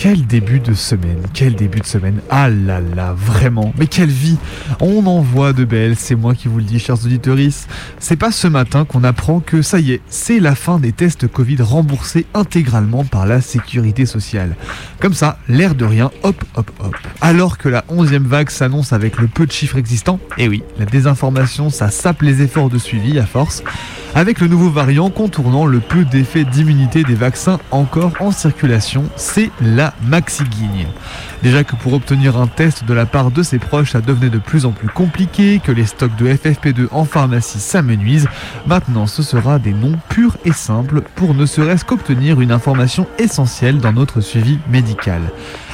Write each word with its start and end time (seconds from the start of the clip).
Quel 0.00 0.28
début 0.28 0.60
de 0.60 0.74
semaine, 0.74 1.18
quel 1.34 1.56
début 1.56 1.80
de 1.80 1.84
semaine. 1.84 2.20
Ah 2.30 2.48
là 2.48 2.80
là, 2.80 3.14
vraiment. 3.14 3.72
Mais 3.76 3.88
quelle 3.88 4.08
vie. 4.08 4.36
On 4.80 5.04
en 5.06 5.20
voit 5.22 5.52
de 5.52 5.64
belles, 5.64 5.96
c'est 5.96 6.14
moi 6.14 6.36
qui 6.36 6.46
vous 6.46 6.58
le 6.58 6.62
dis, 6.62 6.78
chers 6.78 7.04
auditeurs. 7.04 7.36
C'est 7.98 8.14
pas 8.14 8.30
ce 8.30 8.46
matin 8.46 8.84
qu'on 8.84 9.02
apprend 9.02 9.40
que 9.40 9.60
ça 9.60 9.80
y 9.80 9.90
est, 9.90 10.00
c'est 10.08 10.38
la 10.38 10.54
fin 10.54 10.78
des 10.78 10.92
tests 10.92 11.26
Covid 11.26 11.56
remboursés 11.62 12.26
intégralement 12.32 13.02
par 13.02 13.26
la 13.26 13.40
sécurité 13.40 14.06
sociale. 14.06 14.54
Comme 15.00 15.14
ça, 15.14 15.40
l'air 15.48 15.74
de 15.74 15.84
rien, 15.84 16.12
hop, 16.22 16.44
hop, 16.54 16.70
hop. 16.78 16.96
Alors 17.20 17.58
que 17.58 17.68
la 17.68 17.84
11e 17.90 18.22
vague 18.22 18.50
s'annonce 18.50 18.92
avec 18.92 19.18
le 19.18 19.26
peu 19.26 19.46
de 19.46 19.52
chiffres 19.52 19.78
existants, 19.78 20.20
et 20.38 20.46
oui, 20.46 20.62
la 20.78 20.84
désinformation, 20.84 21.70
ça 21.70 21.90
sape 21.90 22.22
les 22.22 22.40
efforts 22.40 22.70
de 22.70 22.78
suivi 22.78 23.18
à 23.18 23.26
force, 23.26 23.64
avec 24.14 24.40
le 24.40 24.46
nouveau 24.46 24.70
variant 24.70 25.10
contournant 25.10 25.66
le 25.66 25.80
peu 25.80 26.04
d'effet 26.04 26.44
d'immunité 26.44 27.02
des 27.02 27.14
vaccins 27.14 27.58
encore 27.70 28.12
en 28.20 28.30
circulation, 28.30 29.04
c'est 29.16 29.50
la 29.60 29.88
maxi-guigne. 30.02 30.86
Déjà 31.42 31.64
que 31.64 31.76
pour 31.76 31.92
obtenir 31.92 32.36
un 32.36 32.46
test 32.46 32.84
de 32.84 32.94
la 32.94 33.06
part 33.06 33.30
de 33.30 33.42
ses 33.42 33.58
proches, 33.58 33.92
ça 33.92 34.00
devenait 34.00 34.30
de 34.30 34.38
plus 34.38 34.66
en 34.66 34.72
plus 34.72 34.88
compliqué, 34.88 35.60
que 35.62 35.72
les 35.72 35.86
stocks 35.86 36.16
de 36.16 36.28
FFP2 36.28 36.88
en 36.90 37.04
pharmacie 37.04 37.60
s'amenuisent, 37.60 38.28
maintenant 38.66 39.06
ce 39.06 39.22
sera 39.22 39.58
des 39.58 39.72
noms 39.72 39.98
purs 40.08 40.36
et 40.44 40.52
simples 40.52 41.02
pour 41.14 41.34
ne 41.34 41.46
serait-ce 41.46 41.84
qu'obtenir 41.84 42.40
une 42.40 42.52
information 42.52 43.06
essentielle 43.18 43.78
dans 43.78 43.92
notre 43.92 44.20
suivi 44.20 44.58
médical. 44.70 45.22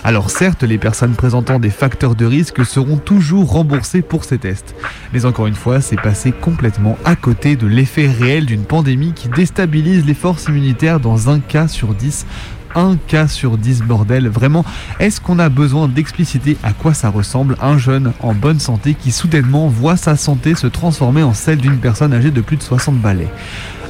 Alors 0.07 0.29
certes, 0.29 0.65
les 0.65 0.77
personnes 0.77 1.15
présentant 1.15 1.59
des 1.59 1.71
facteurs 1.71 2.15
de 2.15 2.27
risque 2.27 2.65
seront 2.67 2.99
toujours 2.99 3.51
remboursées 3.51 4.03
pour 4.03 4.25
ces 4.25 4.37
tests. 4.37 4.75
Mais 5.15 5.25
encore 5.25 5.47
une 5.47 5.55
fois, 5.55 5.81
c'est 5.81 6.01
passé 6.01 6.31
complètement 6.31 6.99
à 7.07 7.17
côté 7.17 7.57
de 7.57 7.67
l'effet 7.67 8.07
réel 8.07 8.45
d'une 8.45 8.65
pandémie 8.65 9.15
qui 9.15 9.29
déstabilise 9.29 10.05
les 10.05 10.13
forces 10.13 10.45
immunitaires 10.45 11.01
dans 11.01 11.31
un 11.31 11.41
cas 11.41 11.69
sur 11.69 11.95
10 11.95 12.27
un 12.75 12.97
cas 12.97 13.29
sur 13.29 13.59
10 13.59 13.83
bordel. 13.83 14.29
Vraiment, 14.29 14.65
est-ce 15.01 15.21
qu'on 15.21 15.39
a 15.39 15.49
besoin 15.49 15.89
d'expliciter 15.89 16.57
à 16.63 16.73
quoi 16.73 16.95
ça 16.95 17.09
ressemble 17.09 17.57
un 17.61 17.79
jeune 17.79 18.13
en 18.21 18.35
bonne 18.35 18.61
santé 18.61 18.95
qui 18.95 19.11
soudainement 19.11 19.69
voit 19.69 19.97
sa 19.97 20.17
santé 20.17 20.55
se 20.55 20.67
transformer 20.67 21.23
en 21.23 21.35
celle 21.35 21.59
d'une 21.59 21.79
personne 21.79 22.13
âgée 22.13 22.31
de 22.31 22.41
plus 22.41 22.57
de 22.57 22.63
60 22.63 22.99
balais? 22.99 23.29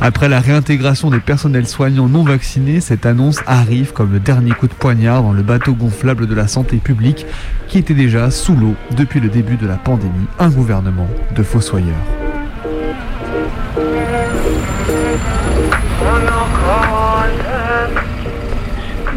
Après 0.00 0.28
la 0.28 0.40
réintégration 0.40 1.10
des 1.10 1.20
personnels 1.20 1.68
soignants 1.68 2.08
non 2.08 2.24
vaccinés, 2.24 2.80
cette 2.80 3.06
annonce 3.06 3.40
arrive 3.46 3.92
comme 3.92 4.12
le 4.12 4.20
dernier 4.20 4.50
coup 4.50 4.66
de 4.66 4.74
poignard 4.74 5.22
dans 5.22 5.32
le 5.32 5.42
bateau 5.42 5.72
gonflable 5.72 6.26
de 6.26 6.34
la 6.34 6.48
santé 6.48 6.78
publique 6.78 7.26
qui 7.68 7.78
était 7.78 7.94
déjà 7.94 8.30
sous 8.30 8.56
l'eau 8.56 8.74
depuis 8.96 9.20
le 9.20 9.28
début 9.28 9.56
de 9.56 9.66
la 9.66 9.76
pandémie, 9.76 10.26
un 10.38 10.50
gouvernement 10.50 11.08
de 11.34 11.42
fossoyeurs. 11.42 12.33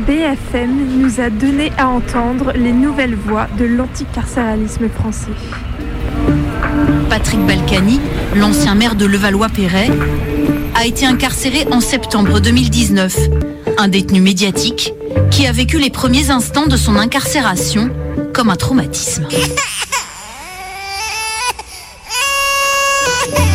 BFM 0.08 1.02
nous 1.02 1.20
a 1.20 1.30
donné 1.30 1.70
à 1.78 1.90
entendre 1.90 2.54
les 2.56 2.72
nouvelles 2.72 3.16
voix 3.16 3.48
de 3.60 3.66
l'anticarcéralisme 3.66 4.88
français. 4.88 5.34
Patrick 7.10 7.46
Balkany, 7.46 8.00
l'ancien 8.34 8.74
maire 8.76 8.96
de 8.96 9.06
Levallois-Perret, 9.06 9.90
a 10.76 10.86
été 10.86 11.06
incarcéré 11.06 11.68
en 11.72 11.82
septembre 11.82 12.40
2019. 12.40 13.18
Un 13.78 13.90
détenu 13.90 14.22
médiatique 14.22 14.94
qui 15.30 15.46
a 15.46 15.52
vécu 15.52 15.78
les 15.78 15.90
premiers 15.90 16.30
instants 16.30 16.68
de 16.68 16.78
son 16.78 16.96
incarcération 16.96 17.90
comme 18.34 18.50
un 18.50 18.56
traumatisme. 18.56 19.28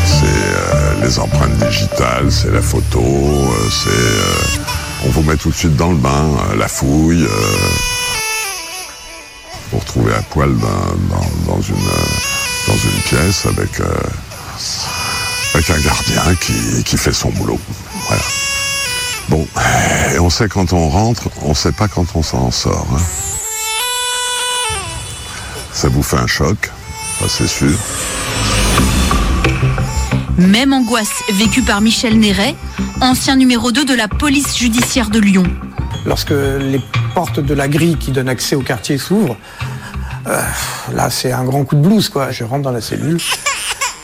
C'est 0.05 0.27
euh, 0.27 1.03
les 1.03 1.19
empreintes 1.19 1.57
digitales, 1.67 2.31
c'est 2.31 2.51
la 2.53 2.61
photo, 2.61 3.01
euh, 3.01 3.71
c'est... 3.71 3.89
euh, 3.89 4.72
on 5.05 5.11
vous 5.11 5.23
met 5.23 5.37
tout 5.37 5.51
de 5.51 5.55
suite 5.55 5.77
dans 5.77 5.91
le 5.91 5.97
bain, 5.97 6.31
euh, 6.51 6.57
la 6.57 6.69
fouille. 6.69 7.25
euh, 7.25 7.29
vous 9.73 9.79
retrouvez 9.79 10.15
à 10.15 10.23
poil 10.23 10.51
euh, 10.51 11.17
dans 11.47 11.61
une 11.61 13.01
pièce 13.05 13.47
avec, 13.47 13.81
euh, 13.81 13.87
un 15.55 15.81
gardien 15.81 16.35
qui, 16.85 16.97
fait 16.97 17.13
son 17.13 17.31
boulot. 17.31 17.59
Bon, 19.29 19.47
on 20.21 20.31
sait 20.31 20.49
quand 20.49 20.73
on 20.73 20.89
rentre, 20.89 21.29
on 21.43 21.55
sait 21.55 21.73
pas 21.73 21.89
quand 21.89 22.07
on 22.15 22.23
s'en 22.23 22.51
sort. 22.51 22.87
hein. 22.95 23.01
Ça 25.73 25.89
vous 25.89 26.03
fait 26.03 26.19
un 26.19 26.27
choc, 26.27 26.71
c'est 27.29 27.47
sûr. 27.49 27.77
Même 30.49 30.73
angoisse 30.73 31.23
vécue 31.35 31.63
par 31.63 31.81
Michel 31.81 32.19
Néret, 32.19 32.57
ancien 33.01 33.37
numéro 33.37 33.71
2 33.71 33.85
de 33.85 33.95
la 33.95 34.09
police 34.09 34.57
judiciaire 34.57 35.09
de 35.09 35.21
Lyon. 35.21 35.45
Lorsque 36.05 36.31
les 36.31 36.81
portes 37.15 37.39
de 37.39 37.55
la 37.55 37.69
grille 37.69 37.97
qui 37.97 38.11
donnent 38.11 38.29
accès 38.29 38.57
au 38.57 38.63
quartier 38.63 38.99
s'ouvrent, 38.99 39.37
euh, 40.27 40.43
là 40.95 41.11
c'est 41.11 41.31
un 41.31 41.45
grand 41.45 41.65
coup 41.65 41.77
de 41.77 41.81
blues 41.81 42.09
quoi. 42.09 42.33
Je 42.33 42.43
rentre 42.43 42.63
dans 42.63 42.73
la 42.73 42.81
cellule, 42.81 43.21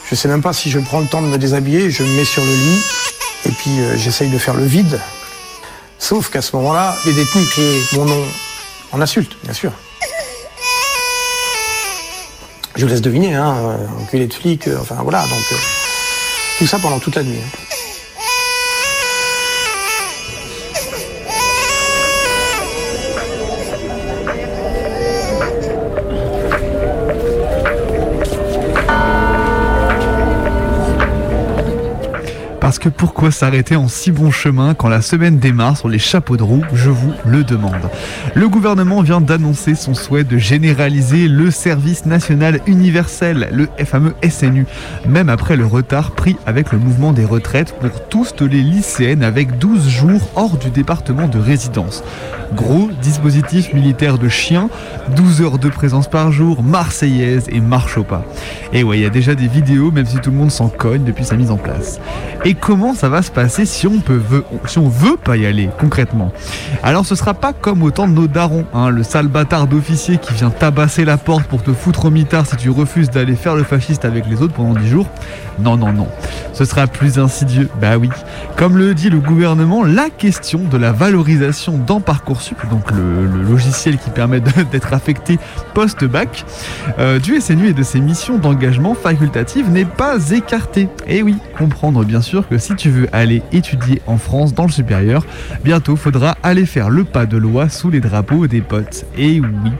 je 0.08 0.14
sais 0.14 0.28
même 0.28 0.40
pas 0.40 0.52
si 0.52 0.70
je 0.70 0.78
prends 0.78 1.00
le 1.00 1.06
temps 1.06 1.22
de 1.22 1.26
me 1.26 1.38
déshabiller, 1.38 1.90
je 1.90 2.04
me 2.04 2.16
mets 2.16 2.24
sur 2.24 2.44
le 2.44 2.52
lit 2.52 2.82
et 3.46 3.50
puis 3.50 3.80
euh, 3.80 3.96
j'essaye 3.96 4.30
de 4.30 4.38
faire 4.38 4.54
le 4.54 4.64
vide. 4.64 5.00
Sauf 5.98 6.30
qu'à 6.30 6.40
ce 6.40 6.54
moment-là, 6.54 6.96
les 7.04 7.14
détenus 7.14 7.48
crient 7.48 7.80
mon 7.94 8.04
nom 8.04 8.24
en 8.92 9.00
insulte, 9.00 9.36
bien 9.42 9.54
sûr. 9.54 9.72
Je 12.76 12.84
vous 12.84 12.88
laisse 12.88 13.02
deviner, 13.02 13.34
hein, 13.34 13.56
euh, 13.56 14.02
enculé 14.02 14.28
de 14.28 14.32
flic, 14.32 14.68
enfin 14.80 14.98
voilà, 15.02 15.22
donc 15.22 15.58
tout 16.58 16.66
ça 16.66 16.78
pendant 16.80 16.98
toute 16.98 17.14
la 17.14 17.22
nuit. 17.22 17.38
Parce 32.78 32.90
que 32.90 32.96
pourquoi 32.96 33.32
s'arrêter 33.32 33.74
en 33.74 33.88
si 33.88 34.12
bon 34.12 34.30
chemin 34.30 34.72
quand 34.72 34.88
la 34.88 35.02
semaine 35.02 35.40
démarre 35.40 35.76
sur 35.76 35.88
les 35.88 35.98
chapeaux 35.98 36.36
de 36.36 36.44
roue 36.44 36.62
Je 36.72 36.90
vous 36.90 37.12
le 37.26 37.42
demande. 37.42 37.90
Le 38.34 38.48
gouvernement 38.48 39.02
vient 39.02 39.20
d'annoncer 39.20 39.74
son 39.74 39.94
souhait 39.94 40.22
de 40.22 40.38
généraliser 40.38 41.26
le 41.26 41.50
service 41.50 42.06
national 42.06 42.60
universel, 42.68 43.48
le 43.50 43.68
fameux 43.84 44.14
SNU, 44.22 44.64
même 45.08 45.28
après 45.28 45.56
le 45.56 45.66
retard 45.66 46.12
pris 46.12 46.36
avec 46.46 46.70
le 46.70 46.78
mouvement 46.78 47.12
des 47.12 47.24
retraites 47.24 47.74
pour 47.80 48.06
tous 48.08 48.46
les 48.46 48.62
lycéennes 48.62 49.24
avec 49.24 49.58
12 49.58 49.88
jours 49.88 50.30
hors 50.36 50.56
du 50.56 50.70
département 50.70 51.26
de 51.26 51.40
résidence. 51.40 52.04
Gros 52.54 52.90
dispositif 53.02 53.74
militaire 53.74 54.18
de 54.18 54.28
chien, 54.28 54.70
12 55.16 55.42
heures 55.42 55.58
de 55.58 55.68
présence 55.68 56.08
par 56.08 56.30
jour, 56.30 56.62
marseillaise 56.62 57.46
et 57.48 57.60
marche 57.60 57.98
au 57.98 58.04
pas. 58.04 58.24
Et 58.72 58.84
ouais, 58.84 58.98
il 58.98 59.02
y 59.02 59.06
a 59.06 59.10
déjà 59.10 59.34
des 59.34 59.48
vidéos, 59.48 59.90
même 59.90 60.06
si 60.06 60.18
tout 60.18 60.30
le 60.30 60.36
monde 60.36 60.50
s'en 60.50 60.68
cogne 60.68 61.04
depuis 61.04 61.24
sa 61.24 61.36
mise 61.36 61.50
en 61.50 61.56
place. 61.56 62.00
Comment 62.68 62.92
ça 62.92 63.08
va 63.08 63.22
se 63.22 63.30
passer 63.30 63.64
si 63.64 63.86
on 63.86 63.98
peut 64.00 64.20
veut, 64.28 64.44
si 64.66 64.78
on 64.78 64.90
veut 64.90 65.16
pas 65.16 65.38
y 65.38 65.46
aller 65.46 65.70
concrètement? 65.80 66.32
Alors 66.82 67.06
ce 67.06 67.14
sera 67.14 67.32
pas 67.32 67.54
comme 67.54 67.82
autant 67.82 68.06
de 68.06 68.12
nos 68.12 68.26
darons, 68.26 68.66
hein, 68.74 68.90
le 68.90 69.02
sale 69.02 69.28
bâtard 69.28 69.68
d'officier 69.68 70.18
qui 70.18 70.34
vient 70.34 70.50
tabasser 70.50 71.06
la 71.06 71.16
porte 71.16 71.44
pour 71.44 71.62
te 71.62 71.72
foutre 71.72 72.04
au 72.04 72.10
mitard 72.10 72.44
si 72.46 72.56
tu 72.56 72.68
refuses 72.68 73.08
d'aller 73.08 73.36
faire 73.36 73.56
le 73.56 73.62
fasciste 73.62 74.04
avec 74.04 74.26
les 74.26 74.42
autres 74.42 74.52
pendant 74.52 74.78
10 74.78 74.86
jours. 74.86 75.06
Non, 75.60 75.76
non, 75.76 75.92
non. 75.92 76.08
Ce 76.52 76.64
sera 76.64 76.86
plus 76.86 77.18
insidieux. 77.18 77.68
Bah 77.80 77.96
oui. 77.96 78.10
Comme 78.56 78.76
le 78.76 78.94
dit 78.94 79.10
le 79.10 79.18
gouvernement, 79.18 79.82
la 79.82 80.10
question 80.10 80.60
de 80.60 80.76
la 80.76 80.92
valorisation 80.92 81.78
dans 81.78 82.00
Parcoursup, 82.00 82.58
donc 82.70 82.90
le, 82.90 83.26
logiciel 83.26 83.96
qui 83.98 84.10
permet 84.10 84.40
d'être 84.72 84.92
affecté 84.92 85.38
post-bac, 85.74 86.44
euh, 86.98 87.18
du 87.18 87.40
SNU 87.40 87.68
et 87.68 87.72
de 87.72 87.82
ses 87.82 88.00
missions 88.00 88.38
d'engagement 88.38 88.94
facultative 88.94 89.70
n'est 89.70 89.84
pas 89.84 90.16
écartée. 90.30 90.88
Et 91.06 91.22
oui, 91.22 91.36
comprendre 91.56 92.04
bien 92.04 92.20
sûr 92.20 92.46
que 92.48 92.57
si 92.58 92.74
tu 92.74 92.90
veux 92.90 93.08
aller 93.12 93.42
étudier 93.52 94.02
en 94.06 94.18
France 94.18 94.54
dans 94.54 94.66
le 94.66 94.72
supérieur, 94.72 95.24
bientôt 95.64 95.96
faudra 95.96 96.36
aller 96.42 96.66
faire 96.66 96.90
le 96.90 97.04
pas 97.04 97.26
de 97.26 97.36
loi 97.36 97.68
sous 97.68 97.90
les 97.90 98.00
drapeaux 98.00 98.46
des 98.46 98.60
potes. 98.60 99.06
Et 99.16 99.40
oui. 99.40 99.72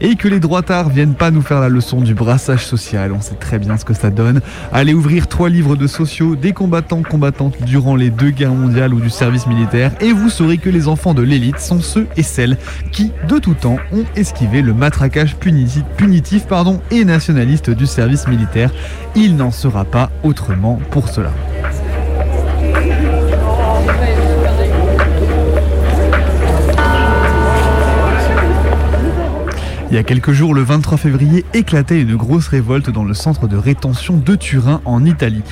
Et 0.00 0.16
que 0.16 0.28
les 0.28 0.40
droitards 0.40 0.88
viennent 0.88 1.14
pas 1.14 1.30
nous 1.30 1.42
faire 1.42 1.60
la 1.60 1.68
leçon 1.68 2.00
du 2.00 2.14
brassage 2.14 2.66
social, 2.66 3.12
on 3.12 3.20
sait 3.20 3.34
très 3.34 3.58
bien 3.58 3.76
ce 3.76 3.84
que 3.84 3.94
ça 3.94 4.10
donne. 4.10 4.40
Aller 4.72 4.94
ouvrir 4.94 5.26
trois 5.26 5.48
livres 5.48 5.76
de 5.76 5.86
sociaux 5.86 6.36
des 6.36 6.52
combattants 6.52 7.02
combattantes 7.02 7.62
durant 7.62 7.96
les 7.96 8.10
deux 8.10 8.30
guerres 8.30 8.54
mondiales 8.54 8.94
ou 8.94 9.00
du 9.00 9.10
service 9.10 9.46
militaire 9.46 9.92
et 10.00 10.12
vous 10.12 10.30
saurez 10.30 10.58
que 10.58 10.70
les 10.70 10.88
enfants 10.88 11.14
de 11.14 11.22
l'élite 11.22 11.58
sont 11.58 11.80
ceux 11.80 12.06
et 12.16 12.22
celles 12.22 12.56
qui, 12.92 13.12
de 13.28 13.38
tout 13.38 13.54
temps, 13.54 13.78
ont 13.92 14.04
esquivé 14.14 14.62
le 14.62 14.74
matraquage 14.74 15.36
punitif, 15.36 16.46
et 16.90 17.04
nationaliste 17.04 17.70
du 17.70 17.86
service 17.86 18.26
militaire. 18.28 18.70
Il 19.14 19.36
n'en 19.36 19.50
sera 19.50 19.84
pas 19.84 20.10
autrement 20.22 20.80
pour 20.90 21.08
cela. 21.08 21.32
Il 29.88 29.94
y 29.94 29.98
a 29.98 30.02
quelques 30.02 30.32
jours, 30.32 30.52
le 30.52 30.62
23 30.62 30.98
février, 30.98 31.44
éclatait 31.54 32.00
une 32.00 32.16
grosse 32.16 32.48
révolte 32.48 32.90
dans 32.90 33.04
le 33.04 33.14
centre 33.14 33.46
de 33.46 33.56
rétention 33.56 34.16
de 34.16 34.34
Turin, 34.34 34.80
en 34.84 35.04
Italie. 35.04 35.44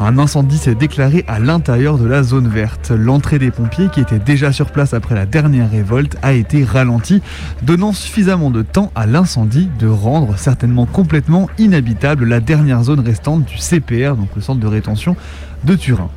Un 0.00 0.18
incendie 0.18 0.56
s'est 0.56 0.74
déclaré 0.74 1.26
à 1.28 1.38
l'intérieur 1.38 1.98
de 1.98 2.06
la 2.06 2.22
zone 2.22 2.48
verte. 2.48 2.90
L'entrée 2.90 3.38
des 3.38 3.50
pompiers, 3.50 3.90
qui 3.90 4.00
étaient 4.00 4.18
déjà 4.18 4.50
sur 4.50 4.70
place 4.70 4.94
après 4.94 5.14
la 5.14 5.26
dernière 5.26 5.70
révolte, 5.70 6.16
a 6.22 6.32
été 6.32 6.64
ralentie, 6.64 7.20
donnant 7.60 7.92
suffisamment 7.92 8.50
de 8.50 8.62
temps 8.62 8.90
à 8.94 9.04
l'incendie 9.04 9.68
de 9.78 9.88
rendre 9.88 10.38
certainement 10.38 10.86
complètement 10.86 11.50
inhabitable 11.58 12.24
la 12.24 12.40
dernière 12.40 12.82
zone 12.84 13.00
restante 13.00 13.44
du 13.44 13.58
CPR, 13.58 14.16
donc 14.16 14.30
le 14.34 14.40
centre 14.40 14.60
de 14.60 14.66
rétention 14.66 15.16
de 15.64 15.74
Turin. 15.74 16.08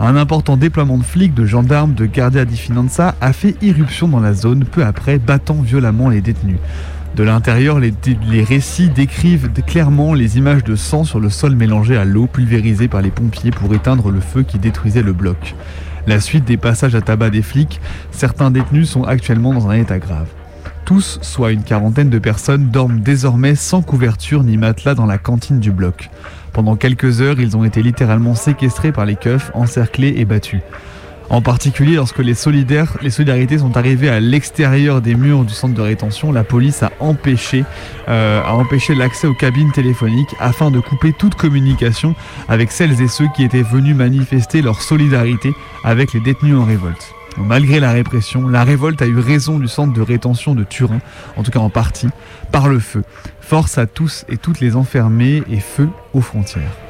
Un 0.00 0.16
important 0.16 0.56
déploiement 0.56 0.96
de 0.96 1.02
flics, 1.02 1.34
de 1.34 1.44
gendarmes, 1.44 1.92
de 1.92 2.06
Guardia 2.06 2.46
di 2.46 2.56
Finanza 2.56 3.16
a 3.20 3.32
fait 3.34 3.54
irruption 3.60 4.08
dans 4.08 4.20
la 4.20 4.32
zone 4.32 4.64
peu 4.64 4.82
après, 4.82 5.18
battant 5.18 5.60
violemment 5.60 6.08
les 6.08 6.22
détenus. 6.22 6.58
De 7.18 7.24
l'intérieur, 7.24 7.80
les, 7.80 8.44
récits 8.44 8.90
décrivent 8.90 9.50
clairement 9.66 10.14
les 10.14 10.38
images 10.38 10.62
de 10.62 10.76
sang 10.76 11.02
sur 11.02 11.18
le 11.18 11.30
sol 11.30 11.56
mélangé 11.56 11.96
à 11.96 12.04
l'eau 12.04 12.28
pulvérisée 12.28 12.86
par 12.86 13.02
les 13.02 13.10
pompiers 13.10 13.50
pour 13.50 13.74
éteindre 13.74 14.12
le 14.12 14.20
feu 14.20 14.44
qui 14.44 14.60
détruisait 14.60 15.02
le 15.02 15.12
bloc. 15.12 15.56
La 16.06 16.20
suite 16.20 16.44
des 16.44 16.56
passages 16.56 16.94
à 16.94 17.00
tabac 17.00 17.30
des 17.30 17.42
flics, 17.42 17.80
certains 18.12 18.52
détenus 18.52 18.88
sont 18.88 19.02
actuellement 19.02 19.52
dans 19.52 19.68
un 19.68 19.74
état 19.74 19.98
grave. 19.98 20.28
Tous, 20.84 21.18
soit 21.20 21.50
une 21.50 21.64
quarantaine 21.64 22.08
de 22.08 22.20
personnes, 22.20 22.70
dorment 22.70 23.00
désormais 23.00 23.56
sans 23.56 23.82
couverture 23.82 24.44
ni 24.44 24.56
matelas 24.56 24.94
dans 24.94 25.06
la 25.06 25.18
cantine 25.18 25.58
du 25.58 25.72
bloc. 25.72 26.10
Pendant 26.52 26.76
quelques 26.76 27.20
heures, 27.20 27.40
ils 27.40 27.56
ont 27.56 27.64
été 27.64 27.82
littéralement 27.82 28.36
séquestrés 28.36 28.92
par 28.92 29.06
les 29.06 29.16
keufs, 29.16 29.50
encerclés 29.54 30.14
et 30.18 30.24
battus. 30.24 30.60
En 31.30 31.42
particulier, 31.42 31.96
lorsque 31.96 32.20
les 32.20 32.32
solidaires, 32.32 32.96
les 33.02 33.10
solidarités 33.10 33.58
sont 33.58 33.76
arrivées 33.76 34.08
à 34.08 34.18
l'extérieur 34.18 35.02
des 35.02 35.14
murs 35.14 35.44
du 35.44 35.52
centre 35.52 35.74
de 35.74 35.82
rétention, 35.82 36.32
la 36.32 36.42
police 36.42 36.82
a 36.82 36.90
empêché, 37.00 37.64
euh, 38.08 38.42
a 38.42 38.54
empêché 38.54 38.94
l'accès 38.94 39.26
aux 39.26 39.34
cabines 39.34 39.70
téléphoniques 39.70 40.34
afin 40.40 40.70
de 40.70 40.80
couper 40.80 41.12
toute 41.12 41.34
communication 41.34 42.14
avec 42.48 42.72
celles 42.72 43.02
et 43.02 43.08
ceux 43.08 43.28
qui 43.36 43.44
étaient 43.44 43.62
venus 43.62 43.94
manifester 43.94 44.62
leur 44.62 44.80
solidarité 44.80 45.52
avec 45.84 46.14
les 46.14 46.20
détenus 46.20 46.56
en 46.56 46.64
révolte. 46.64 47.12
Malgré 47.36 47.78
la 47.78 47.92
répression, 47.92 48.48
la 48.48 48.64
révolte 48.64 49.02
a 49.02 49.06
eu 49.06 49.18
raison 49.18 49.58
du 49.58 49.68
centre 49.68 49.92
de 49.92 50.02
rétention 50.02 50.54
de 50.54 50.64
Turin, 50.64 51.00
en 51.36 51.42
tout 51.42 51.50
cas 51.50 51.60
en 51.60 51.70
partie, 51.70 52.08
par 52.50 52.68
le 52.68 52.78
feu. 52.78 53.04
Force 53.42 53.76
à 53.76 53.86
tous 53.86 54.24
et 54.30 54.38
toutes 54.38 54.60
les 54.60 54.76
enfermés 54.76 55.42
et 55.50 55.60
feu 55.60 55.88
aux 56.14 56.22
frontières. 56.22 56.87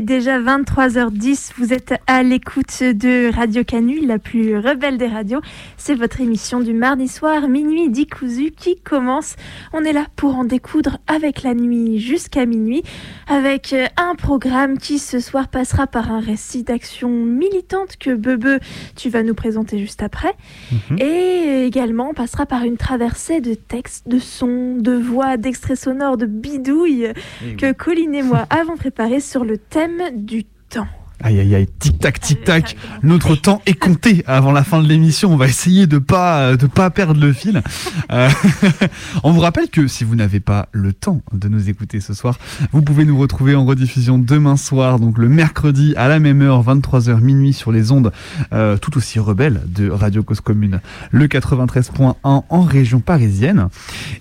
Est 0.00 0.02
déjà 0.02 0.40
23h10. 0.40 1.50
Vous 1.58 1.74
êtes 1.74 1.92
à 2.06 2.22
l'écoute 2.22 2.82
de 2.82 3.30
Radio 3.34 3.64
Canu, 3.64 4.00
la 4.06 4.18
plus 4.18 4.56
rebelle 4.56 4.96
des 4.96 5.06
radios. 5.06 5.42
C'est 5.76 5.94
votre 5.94 6.22
émission 6.22 6.60
du 6.60 6.72
mardi 6.72 7.06
soir, 7.06 7.48
minuit 7.48 7.90
dit 7.90 8.06
cousu, 8.06 8.50
qui 8.50 8.76
commence. 8.76 9.36
On 9.74 9.84
est 9.84 9.92
là 9.92 10.06
pour 10.16 10.36
en 10.36 10.44
découdre 10.44 10.96
avec 11.06 11.42
la 11.42 11.52
nuit 11.52 12.00
jusqu'à 12.00 12.46
minuit, 12.46 12.82
avec 13.26 13.74
euh, 13.74 13.88
un 13.98 14.14
programme 14.14 14.78
qui 14.78 14.98
ce 14.98 15.20
soir 15.20 15.48
passera 15.48 15.86
par 15.86 16.10
un 16.10 16.20
récit 16.20 16.62
d'action 16.62 17.10
militante 17.10 17.98
que 17.98 18.14
Bebe, 18.14 18.58
tu 18.96 19.10
vas 19.10 19.22
nous 19.22 19.34
présenter 19.34 19.78
juste 19.78 20.02
après. 20.02 20.32
Mhm. 20.72 20.98
Et 20.98 21.66
également 21.66 22.14
passera 22.14 22.46
par 22.46 22.64
une 22.64 22.78
traversée 22.78 23.42
de 23.42 23.52
textes, 23.52 24.08
de 24.08 24.18
sons, 24.18 24.76
de 24.78 24.92
voix, 24.92 25.36
d'extraits 25.36 25.78
sonores, 25.78 26.16
de 26.16 26.26
bidouilles 26.26 27.12
eh 27.44 27.56
que 27.56 27.72
Colline 27.72 28.14
et 28.14 28.22
moi 28.22 28.46
avons 28.48 28.78
préparé 28.78 29.20
sur 29.20 29.44
le 29.44 29.58
thème 29.58 29.89
du 30.12 30.44
temps. 30.44 30.86
Aïe 31.22 31.38
aïe 31.38 31.54
aïe, 31.54 31.66
tic 31.78 31.98
tac 31.98 32.18
tic 32.18 32.44
tac. 32.44 32.76
Notre 33.02 33.34
temps 33.34 33.60
est 33.66 33.74
compté 33.74 34.24
avant 34.26 34.52
la 34.52 34.64
fin 34.64 34.82
de 34.82 34.88
l'émission. 34.88 35.30
On 35.30 35.36
va 35.36 35.48
essayer 35.48 35.86
de 35.86 35.98
pas 35.98 36.56
de 36.56 36.66
pas 36.66 36.88
perdre 36.88 37.20
le 37.20 37.34
fil. 37.34 37.62
Euh, 38.10 38.30
on 39.22 39.32
vous 39.32 39.40
rappelle 39.40 39.68
que 39.68 39.86
si 39.86 40.04
vous 40.04 40.16
n'avez 40.16 40.40
pas 40.40 40.68
le 40.72 40.94
temps 40.94 41.20
de 41.34 41.48
nous 41.48 41.68
écouter 41.68 42.00
ce 42.00 42.14
soir, 42.14 42.38
vous 42.72 42.80
pouvez 42.80 43.04
nous 43.04 43.18
retrouver 43.18 43.54
en 43.54 43.66
rediffusion 43.66 44.18
demain 44.18 44.56
soir, 44.56 44.98
donc 44.98 45.18
le 45.18 45.28
mercredi 45.28 45.92
à 45.96 46.08
la 46.08 46.20
même 46.20 46.40
heure, 46.40 46.64
23h 46.64 47.20
minuit 47.20 47.52
sur 47.52 47.70
les 47.70 47.92
ondes 47.92 48.12
euh, 48.54 48.78
tout 48.78 48.96
aussi 48.96 49.18
rebelles 49.18 49.60
de 49.66 49.90
Radio 49.90 50.22
Cause 50.22 50.40
Commune, 50.40 50.80
le 51.10 51.26
93.1 51.26 52.14
en 52.24 52.62
région 52.62 53.00
parisienne. 53.00 53.68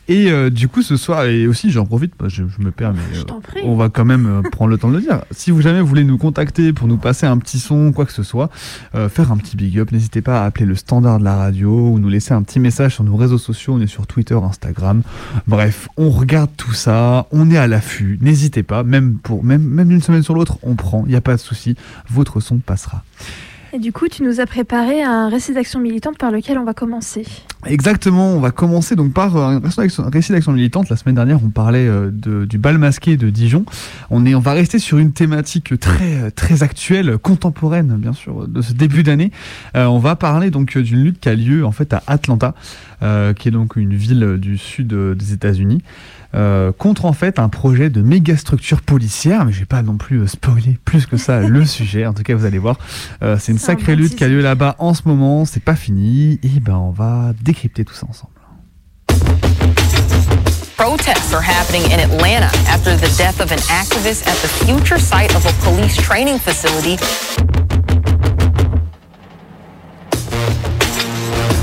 Et 0.10 0.30
euh, 0.30 0.50
du 0.50 0.68
coup 0.68 0.82
ce 0.82 0.98
soir 0.98 1.24
et 1.24 1.48
aussi 1.48 1.72
j'en 1.72 1.86
profite, 1.86 2.14
je, 2.26 2.44
je 2.46 2.62
me 2.62 2.72
perds 2.72 2.94
mais 2.94 3.64
on 3.64 3.78
va 3.78 3.88
quand 3.88 4.06
même 4.06 4.42
prendre 4.52 4.72
le 4.72 4.78
temps 4.78 4.90
de 4.90 4.96
le 4.96 5.02
dire. 5.02 5.22
Si 5.32 5.52
vous 5.52 5.62
jamais 5.62 5.82
voulez 5.82 6.04
nous 6.04 6.18
contacter 6.18 6.74
pour 6.74 6.89
nous 6.90 6.98
passer 6.98 7.26
un 7.26 7.38
petit 7.38 7.60
son, 7.60 7.92
quoi 7.92 8.06
que 8.06 8.12
ce 8.12 8.24
soit, 8.24 8.50
euh, 8.96 9.08
faire 9.08 9.32
un 9.32 9.38
petit 9.38 9.56
big 9.56 9.80
up, 9.80 9.92
n'hésitez 9.92 10.22
pas 10.22 10.44
à 10.44 10.46
appeler 10.46 10.66
le 10.66 10.76
standard 10.76 11.20
de 11.20 11.24
la 11.24 11.36
radio 11.36 11.90
ou 11.90 12.00
nous 12.00 12.10
laisser 12.10 12.34
un 12.34 12.44
petit 12.44 12.60
message 12.60 12.96
sur 12.96 13.04
nos 13.04 13.16
réseaux 13.16 13.38
sociaux, 13.38 13.76
on 13.76 13.82
est 13.82 13.88
sur 13.88 14.08
Twitter, 14.08 14.36
Instagram. 14.36 15.04
Bref, 15.48 15.88
on 15.98 16.10
regarde 16.10 16.50
tout 16.58 16.74
ça, 16.74 17.28
on 17.32 17.50
est 17.52 17.58
à 17.58 17.68
l'affût, 17.68 18.20
n'hésitez 18.22 18.64
pas, 18.64 18.84
même 18.84 19.16
pour 19.16 19.44
même 19.44 19.64
même 19.64 19.88
d'une 19.88 20.02
semaine 20.02 20.24
sur 20.24 20.34
l'autre, 20.34 20.58
on 20.64 20.76
prend, 20.76 21.04
il 21.06 21.10
n'y 21.12 21.16
a 21.16 21.22
pas 21.22 21.36
de 21.36 21.40
souci, 21.40 21.76
votre 22.10 22.40
son 22.40 22.58
passera. 22.58 23.04
Et 23.72 23.80
du 23.80 23.94
coup, 23.94 24.08
tu 24.08 24.24
nous 24.24 24.40
as 24.40 24.48
préparé 24.48 25.04
un 25.04 25.30
récit 25.30 25.54
d'action 25.54 25.80
militante 25.80 26.18
par 26.18 26.32
lequel 26.32 26.58
on 26.58 26.64
va 26.64 26.74
commencer. 26.74 27.24
Exactement, 27.68 28.34
on 28.34 28.40
va 28.40 28.50
commencer 28.50 28.96
donc 28.96 29.14
par 29.14 29.38
un 29.38 29.62
récit 30.12 30.32
d'action 30.32 30.54
militante. 30.54 30.90
La 30.90 30.96
semaine 30.96 31.16
dernière, 31.16 31.40
on 31.44 31.50
parlait 31.50 31.88
euh, 31.88 32.10
du 32.10 32.58
bal 32.58 32.80
masqué 32.80 33.16
de 33.16 33.30
Dijon. 33.30 33.66
On, 34.10 34.22
va 34.40 34.54
rester 34.54 34.80
sur 34.80 34.98
une 34.98 35.12
thématique 35.12 35.80
très, 35.80 36.32
très 36.32 36.64
actuelle, 36.64 37.18
contemporaine, 37.18 37.96
bien 37.98 38.14
sûr, 38.14 38.48
de 38.48 38.62
ce 38.62 38.74
début 38.74 39.04
d'année. 39.04 39.32
Euh, 39.76 39.86
on 39.86 40.00
va 40.00 40.16
parler 40.16 40.50
donc 40.50 40.78
d'une 40.78 41.04
lutte 41.04 41.20
qui 41.20 41.30
a 41.30 41.36
lieu 41.36 41.64
en 41.64 41.72
fait 41.72 41.94
à 41.94 42.02
Atlanta, 42.08 42.56
euh, 43.04 43.34
qui 43.34 43.50
est 43.50 43.52
donc 43.52 43.76
une 43.76 43.94
ville 43.94 44.38
du 44.40 44.58
sud 44.58 44.94
des 44.94 45.34
États-Unis. 45.34 45.84
Euh, 46.36 46.72
contre 46.72 47.06
en 47.06 47.14
fait 47.14 47.40
un 47.40 47.50
projet 47.50 47.90
de 47.90 48.02
méga 48.02 48.38
structure 48.38 48.82
policière, 48.82 49.46
mais 49.46 49.52
je 49.52 49.60
vais 49.60 49.66
pas 49.66 49.82
non 49.82 49.98
plus 49.98 50.20
euh, 50.20 50.28
spoiler 50.28 50.78
plus 50.86 51.06
que 51.06 51.18
ça 51.18 51.40
le 51.40 51.66
sujet. 51.66 52.06
En 52.06 52.14
tout 52.14 52.24
cas, 52.24 52.36
vous 52.36 52.46
allez 52.46 52.60
voir, 52.60 52.78
euh, 53.24 53.38
c'est 53.40 53.52
une 53.52 53.60
sacrée 53.60 53.96
lutte 53.96 54.16
qui 54.16 54.24
a 54.24 54.28
lieu 54.28 54.42
là-bas 54.42 54.76
en 54.80 54.94
ce 54.94 55.02
moment. 55.06 55.46
C'est 55.46 55.64
pas 55.64 55.76
fini, 55.76 56.40
et 56.44 56.60
ben 56.60 56.76
on 56.76 56.92
va 56.92 57.34
décrypter 57.42 57.86
tout 57.86 57.94
ça 57.94 58.06
ensemble. 58.08 58.34
Protests 60.78 61.34
are 61.34 61.42
happening 61.42 61.84
in 61.92 62.00
Atlanta 62.00 62.50
after 62.70 62.96
the 62.96 63.10
death 63.18 63.42
of 63.42 63.52
an 63.52 63.60
activist 63.70 64.26
at 64.28 64.36
the 64.42 64.48
future 64.66 64.98
site 64.98 65.36
of 65.36 65.46
a 65.46 65.52
police 65.62 65.98
training 65.98 66.40
facility. 66.40 66.98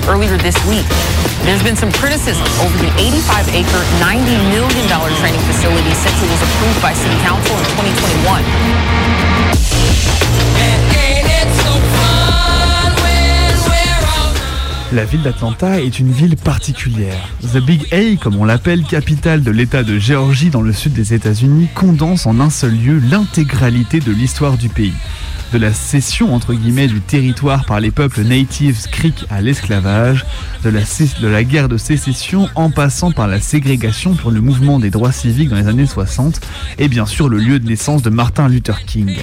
Earlier 0.07 0.37
this 0.39 0.57
week, 0.69 0.85
there's 1.47 1.63
been 1.63 1.77
some 1.77 1.93
criticism 1.93 2.45
over 2.59 2.77
the 2.83 2.91
85 2.99 3.55
acre, 3.55 3.79
$90 4.03 4.51
million 4.51 4.89
training 5.23 5.41
facility 5.47 5.95
since 5.95 6.21
it 6.21 6.29
was 6.29 6.43
approved 6.43 6.83
by 6.83 6.93
City 6.93 7.15
Council 7.23 7.57
in 7.57 7.65
2021. 7.79 8.43
La 14.97 15.05
ville 15.05 15.21
d'Atlanta 15.21 15.79
est 15.79 15.99
une 15.99 16.11
ville 16.11 16.37
particulière. 16.37 17.29
The 17.53 17.59
Big 17.59 17.83
A, 17.93 18.17
comme 18.17 18.37
on 18.37 18.47
l'appelle, 18.47 18.83
capitale 18.83 19.43
de 19.43 19.51
l'État 19.51 19.83
de 19.83 19.99
Géorgie 19.99 20.49
dans 20.49 20.63
le 20.63 20.73
sud 20.73 20.95
des 20.95 21.13
États-Unis, 21.13 21.69
condense 21.75 22.25
en 22.25 22.41
un 22.41 22.49
seul 22.49 22.75
lieu 22.75 22.99
l'intégralité 23.11 24.01
de 24.01 24.11
l'histoire 24.11 24.57
du 24.57 24.71
pays. 24.71 24.95
De 25.53 25.59
la 25.59 25.75
cession 25.75 26.39
du 26.39 27.01
territoire 27.03 27.67
par 27.67 27.79
les 27.79 27.91
peuples 27.91 28.23
natives 28.23 28.89
creek 28.91 29.27
à 29.29 29.43
l'esclavage, 29.43 30.25
de 30.65 30.71
la, 30.71 30.81
de 30.81 31.29
la 31.29 31.45
guerre 31.45 31.69
de 31.69 31.77
sécession 31.77 32.49
en 32.55 32.71
passant 32.71 33.13
par 33.13 33.29
la 33.29 33.39
ségrégation 33.39 34.15
pour 34.15 34.31
le 34.31 34.41
mouvement 34.41 34.79
des 34.79 34.89
droits 34.89 35.13
civiques 35.13 35.51
dans 35.51 35.57
les 35.57 35.69
années 35.69 35.85
60 35.85 36.41
et 36.79 36.89
bien 36.89 37.05
sûr 37.05 37.29
le 37.29 37.37
lieu 37.37 37.59
de 37.59 37.69
naissance 37.69 38.01
de 38.01 38.09
Martin 38.09 38.49
Luther 38.49 38.87
King. 38.87 39.15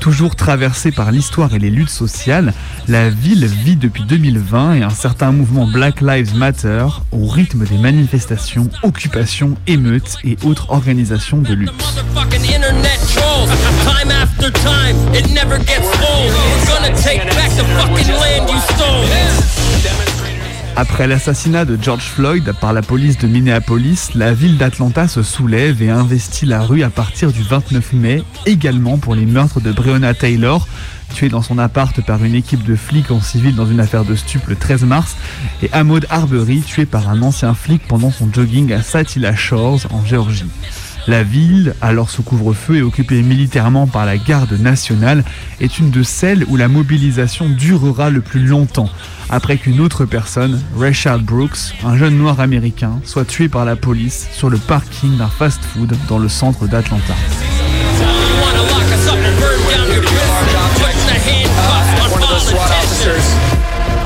Toujours 0.00 0.36
traversée 0.36 0.92
par 0.92 1.10
l'histoire 1.10 1.54
et 1.54 1.58
les 1.58 1.70
luttes 1.70 1.90
sociales, 1.90 2.52
la 2.88 3.10
ville 3.10 3.46
vit 3.46 3.76
depuis 3.76 4.04
2020 4.04 4.74
et 4.74 4.82
un 4.82 4.90
certain 4.90 5.32
mouvement 5.32 5.66
Black 5.66 6.00
Lives 6.00 6.36
Matter 6.36 6.86
au 7.12 7.26
rythme 7.26 7.64
des 7.64 7.78
manifestations, 7.78 8.68
occupations, 8.82 9.56
émeutes 9.66 10.16
et 10.24 10.36
autres 10.44 10.70
organisations 10.70 11.38
de 11.38 11.54
lutte. 11.54 11.72
Après 20.78 21.06
l'assassinat 21.06 21.64
de 21.64 21.78
George 21.80 22.04
Floyd 22.04 22.52
par 22.60 22.74
la 22.74 22.82
police 22.82 23.16
de 23.16 23.26
Minneapolis, 23.26 24.10
la 24.14 24.34
ville 24.34 24.58
d'Atlanta 24.58 25.08
se 25.08 25.22
soulève 25.22 25.82
et 25.82 25.88
investit 25.88 26.44
la 26.44 26.60
rue 26.60 26.82
à 26.82 26.90
partir 26.90 27.32
du 27.32 27.42
29 27.42 27.94
mai, 27.94 28.22
également 28.44 28.98
pour 28.98 29.14
les 29.14 29.24
meurtres 29.24 29.62
de 29.62 29.72
Breonna 29.72 30.12
Taylor, 30.12 30.68
tuée 31.14 31.30
dans 31.30 31.40
son 31.40 31.56
appart 31.56 31.98
par 32.02 32.22
une 32.24 32.34
équipe 32.34 32.62
de 32.62 32.76
flics 32.76 33.10
en 33.10 33.22
civil 33.22 33.54
dans 33.54 33.64
une 33.64 33.80
affaire 33.80 34.04
de 34.04 34.14
stup 34.14 34.46
le 34.48 34.56
13 34.56 34.84
mars, 34.84 35.16
et 35.62 35.70
Ahmaud 35.72 36.00
Arbery, 36.10 36.60
tué 36.60 36.84
par 36.84 37.08
un 37.08 37.22
ancien 37.22 37.54
flic 37.54 37.80
pendant 37.88 38.10
son 38.10 38.30
jogging 38.30 38.70
à 38.74 38.82
Satilla 38.82 39.34
Shores 39.34 39.86
en 39.90 40.04
Géorgie. 40.04 40.44
La 41.08 41.22
ville, 41.22 41.74
alors 41.80 42.10
sous 42.10 42.22
couvre-feu 42.22 42.76
et 42.76 42.82
occupée 42.82 43.22
militairement 43.22 43.86
par 43.86 44.06
la 44.06 44.18
garde 44.18 44.58
nationale, 44.58 45.22
est 45.60 45.78
une 45.78 45.90
de 45.90 46.02
celles 46.02 46.44
où 46.48 46.56
la 46.56 46.66
mobilisation 46.66 47.48
durera 47.48 48.10
le 48.10 48.20
plus 48.20 48.44
longtemps, 48.44 48.90
après 49.30 49.56
qu'une 49.56 49.80
autre 49.80 50.04
personne, 50.04 50.60
Rashad 50.76 51.22
Brooks, 51.22 51.74
un 51.84 51.96
jeune 51.96 52.18
noir 52.18 52.40
américain, 52.40 53.00
soit 53.04 53.24
tué 53.24 53.48
par 53.48 53.64
la 53.64 53.76
police 53.76 54.28
sur 54.32 54.50
le 54.50 54.58
parking 54.58 55.16
d'un 55.16 55.28
fast-food 55.28 55.96
dans 56.08 56.18
le 56.18 56.28
centre 56.28 56.66
d'Atlanta. 56.66 57.14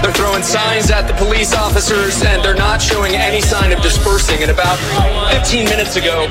They're 0.03 0.13
throwing 0.13 0.43
signs 0.43 0.91
at 0.91 1.07
the 1.07 1.13
police 1.13 1.55
officers 1.55 2.23
and 2.25 2.43
they're 2.43 2.55
not 2.55 2.81
showing 2.81 3.15
any 3.17 3.43
sign 3.43 3.71
of 3.71 3.83
dispersing. 3.83 4.41
And 4.43 4.51
about 4.51 4.79
15 5.31 5.67
minutes 5.67 5.97
ago, 5.97 6.27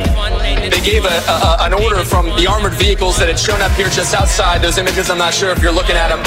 they 0.57 0.81
gave 0.81 1.05
a, 1.05 1.21
a, 1.29 1.57
an 1.61 1.73
order 1.73 2.03
from 2.03 2.25
the 2.35 2.47
armored 2.47 2.73
vehicles 2.73 3.17
that 3.17 3.27
had 3.27 3.38
shown 3.38 3.61
up 3.61 3.71
here 3.73 3.89
just 3.89 4.15
outside. 4.15 4.63
Those 4.63 4.79
images, 4.79 5.11
I'm 5.11 5.19
not 5.19 5.35
sure 5.35 5.51
if 5.51 5.61
you're 5.61 5.71
looking 5.71 5.95
at 5.95 6.09
them. 6.09 6.21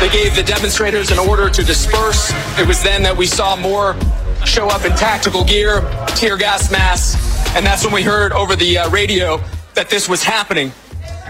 They 0.00 0.08
gave 0.08 0.36
the 0.36 0.44
demonstrators 0.44 1.10
an 1.10 1.18
order 1.18 1.50
to 1.50 1.64
disperse. 1.64 2.30
It 2.56 2.68
was 2.68 2.80
then 2.82 3.02
that 3.02 3.16
we 3.16 3.26
saw 3.26 3.56
more 3.56 3.96
show 4.44 4.68
up 4.68 4.84
in 4.84 4.92
tactical 4.92 5.44
gear, 5.44 5.80
tear 6.14 6.36
gas 6.36 6.70
masks, 6.70 7.16
and 7.56 7.66
that's 7.66 7.84
when 7.84 7.92
we 7.92 8.02
heard 8.02 8.30
over 8.32 8.54
the 8.54 8.78
uh, 8.78 8.90
radio 8.90 9.42
that 9.74 9.90
this 9.90 10.08
was 10.08 10.22
happening. 10.22 10.70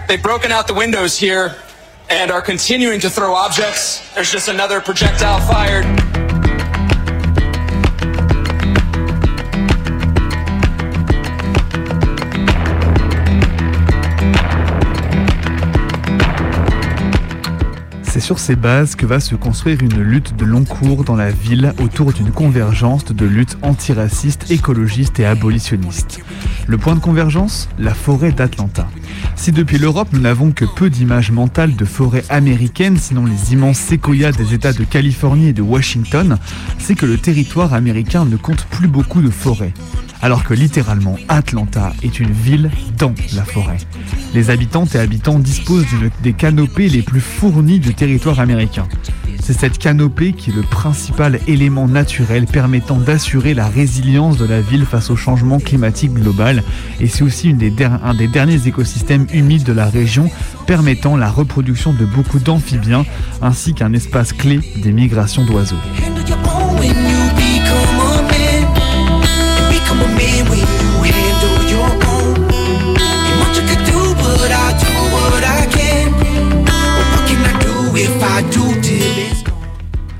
They've 0.07 0.21
broken 0.21 0.51
out 0.51 0.67
the 0.67 0.73
windows 0.75 1.17
here 1.17 1.55
and 2.09 2.31
are 2.31 2.41
continuing 2.41 2.99
to 2.99 3.09
throw 3.09 3.33
objects. 3.33 4.13
There's 4.13 4.31
just 4.31 4.47
another 4.47 4.81
projectile 4.81 5.39
fired. 5.47 6.02
C'est 18.13 18.19
sur 18.19 18.37
ces 18.37 18.55
bases 18.55 18.93
que 18.93 19.07
va 19.07 19.19
se 19.19 19.33
construire 19.33 19.81
une 19.81 19.99
lutte 19.99 20.35
de 20.35 20.45
long 20.45 20.65
cours 20.65 21.03
dans 21.03 21.15
la 21.15 21.31
ville 21.31 21.73
autour 21.81 22.13
d'une 22.13 22.29
convergence 22.29 23.05
de 23.05 23.25
luttes 23.25 23.57
antiracistes, 23.63 24.51
écologistes 24.51 25.19
et 25.19 25.25
abolitionnistes. 25.25 26.19
Le 26.67 26.77
point 26.77 26.93
de 26.93 26.99
convergence 26.99 27.69
La 27.79 27.95
forêt 27.95 28.31
d'Atlanta. 28.31 28.87
Si 29.35 29.51
depuis 29.51 29.79
l'Europe 29.79 30.09
nous 30.11 30.19
n'avons 30.19 30.51
que 30.51 30.63
peu 30.63 30.91
d'images 30.91 31.31
mentales 31.31 31.75
de 31.75 31.85
forêts 31.85 32.23
américaines, 32.29 32.97
sinon 32.97 33.25
les 33.25 33.53
immenses 33.53 33.79
séquoias 33.79 34.31
des 34.31 34.53
États 34.53 34.73
de 34.73 34.83
Californie 34.83 35.47
et 35.47 35.53
de 35.53 35.63
Washington, 35.63 36.37
c'est 36.77 36.93
que 36.93 37.07
le 37.07 37.17
territoire 37.17 37.73
américain 37.73 38.25
ne 38.25 38.37
compte 38.37 38.65
plus 38.65 38.87
beaucoup 38.87 39.23
de 39.23 39.31
forêts. 39.31 39.73
Alors 40.23 40.45
que 40.45 40.53
littéralement 40.53 41.17
Atlanta 41.27 41.91
est 42.01 42.17
une 42.21 42.31
ville 42.31 42.71
dans 42.97 43.13
la 43.35 43.43
forêt. 43.43 43.75
Les 44.33 44.51
habitantes 44.51 44.95
et 44.95 44.99
habitants 44.99 45.37
disposent 45.37 45.85
d'une 45.87 46.09
des 46.23 46.31
canopées 46.31 46.87
les 46.87 47.01
plus 47.01 47.19
fournies 47.19 47.79
du 47.79 47.93
territoire 47.93 48.39
américain. 48.39 48.87
C'est 49.41 49.51
cette 49.51 49.77
canopée 49.77 50.31
qui 50.31 50.51
est 50.51 50.55
le 50.55 50.61
principal 50.61 51.41
élément 51.47 51.89
naturel 51.89 52.45
permettant 52.45 52.95
d'assurer 52.95 53.53
la 53.53 53.67
résilience 53.67 54.37
de 54.37 54.45
la 54.45 54.61
ville 54.61 54.85
face 54.85 55.09
au 55.09 55.17
changement 55.17 55.59
climatique 55.59 56.13
global 56.13 56.63
et 57.01 57.09
c'est 57.09 57.23
aussi 57.23 57.49
un 57.49 58.13
des 58.13 58.27
derniers 58.29 58.65
écosystèmes 58.65 59.27
humides 59.33 59.65
de 59.65 59.73
la 59.73 59.87
région 59.87 60.31
permettant 60.65 61.17
la 61.17 61.29
reproduction 61.29 61.91
de 61.91 62.05
beaucoup 62.05 62.39
d'amphibiens 62.39 63.05
ainsi 63.41 63.73
qu'un 63.73 63.91
espace 63.91 64.31
clé 64.31 64.61
des 64.77 64.93
migrations 64.93 65.43
d'oiseaux. 65.43 65.75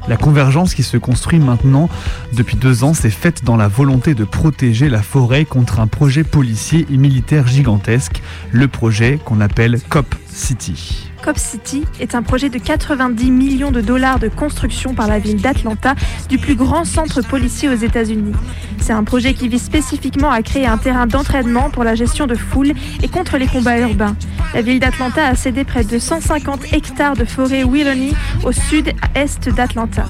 La 0.08 0.18
convergence 0.18 0.76
qui 0.76 0.84
se 0.84 0.98
construit 0.98 1.40
maintenant 1.40 1.90
depuis 2.34 2.58
deux 2.58 2.84
ans 2.84 2.94
s'est 2.94 3.10
faite 3.10 3.44
dans 3.46 3.56
la 3.56 3.68
volonté 3.68 4.14
de 4.14 4.26
protéger 4.26 4.90
la 4.90 5.02
forêt 5.02 5.46
contre 5.46 5.80
un 5.80 5.88
projet 5.88 6.24
policier 6.24 6.86
et 6.92 6.98
militaire 6.98 7.48
gigantesque, 7.48 8.22
le 8.52 8.68
projet 8.68 9.20
qu'on 9.24 9.42
appelle 9.42 9.80
COP 9.90 10.14
City. 10.28 11.13
Cop 11.24 11.38
City 11.38 11.86
est 12.02 12.16
un 12.16 12.22
projet 12.22 12.50
de 12.50 12.58
90 12.58 13.32
millions 13.32 13.72
de 13.72 13.80
dollars 13.80 14.20
de 14.20 14.28
construction 14.28 14.94
par 14.94 15.08
la 15.08 15.20
ville 15.20 15.42
d'Atlanta 15.42 15.96
du 16.28 16.38
plus 16.38 16.56
grand 16.56 16.84
centre 16.84 17.22
policier 17.22 17.70
aux 17.70 17.76
États-Unis. 17.76 18.34
C'est 18.82 18.92
un 18.92 19.06
projet 19.06 19.34
qui 19.34 19.48
vise 19.48 19.64
spécifiquement 19.64 20.30
à 20.30 20.42
créer 20.42 20.68
un 20.68 20.78
terrain 20.78 21.08
d'entraînement 21.08 21.70
pour 21.70 21.86
la 21.86 21.96
gestion 21.96 22.28
de 22.28 22.36
foules 22.36 22.74
et 23.02 23.08
contre 23.08 23.38
les 23.38 23.48
combats 23.48 23.80
urbains. 23.80 24.18
La 24.54 24.62
ville 24.62 24.82
d'Atlanta 24.82 25.26
a 25.26 25.36
cédé 25.36 25.64
près 25.64 25.86
de 25.86 25.98
150 25.98 26.74
hectares 26.74 27.16
de 27.16 27.24
forêt 27.24 27.64
Willoughby 27.64 28.14
au 28.44 28.52
sud-est 28.52 29.48
d'Atlanta. 29.48 30.10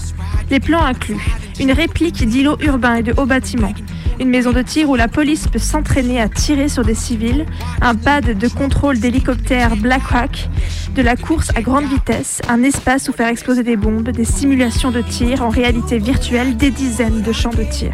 Les 0.49 0.59
plans 0.59 0.83
incluent 0.83 1.23
une 1.59 1.71
réplique 1.71 2.27
d'îlots 2.27 2.57
urbains 2.61 2.95
et 2.95 3.03
de 3.03 3.13
hauts 3.17 3.27
bâtiments, 3.27 3.73
une 4.23 4.29
maison 4.29 4.53
de 4.53 4.61
tir 4.61 4.89
où 4.89 4.95
la 4.95 5.09
police 5.09 5.47
peut 5.47 5.59
s'entraîner 5.59 6.21
à 6.21 6.29
tirer 6.29 6.69
sur 6.69 6.85
des 6.85 6.95
civils, 6.95 7.45
un 7.81 7.93
pad 7.93 8.37
de 8.37 8.47
contrôle 8.47 8.97
d'hélicoptère 8.97 9.75
Blackhawk, 9.75 10.47
de 10.95 11.01
la 11.01 11.17
course 11.17 11.49
à 11.55 11.61
grande 11.61 11.83
vitesse, 11.83 12.41
un 12.47 12.63
espace 12.63 13.09
où 13.09 13.11
faire 13.11 13.27
exploser 13.27 13.63
des 13.63 13.75
bombes, 13.75 14.09
des 14.11 14.23
simulations 14.23 14.91
de 14.91 15.01
tir 15.01 15.43
en 15.43 15.49
réalité 15.49 15.97
virtuelle, 15.97 16.55
des 16.55 16.71
dizaines 16.71 17.21
de 17.21 17.33
champs 17.33 17.49
de 17.49 17.63
tir. 17.63 17.91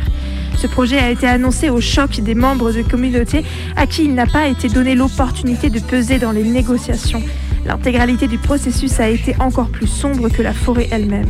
Ce 0.55 0.67
projet 0.67 1.00
a 1.00 1.09
été 1.09 1.25
annoncé 1.25 1.71
au 1.71 1.81
choc 1.81 2.19
des 2.19 2.36
membres 2.36 2.71
de 2.71 2.83
communauté 2.83 3.43
à 3.75 3.88
qui 3.88 4.03
il 4.03 4.13
n'a 4.13 4.27
pas 4.27 4.48
été 4.48 4.69
donné 4.69 4.93
l'opportunité 4.93 5.71
de 5.71 5.79
peser 5.79 6.19
dans 6.19 6.31
les 6.31 6.43
négociations. 6.43 7.24
L'intégralité 7.65 8.27
du 8.27 8.38
processus 8.38 9.00
a 9.00 9.09
été 9.09 9.36
encore 9.39 9.69
plus 9.69 9.88
sombre 9.88 10.29
que 10.29 10.43
la 10.43 10.53
forêt 10.53 10.89
elle-même. 10.91 11.25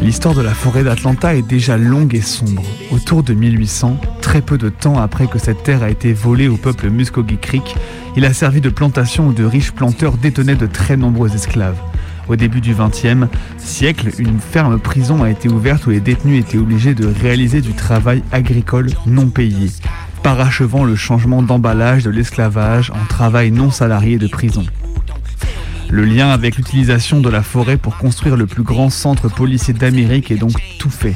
L'histoire 0.00 0.34
de 0.34 0.42
la 0.42 0.54
forêt 0.54 0.84
d'Atlanta 0.84 1.34
est 1.34 1.46
déjà 1.46 1.76
longue 1.76 2.14
et 2.14 2.20
sombre. 2.20 2.62
Autour 2.92 3.22
de 3.22 3.34
1800, 3.34 3.98
très 4.20 4.42
peu 4.42 4.58
de 4.58 4.68
temps 4.68 4.98
après 4.98 5.26
que 5.26 5.38
cette 5.38 5.62
terre 5.62 5.82
a 5.82 5.90
été 5.90 6.12
volée 6.12 6.48
au 6.48 6.56
peuple 6.56 6.88
Muscogee 6.88 7.38
Creek, 7.38 7.74
il 8.16 8.24
a 8.24 8.32
servi 8.32 8.60
de 8.60 8.68
plantation 8.68 9.28
où 9.28 9.32
de 9.32 9.44
riches 9.44 9.72
planteurs 9.72 10.16
détenaient 10.16 10.54
de 10.54 10.66
très 10.66 10.96
nombreux 10.96 11.34
esclaves. 11.34 11.78
Au 12.28 12.36
début 12.36 12.60
du 12.60 12.74
XXe 12.74 13.28
siècle, 13.58 14.10
une 14.18 14.40
ferme 14.40 14.78
prison 14.78 15.22
a 15.22 15.30
été 15.30 15.48
ouverte 15.48 15.86
où 15.86 15.90
les 15.90 16.00
détenus 16.00 16.40
étaient 16.40 16.58
obligés 16.58 16.94
de 16.94 17.06
réaliser 17.06 17.60
du 17.60 17.72
travail 17.72 18.22
agricole 18.32 18.90
non 19.06 19.28
payé, 19.28 19.70
parachevant 20.24 20.84
le 20.84 20.96
changement 20.96 21.42
d'emballage 21.42 22.02
de 22.02 22.08
l'esclavage 22.08 22.90
en 22.90 23.04
travail 23.04 23.50
non 23.50 23.70
salarié 23.70 24.16
de 24.16 24.26
prison. 24.26 24.64
Le 25.90 26.06
lien 26.06 26.30
avec 26.30 26.56
l'utilisation 26.56 27.20
de 27.20 27.28
la 27.28 27.42
forêt 27.42 27.76
pour 27.76 27.98
construire 27.98 28.34
le 28.34 28.46
plus 28.46 28.62
grand 28.62 28.88
centre 28.88 29.28
policier 29.28 29.74
d'Amérique 29.74 30.30
est 30.30 30.36
donc 30.36 30.52
tout 30.78 30.88
fait. 30.88 31.14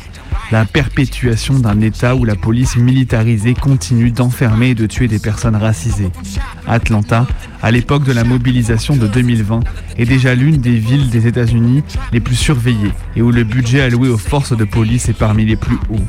La 0.51 0.65
perpétuation 0.65 1.59
d'un 1.59 1.83
État 1.83 2.17
où 2.17 2.25
la 2.25 2.35
police 2.35 2.77
militarisée 2.77 3.53
continue 3.53 4.11
d'enfermer 4.11 4.71
et 4.71 4.75
de 4.75 4.87
tuer 4.87 5.07
des 5.07 5.19
personnes 5.19 5.57
racisées. 5.57 6.11
Atlanta, 6.67 7.27
à 7.63 7.71
l'époque 7.71 8.05
de 8.05 8.13
la 8.13 8.25
mobilisation 8.25 8.97
de 8.97 9.07
2020, 9.07 9.61
est 9.99 10.07
déjà 10.07 10.35
l'une 10.35 10.57
des 10.57 10.79
villes 10.79 11.11
des 11.11 11.27
États-Unis 11.27 11.83
les 12.13 12.21
plus 12.21 12.35
surveillées 12.35 12.93
et 13.15 13.21
où 13.21 13.31
le 13.31 13.45
budget 13.45 13.83
alloué 13.83 14.09
aux 14.09 14.17
forces 14.17 14.57
de 14.57 14.65
police 14.65 15.11
est 15.11 15.19
parmi 15.19 15.45
les 15.45 15.57
plus 15.57 15.77
hauts. 15.91 16.01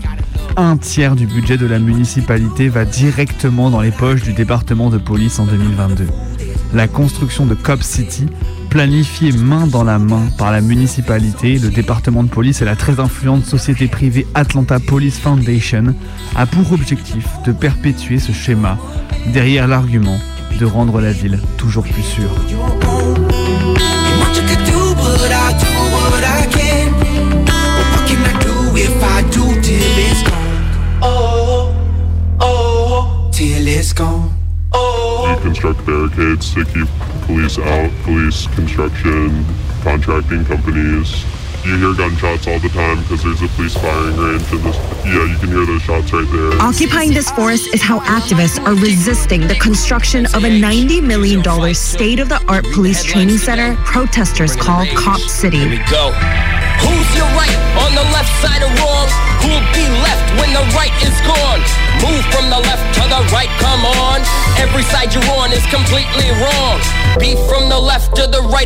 Un 0.56 0.78
tiers 0.78 1.18
du 1.18 1.28
budget 1.28 1.58
de 1.58 1.66
la 1.66 1.80
municipalité 1.80 2.70
va 2.70 2.86
directement 2.86 3.70
dans 3.70 3.82
les 3.82 3.92
poches 3.92 4.24
du 4.24 4.32
département 4.32 4.90
de 4.90 4.98
police 4.98 5.40
en 5.40 5.48
2022. 5.48 6.08
La 6.74 6.88
construction 6.88 7.46
de 7.46 7.56
Cop 7.56 7.84
City, 7.84 8.28
planifiée 8.70 9.32
main 9.32 9.68
dans 9.68 9.84
la 9.84 9.98
main 10.00 10.28
par 10.38 10.52
la 10.52 10.62
municipalité, 10.62 11.58
le 11.58 11.70
département 11.70 12.24
de 12.24 12.30
police 12.30 12.62
et 12.62 12.66
la 12.66 12.76
très 12.76 13.00
influente 13.00 13.46
société 13.46 13.88
privée 13.88 14.28
Atlanta 14.36 14.80
Police 14.80 15.20
Foundation, 15.20 15.96
a 16.36 16.46
pour 16.46 16.72
objectif 16.72 17.28
de 17.46 17.52
perpétuer 17.52 18.20
ce 18.20 18.32
schéma, 18.32 18.78
derrière 19.34 19.68
l'argument 19.68 20.20
de 20.60 20.66
rendre 20.66 21.02
la 21.02 21.12
ville 21.12 21.40
toujours 21.58 21.84
plus 21.84 22.04
sûre. 22.04 22.30
Oh, 31.02 31.70
oh, 32.42 33.32
gone. 33.96 34.39
You 35.30 35.38
construct 35.42 35.86
barricades 35.86 36.54
to 36.56 36.66
keep 36.66 36.88
police 37.26 37.60
out, 37.60 37.92
police 38.04 38.48
construction, 38.56 39.46
contracting 39.84 40.44
companies. 40.46 41.24
You 41.64 41.78
hear 41.78 41.94
gunshots 41.94 42.48
all 42.48 42.58
the 42.58 42.70
time 42.70 43.02
because 43.04 43.22
there's 43.22 43.42
a 43.44 43.48
police 43.50 43.76
firing 43.76 44.18
range 44.18 44.52
and 44.52 44.64
this, 44.64 44.78
yeah, 45.06 45.30
you 45.30 45.38
can 45.38 45.50
hear 45.50 45.66
those 45.68 45.82
shots 45.84 46.12
right 46.14 46.26
there. 46.32 46.62
Occupying 46.62 47.14
this 47.14 47.30
forest 47.32 47.72
is 47.76 47.82
how 47.82 48.00
activists 48.00 48.58
are 48.66 48.74
resisting 48.76 49.42
the 49.46 49.56
construction 49.56 50.26
of 50.28 50.46
a 50.46 50.50
$90 50.50 51.04
million 51.04 51.44
state 51.76 52.20
of 52.20 52.28
the 52.30 52.42
art 52.48 52.66
police 52.74 53.04
training 53.04 53.38
center 53.38 53.76
protesters 53.86 54.56
call 54.56 54.86
Cop 54.96 55.20
City. 55.20 55.60
We 55.68 55.78
go. 55.92 56.10
Who's 56.80 57.10
your 57.14 57.30
right 57.38 57.60
on 57.86 57.94
the 57.94 58.08
left 58.16 58.34
side 58.42 58.64
of 58.64 58.72
wrong? 58.80 59.10
Who'll 59.44 59.68
be 59.76 59.86
left 60.02 60.26
when 60.40 60.54
the 60.54 60.64
right 60.74 60.96
is 61.04 61.14
gone? 61.28 61.89
Every 64.60 64.84
side 64.84 65.14
you're 65.14 65.24
on 65.36 65.52
is 65.52 65.66
completely 65.68 66.30
wrong. 66.42 66.80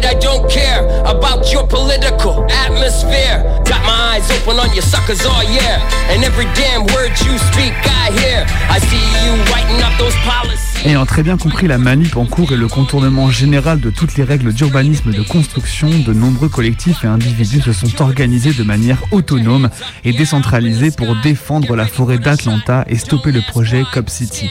I 0.05 0.15
don't 0.19 0.49
care 0.49 0.85
about 1.05 1.51
your 1.51 1.65
political 1.65 2.45
atmosphere. 2.51 3.41
Got 3.65 3.81
my 3.85 4.15
eyes 4.15 4.29
open 4.31 4.59
on 4.59 4.69
suckers 4.81 5.25
all 5.25 5.43
year. 5.43 5.79
And 6.09 6.23
every 6.23 6.45
damn 6.53 6.85
word 6.93 7.11
you 7.25 7.37
speak, 7.37 7.73
I 7.85 8.11
hear. 8.11 8.45
I 8.69 8.79
see 8.79 9.25
you. 9.25 9.53
Ayant 10.85 11.05
très 11.05 11.23
bien 11.23 11.37
compris 11.37 11.67
la 11.67 11.77
manip 11.77 12.17
en 12.17 12.25
cours 12.25 12.51
et 12.51 12.57
le 12.57 12.67
contournement 12.67 13.31
général 13.31 13.79
de 13.79 13.89
toutes 13.89 14.15
les 14.17 14.23
règles 14.23 14.51
d'urbanisme 14.51 15.11
de 15.11 15.21
construction, 15.21 15.87
de 15.87 16.13
nombreux 16.13 16.49
collectifs 16.49 17.05
et 17.05 17.07
individus 17.07 17.61
se 17.61 17.71
sont 17.71 18.01
organisés 18.01 18.51
de 18.51 18.63
manière 18.63 18.97
autonome 19.11 19.69
et 20.03 20.11
décentralisée 20.11 20.91
pour 20.91 21.15
défendre 21.21 21.75
la 21.75 21.85
forêt 21.85 22.17
d'Atlanta 22.17 22.83
et 22.89 22.97
le 23.25 23.41
projet 23.47 23.83
Cop 23.93 24.09
City. 24.09 24.49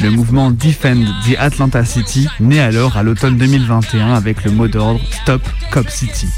Le 0.00 0.10
mouvement 0.10 0.50
Defend 0.50 1.04
the 1.26 1.36
Atlanta 1.38 1.84
City 1.84 2.28
naît 2.38 2.60
alors 2.60 2.96
à 2.96 3.02
l'automne 3.02 3.36
2021 3.36 4.14
avec 4.14 4.44
le 4.44 4.52
mot 4.52 4.68
d'ordre 4.68 5.00
Stop 5.10 5.42
Cop 5.72 5.88
City. 5.88 6.28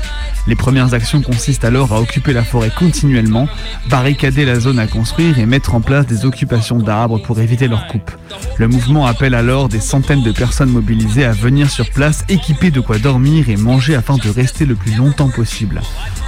Les 0.46 0.54
premières 0.54 0.94
actions 0.94 1.22
consistent 1.22 1.64
alors 1.64 1.92
à 1.92 2.00
occuper 2.00 2.32
la 2.32 2.44
forêt 2.44 2.70
continuellement, 2.70 3.48
barricader 3.88 4.44
la 4.44 4.60
zone 4.60 4.78
à 4.78 4.86
construire 4.86 5.38
et 5.38 5.46
mettre 5.46 5.74
en 5.74 5.80
place 5.80 6.06
des 6.06 6.24
occupations 6.24 6.78
d'arbres 6.78 7.18
pour 7.18 7.40
éviter 7.40 7.66
leur 7.66 7.88
coupe. 7.88 8.10
Le 8.56 8.68
mouvement 8.68 9.06
appelle 9.06 9.34
alors 9.34 9.68
des 9.68 9.80
centaines 9.80 10.22
de 10.22 10.32
personnes 10.32 10.70
mobilisées 10.70 11.24
à 11.24 11.32
venir 11.32 11.68
sur 11.68 11.90
place 11.90 12.24
équipées 12.28 12.70
de 12.70 12.80
quoi 12.80 12.98
dormir 12.98 13.48
et 13.48 13.56
manger 13.56 13.96
afin 13.96 14.16
de 14.16 14.28
rester 14.28 14.66
le 14.66 14.76
plus 14.76 14.94
longtemps 14.94 15.30
possible. 15.30 15.82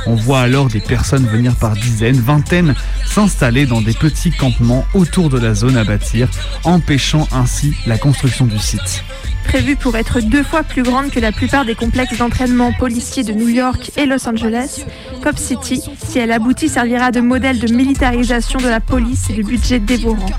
On 0.06 0.14
voit 0.14 0.40
alors 0.40 0.68
des 0.68 0.80
personnes 0.80 1.26
venir 1.26 1.54
par 1.54 1.74
dizaines, 1.74 2.20
vingtaines, 2.20 2.74
s'installer 3.04 3.66
dans 3.66 3.80
des 3.80 3.94
petits 3.94 4.32
campements 4.32 4.84
autour 4.94 5.30
de 5.30 5.38
la 5.38 5.54
zone 5.54 5.76
à 5.76 5.84
bâtir, 5.84 6.28
empêchant 6.64 7.28
ainsi 7.32 7.74
la 7.86 7.98
construction 7.98 8.46
du 8.46 8.58
site. 8.58 9.04
Prévue 9.48 9.76
pour 9.76 9.96
être 9.96 10.20
deux 10.20 10.42
fois 10.42 10.62
plus 10.62 10.82
grande 10.82 11.10
que 11.10 11.20
la 11.20 11.32
plupart 11.32 11.64
des 11.64 11.74
complexes 11.74 12.18
d'entraînement 12.18 12.70
policiers 12.74 13.24
de 13.24 13.32
New 13.32 13.48
York 13.48 13.92
et 13.96 14.04
Los 14.08 14.28
Angeles, 14.28 14.84
Cop 15.22 15.38
City, 15.38 15.82
si 16.06 16.18
elle 16.18 16.32
aboutit, 16.32 16.68
servira 16.68 17.10
de 17.10 17.20
modèle 17.20 17.58
de 17.58 17.72
militarisation 17.72 18.58
de 18.58 18.68
la 18.68 18.80
police 18.80 19.30
et 19.30 19.34
de 19.34 19.42
budget 19.42 19.78
dévorant. 19.78 20.30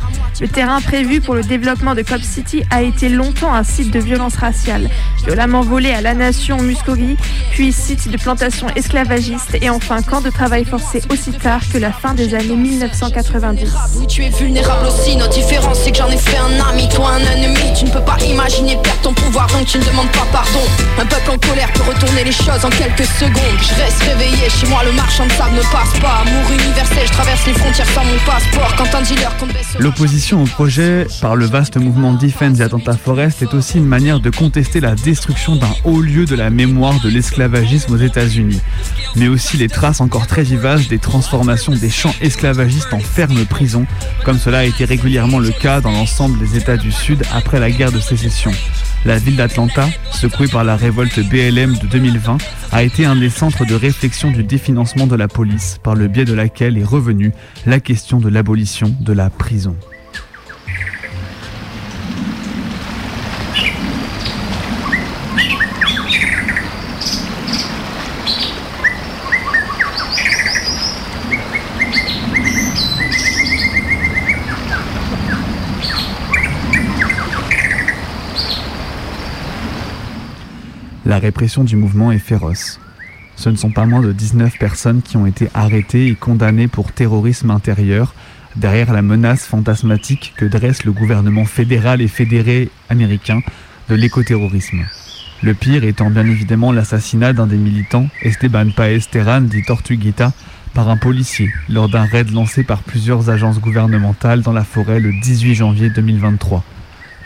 Le 0.42 0.48
terrain 0.48 0.80
prévu 0.80 1.20
pour 1.22 1.36
le 1.36 1.44
développement 1.44 1.96
de 1.96 2.02
Cop 2.02 2.22
City 2.22 2.64
a 2.72 2.82
été 2.82 3.10
longtemps 3.10 3.54
un 3.54 3.64
site 3.64 3.92
de 3.92 4.00
violence 4.00 4.36
raciale, 4.36 4.90
violemment 5.26 5.62
volé 5.62 5.92
à 5.92 6.02
la 6.02 6.14
nation 6.14 6.62
Muscogee, 6.62 7.18
puis 7.52 7.74
site 7.74 8.10
de 8.10 8.18
plantation 8.18 8.68
esclavagiste 8.76 9.58
et 9.62 9.70
enfin 9.70 10.02
camp 10.02 10.22
de 10.22 10.30
travail 10.30 10.66
forcé 10.66 11.02
aussi 11.12 11.32
tard 11.32 11.62
que 11.72 11.78
la 11.78 11.92
fin 11.92 12.14
des 12.14 12.34
années 12.36 12.56
1990. 12.56 13.70
Oui, 13.98 14.08
tu 14.08 14.24
es 14.24 14.30
vulnérable 14.30 14.88
aussi. 14.88 15.18
Notre 15.18 15.34
différence, 15.34 15.80
c'est 15.80 15.92
que 15.92 15.98
j'en 15.98 16.10
ai 16.10 16.18
fait 16.18 16.38
un 16.38 16.70
ami, 16.70 16.88
toi 16.90 17.12
un 17.12 17.36
ennemi. 17.36 17.74
Tu 17.78 17.86
ne 17.86 17.92
peux 17.92 18.02
pas 18.02 18.18
imaginer 18.26 18.78
perdre 18.82 19.02
ton 19.02 19.14
pouvoir, 19.14 19.48
donc 19.48 19.66
tu 19.66 19.78
ne 19.78 19.84
demandes 19.84 20.12
pas 20.12 20.28
pardon. 20.32 20.62
Un 21.00 21.06
peuple 21.06 21.32
en 21.32 21.38
colère 21.38 21.72
peut 21.74 21.84
retourner 21.84 22.24
les 22.24 22.32
choses 22.32 22.64
en 22.64 22.70
quelques 22.70 23.06
secondes. 23.06 23.59
Je 23.62 23.82
reste 23.82 24.02
réveillé, 24.04 24.50
chez 24.50 24.68
moi 24.68 24.84
le 24.84 24.92
marchand 24.94 25.26
de 25.26 25.32
sable 25.32 25.56
ne 25.56 25.62
passe 25.62 26.00
pas. 26.00 26.24
Amour 26.26 26.52
universel, 26.52 27.06
je 27.06 27.12
traverse 27.12 27.46
les 27.46 27.54
frontières 27.54 27.90
sans 27.90 28.04
mon 28.06 28.18
passeport. 28.26 28.76
Quand 28.78 28.96
un 28.96 29.02
dealer 29.02 29.30
L'opposition 29.80 30.44
au 30.44 30.46
projet 30.46 31.08
par 31.22 31.36
le 31.36 31.46
vaste 31.46 31.78
mouvement 31.78 32.14
Defense 32.14 32.62
Atlanta 32.62 32.94
Forest 32.94 33.42
est 33.42 33.54
aussi 33.54 33.78
une 33.78 33.86
manière 33.86 34.20
de 34.20 34.30
contester 34.30 34.80
la 34.80 34.96
destruction 34.96 35.56
d'un 35.56 35.74
haut 35.84 36.02
lieu 36.02 36.26
de 36.26 36.36
la 36.36 36.50
mémoire 36.50 37.00
de 37.02 37.10
l'esclavagisme 37.10 37.94
aux 37.94 37.98
États-Unis, 37.98 38.62
mais 39.16 39.28
aussi 39.28 39.58
les 39.58 39.68
traces 39.68 40.02
encore 40.02 40.28
très 40.28 40.44
vivaces 40.44 40.88
des 40.88 41.00
transformations 41.00 41.74
des 41.74 41.90
champs 41.90 42.16
esclavagistes 42.22 42.94
en 42.94 43.00
fermes 43.00 43.46
prisons, 43.46 43.86
comme 44.24 44.40
cela 44.40 44.60
a 44.60 44.64
été 44.64 44.86
régulièrement 44.86 45.40
le 45.40 45.52
cas 45.52 45.82
dans 45.82 45.92
l'ensemble 45.92 46.40
des 46.40 46.58
États 46.58 46.78
du 46.78 46.92
Sud 46.92 47.24
après 47.34 47.60
la 47.60 47.72
guerre 47.72 47.92
de 47.92 48.00
sécession. 48.00 48.52
La 49.06 49.18
ville 49.18 49.38
d'Atlanta, 49.38 49.88
secouée 50.12 50.48
par 50.48 50.66
la 50.66 50.76
révolte 50.76 51.20
BLM 51.22 51.78
de 51.78 51.88
2020, 51.88 52.38
a 52.72 52.84
été 52.84 53.06
un 53.06 53.16
des 53.16 53.30
centres 53.30 53.49
de 53.50 53.74
réflexion 53.74 54.32
du 54.32 54.44
définancement 54.44 55.08
de 55.08 55.16
la 55.16 55.28
police, 55.28 55.80
par 55.82 55.96
le 55.96 56.08
biais 56.08 56.24
de 56.24 56.34
laquelle 56.34 56.78
est 56.78 56.84
revenue 56.84 57.32
la 57.66 57.80
question 57.80 58.20
de 58.20 58.30
l'abolition 58.30 58.96
de 59.02 59.12
la 59.12 59.30
prison. 59.30 59.76
La 81.06 81.18
répression 81.18 81.64
du 81.64 81.76
mouvement 81.76 82.12
est 82.12 82.20
féroce. 82.20 82.80
Ce 83.40 83.48
ne 83.48 83.56
sont 83.56 83.72
pas 83.72 83.86
moins 83.86 84.02
de 84.02 84.12
19 84.12 84.58
personnes 84.60 85.02
qui 85.02 85.16
ont 85.16 85.26
été 85.26 85.48
arrêtées 85.54 86.08
et 86.08 86.16
condamnées 86.16 86.68
pour 86.68 86.92
terrorisme 86.92 87.52
intérieur, 87.52 88.14
derrière 88.58 88.92
la 88.92 89.02
menace 89.02 89.46
fantasmatique 89.46 90.34
que 90.36 90.44
dresse 90.44 90.84
le 90.84 90.92
gouvernement 90.92 91.46
fédéral 91.46 92.02
et 92.02 92.10
fédéré 92.10 92.70
américain 92.90 93.40
de 93.88 93.96
l'écoterrorisme. 93.96 94.84
Le 95.42 95.54
pire 95.54 95.86
étant 95.86 96.10
bien 96.10 96.28
évidemment 96.28 96.74
l'assassinat 96.74 97.32
d'un 97.32 97.48
des 97.48 97.56
militants, 97.56 98.10
Esteban 98.24 98.72
Paez 98.76 99.00
Terran, 99.10 99.40
dit 99.40 99.64
Tortuguita, 99.64 100.34
par 100.74 100.90
un 100.90 100.98
policier 100.98 101.50
lors 101.70 101.88
d'un 101.88 102.04
raid 102.04 102.32
lancé 102.32 102.66
par 102.66 102.84
plusieurs 102.84 103.30
agences 103.30 103.62
gouvernementales 103.62 104.42
dans 104.42 104.52
la 104.52 104.66
forêt 104.66 105.00
le 105.00 105.14
18 105.14 105.56
janvier 105.56 105.90
2023. 105.90 106.62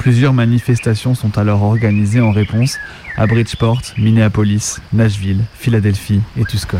Plusieurs 0.03 0.33
manifestations 0.33 1.15
sont 1.15 1.37
alors 1.37 1.63
organisées 1.63 2.19
en 2.19 2.31
réponse 2.31 2.77
à 3.15 3.25
Bridgeport, 3.25 3.81
Minneapolis, 3.97 4.81
Nashville, 4.91 5.45
Philadelphie 5.53 6.19
et 6.37 6.43
Tucson. 6.43 6.77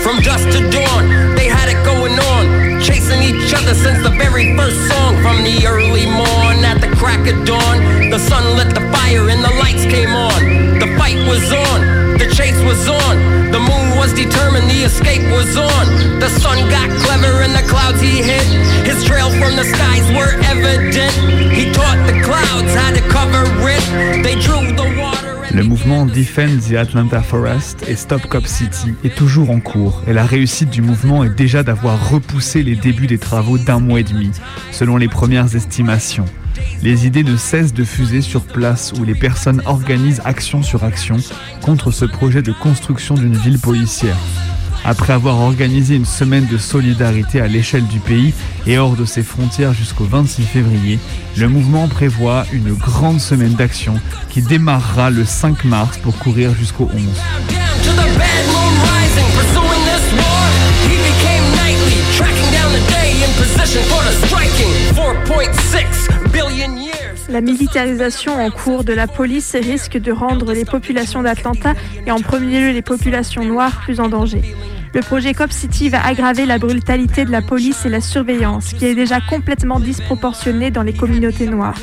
From 0.00 0.16
dusk 0.22 0.48
to 0.48 0.70
dawn, 0.70 1.36
they 1.36 1.48
had 1.50 1.68
it 1.68 1.76
going 1.84 2.18
on. 2.18 2.80
Chasing 2.80 3.22
each 3.22 3.52
other 3.52 3.74
since 3.74 4.02
the 4.02 4.16
very 4.16 4.56
first 4.56 4.88
song. 4.88 5.20
From 5.20 5.44
the 5.44 5.66
early 5.66 6.06
morn 6.06 6.24
at 6.24 6.26
the 6.26 6.37
crack 7.08 7.26
of 7.32 7.46
dawn, 7.46 8.10
the 8.10 8.18
sun 8.18 8.44
lit 8.58 8.68
the 8.74 8.84
fire 8.92 9.30
and 9.32 9.40
the 9.42 9.54
lights 9.62 9.84
came 9.86 10.12
on. 10.12 10.78
The 10.78 10.88
fight 11.00 11.16
was 11.24 11.44
on, 11.66 11.80
the 12.20 12.28
chase 12.36 12.60
was 12.68 12.84
on. 12.86 13.14
The 13.50 13.62
moon 13.70 13.96
was 13.96 14.12
determined, 14.12 14.68
the 14.68 14.84
escape 14.84 15.24
was 15.32 15.56
on. 15.56 15.84
The 16.20 16.28
sun 16.28 16.58
got 16.68 16.88
clever 17.04 17.32
in 17.46 17.52
the 17.56 17.64
clouds 17.72 18.00
he 18.02 18.20
hid. 18.20 18.48
His 18.84 19.02
trail 19.04 19.30
from 19.40 19.56
the 19.56 19.64
skies 19.64 20.06
were 20.18 20.32
evident. 20.52 21.14
He 21.58 21.72
taught 21.72 22.00
the 22.10 22.16
clouds 22.28 22.72
how 22.76 22.90
to 22.92 23.02
cover 23.08 23.42
it. 23.76 23.84
They 24.22 24.36
drew 24.44 24.76
the 24.76 24.88
water. 25.00 25.46
Le 25.54 25.62
mouvement 25.62 26.04
Defend 26.04 26.60
the 26.68 26.76
Atlanta 26.76 27.22
Forest 27.22 27.86
et 27.88 27.96
Stop 27.96 28.26
Cop 28.26 28.46
City 28.46 28.92
est 29.02 29.14
toujours 29.16 29.48
en 29.48 29.60
cours 29.60 30.02
et 30.06 30.12
la 30.12 30.26
réussite 30.26 30.68
du 30.68 30.82
mouvement 30.82 31.24
est 31.24 31.34
déjà 31.34 31.62
d'avoir 31.62 32.10
repoussé 32.10 32.62
les 32.62 32.76
débuts 32.76 33.06
des 33.06 33.18
travaux 33.18 33.56
d'un 33.56 33.80
mois 33.80 34.00
et 34.00 34.04
demi, 34.04 34.30
selon 34.72 34.98
les 34.98 35.08
premières 35.08 35.56
estimations. 35.56 36.26
Les 36.82 37.06
idées 37.06 37.24
ne 37.24 37.36
cessent 37.36 37.74
de 37.74 37.84
fuser 37.84 38.20
sur 38.20 38.42
place 38.42 38.92
où 38.98 39.04
les 39.04 39.14
personnes 39.14 39.62
organisent 39.66 40.22
action 40.24 40.62
sur 40.62 40.84
action 40.84 41.16
contre 41.62 41.90
ce 41.90 42.04
projet 42.04 42.42
de 42.42 42.52
construction 42.52 43.14
d'une 43.14 43.36
ville 43.36 43.58
policière. 43.58 44.16
Après 44.84 45.12
avoir 45.12 45.40
organisé 45.40 45.96
une 45.96 46.04
semaine 46.04 46.46
de 46.46 46.56
solidarité 46.56 47.40
à 47.40 47.48
l'échelle 47.48 47.86
du 47.86 47.98
pays 47.98 48.32
et 48.66 48.78
hors 48.78 48.96
de 48.96 49.04
ses 49.04 49.22
frontières 49.22 49.74
jusqu'au 49.74 50.04
26 50.04 50.42
février, 50.44 50.98
le 51.36 51.48
mouvement 51.48 51.88
prévoit 51.88 52.46
une 52.52 52.72
grande 52.72 53.20
semaine 53.20 53.54
d'action 53.54 54.00
qui 54.30 54.40
démarrera 54.40 55.10
le 55.10 55.24
5 55.24 55.64
mars 55.64 55.98
pour 55.98 56.16
courir 56.18 56.54
jusqu'au 56.54 56.88
11. 56.94 58.57
La 67.38 67.42
militarisation 67.42 68.34
en 68.34 68.50
cours 68.50 68.82
de 68.82 68.92
la 68.92 69.06
police 69.06 69.54
risque 69.54 69.96
de 69.96 70.10
rendre 70.10 70.52
les 70.52 70.64
populations 70.64 71.22
d'Atlanta 71.22 71.74
et 72.04 72.10
en 72.10 72.18
premier 72.18 72.60
lieu 72.60 72.72
les 72.72 72.82
populations 72.82 73.44
noires 73.44 73.80
plus 73.84 74.00
en 74.00 74.08
danger. 74.08 74.42
Le 74.92 75.02
projet 75.02 75.34
Cop 75.34 75.52
City 75.52 75.88
va 75.88 76.04
aggraver 76.04 76.46
la 76.46 76.58
brutalité 76.58 77.24
de 77.24 77.30
la 77.30 77.40
police 77.40 77.86
et 77.86 77.90
la 77.90 78.00
surveillance, 78.00 78.72
qui 78.72 78.86
est 78.86 78.96
déjà 78.96 79.20
complètement 79.20 79.78
disproportionnée 79.78 80.72
dans 80.72 80.82
les 80.82 80.92
communautés 80.92 81.46
noires. 81.46 81.78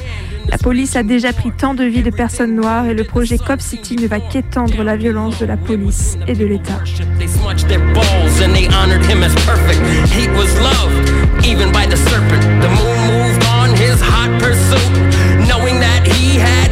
La 0.49 0.57
police 0.57 0.97
a 0.97 1.03
déjà 1.03 1.31
pris 1.31 1.51
tant 1.57 1.73
de 1.73 1.85
vies 1.85 2.03
de 2.03 2.09
personnes 2.09 2.53
noires 2.53 2.87
et 2.87 2.93
le 2.93 3.05
projet 3.05 3.37
Cop 3.37 3.61
City 3.61 3.95
ne 3.95 4.07
va 4.07 4.19
qu'étendre 4.19 4.83
la 4.83 4.97
violence 4.97 5.39
de 5.39 5.45
la 5.45 5.55
police 5.55 6.17
et 6.27 6.33
de 6.33 6.45
l'État. 6.45 6.81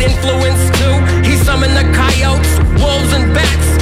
Influence 0.04 0.64
too. 0.80 0.96
He 1.24 1.36
summoned 1.38 1.76
the 1.76 1.88
coyotes, 1.96 2.52
wolves, 2.82 3.12
and 3.14 3.34
bats, 3.34 3.73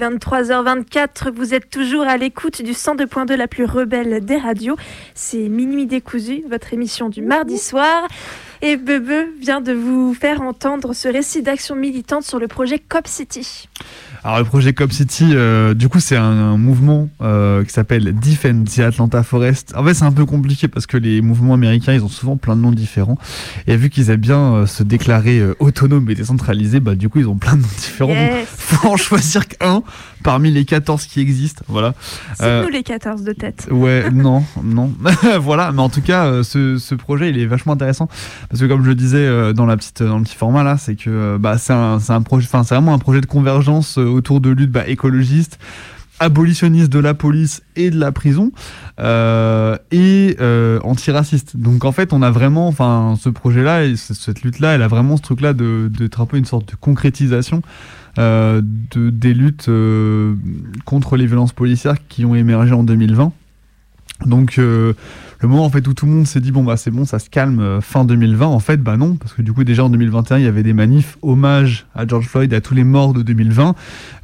23h24, 0.00 1.30
vous 1.30 1.52
êtes 1.52 1.68
toujours 1.68 2.04
à 2.04 2.16
l'écoute 2.16 2.62
du 2.62 2.72
102.2 2.72 3.34
la 3.34 3.46
plus 3.46 3.66
rebelle 3.66 4.24
des 4.24 4.38
radios. 4.38 4.76
C'est 5.14 5.48
Minuit 5.48 5.84
décousu, 5.84 6.42
votre 6.48 6.72
émission 6.72 7.10
du 7.10 7.20
mardi 7.20 7.58
soir. 7.58 8.08
Et 8.62 8.76
Bebe 8.76 9.28
vient 9.38 9.60
de 9.60 9.72
vous 9.72 10.14
faire 10.14 10.40
entendre 10.40 10.94
ce 10.94 11.08
récit 11.08 11.42
d'action 11.42 11.74
militante 11.74 12.24
sur 12.24 12.38
le 12.38 12.48
projet 12.48 12.78
Cop 12.78 13.06
City. 13.06 13.68
Alors 14.22 14.38
le 14.38 14.44
projet 14.44 14.74
Cop 14.74 14.92
City, 14.92 15.30
euh, 15.32 15.72
du 15.72 15.88
coup 15.88 15.98
c'est 15.98 16.16
un, 16.16 16.22
un 16.22 16.58
mouvement 16.58 17.08
euh, 17.22 17.64
qui 17.64 17.72
s'appelle 17.72 18.14
Defend 18.14 18.64
the 18.64 18.80
Atlanta 18.80 19.22
Forest. 19.22 19.72
En 19.74 19.82
fait 19.82 19.94
c'est 19.94 20.04
un 20.04 20.12
peu 20.12 20.26
compliqué 20.26 20.68
parce 20.68 20.86
que 20.86 20.98
les 20.98 21.22
mouvements 21.22 21.54
américains 21.54 21.94
ils 21.94 22.04
ont 22.04 22.08
souvent 22.08 22.36
plein 22.36 22.54
de 22.54 22.60
noms 22.60 22.70
différents. 22.70 23.16
Et 23.66 23.76
vu 23.76 23.88
qu'ils 23.88 24.10
aiment 24.10 24.20
bien 24.20 24.54
euh, 24.54 24.66
se 24.66 24.82
déclarer 24.82 25.38
euh, 25.38 25.54
autonomes 25.58 26.10
et 26.10 26.14
décentralisés, 26.14 26.80
bah 26.80 26.96
du 26.96 27.08
coup 27.08 27.20
ils 27.20 27.28
ont 27.28 27.36
plein 27.36 27.56
de 27.56 27.62
noms 27.62 27.68
différents. 27.78 28.12
Yes. 28.12 28.30
Donc 28.30 28.46
faut 28.46 28.88
en 28.88 28.96
choisir 28.98 29.48
qu'un 29.48 29.82
parmi 30.22 30.50
les 30.50 30.64
14 30.64 31.06
qui 31.06 31.20
existent. 31.20 31.62
Voilà. 31.68 31.94
C'est 32.34 32.44
Euh, 32.44 32.62
nous 32.64 32.68
les 32.70 32.82
14 32.82 33.22
de 33.22 33.32
tête. 33.32 33.68
Ouais, 33.70 34.10
non, 34.12 34.44
non. 34.62 34.92
voilà, 35.40 35.72
mais 35.72 35.82
en 35.82 35.88
tout 35.88 36.02
cas, 36.02 36.26
euh, 36.26 36.42
ce, 36.42 36.78
ce 36.78 36.94
projet, 36.94 37.30
il 37.30 37.38
est 37.38 37.46
vachement 37.46 37.72
intéressant 37.72 38.08
parce 38.48 38.60
que 38.60 38.66
comme 38.66 38.82
je 38.82 38.88
le 38.88 38.94
disais 38.94 39.18
euh, 39.18 39.52
dans 39.52 39.66
la 39.66 39.76
petite, 39.76 40.02
dans 40.02 40.18
le 40.18 40.24
petit 40.24 40.36
format 40.36 40.62
là, 40.62 40.76
c'est 40.76 40.96
que 40.96 41.10
euh, 41.10 41.38
bah 41.38 41.58
c'est 41.58 41.72
un, 41.72 41.98
un 42.08 42.22
projet, 42.22 42.46
enfin 42.46 42.64
c'est 42.64 42.74
vraiment 42.74 42.94
un 42.94 42.98
projet 42.98 43.20
de 43.20 43.26
convergence 43.26 43.98
euh, 43.98 44.04
autour 44.04 44.40
de 44.40 44.50
luttes 44.50 44.72
bah, 44.72 44.86
écologistes 44.86 45.58
abolitionniste 46.20 46.92
de 46.92 46.98
la 46.98 47.14
police 47.14 47.62
et 47.76 47.90
de 47.90 47.98
la 47.98 48.12
prison 48.12 48.52
euh, 49.00 49.76
et 49.90 50.36
euh, 50.40 50.78
antiraciste. 50.84 51.56
Donc 51.56 51.84
en 51.86 51.92
fait, 51.92 52.12
on 52.12 52.20
a 52.20 52.30
vraiment, 52.30 52.68
enfin, 52.68 53.14
ce 53.18 53.30
projet-là 53.30 53.86
et 53.86 53.96
cette 53.96 54.42
lutte-là, 54.42 54.74
elle 54.74 54.82
a 54.82 54.88
vraiment 54.88 55.16
ce 55.16 55.22
truc-là 55.22 55.54
de 55.54 55.90
d'être 55.90 56.20
un 56.20 56.26
peu 56.26 56.36
une 56.36 56.44
sorte 56.44 56.68
de 56.70 56.76
concrétisation 56.76 57.62
euh, 57.62 57.99
de 58.16 59.10
des 59.10 59.34
luttes 59.34 59.68
euh, 59.68 60.34
contre 60.84 61.16
les 61.16 61.26
violences 61.26 61.52
policières 61.52 61.96
qui 62.08 62.24
ont 62.24 62.34
émergé 62.34 62.72
en 62.72 62.84
2020. 62.84 63.32
Donc 64.26 64.58
euh, 64.58 64.92
le 65.40 65.48
moment 65.48 65.64
en 65.64 65.70
fait 65.70 65.86
où 65.88 65.94
tout 65.94 66.06
le 66.06 66.12
monde 66.12 66.26
s'est 66.26 66.40
dit 66.40 66.52
bon 66.52 66.62
bah 66.62 66.76
c'est 66.76 66.90
bon 66.90 67.04
ça 67.04 67.18
se 67.18 67.30
calme 67.30 67.60
euh, 67.60 67.80
fin 67.80 68.04
2020 68.04 68.46
en 68.46 68.60
fait 68.60 68.76
bah 68.76 68.96
non 68.96 69.16
parce 69.16 69.32
que 69.32 69.42
du 69.42 69.52
coup 69.52 69.64
déjà 69.64 69.84
en 69.84 69.90
2021 69.90 70.38
il 70.38 70.44
y 70.44 70.46
avait 70.46 70.62
des 70.62 70.74
manifs 70.74 71.16
hommage 71.22 71.86
à 71.94 72.06
George 72.06 72.26
Floyd 72.26 72.52
à 72.52 72.60
tous 72.60 72.74
les 72.74 72.84
morts 72.84 73.14
de 73.14 73.22
2020 73.22 73.74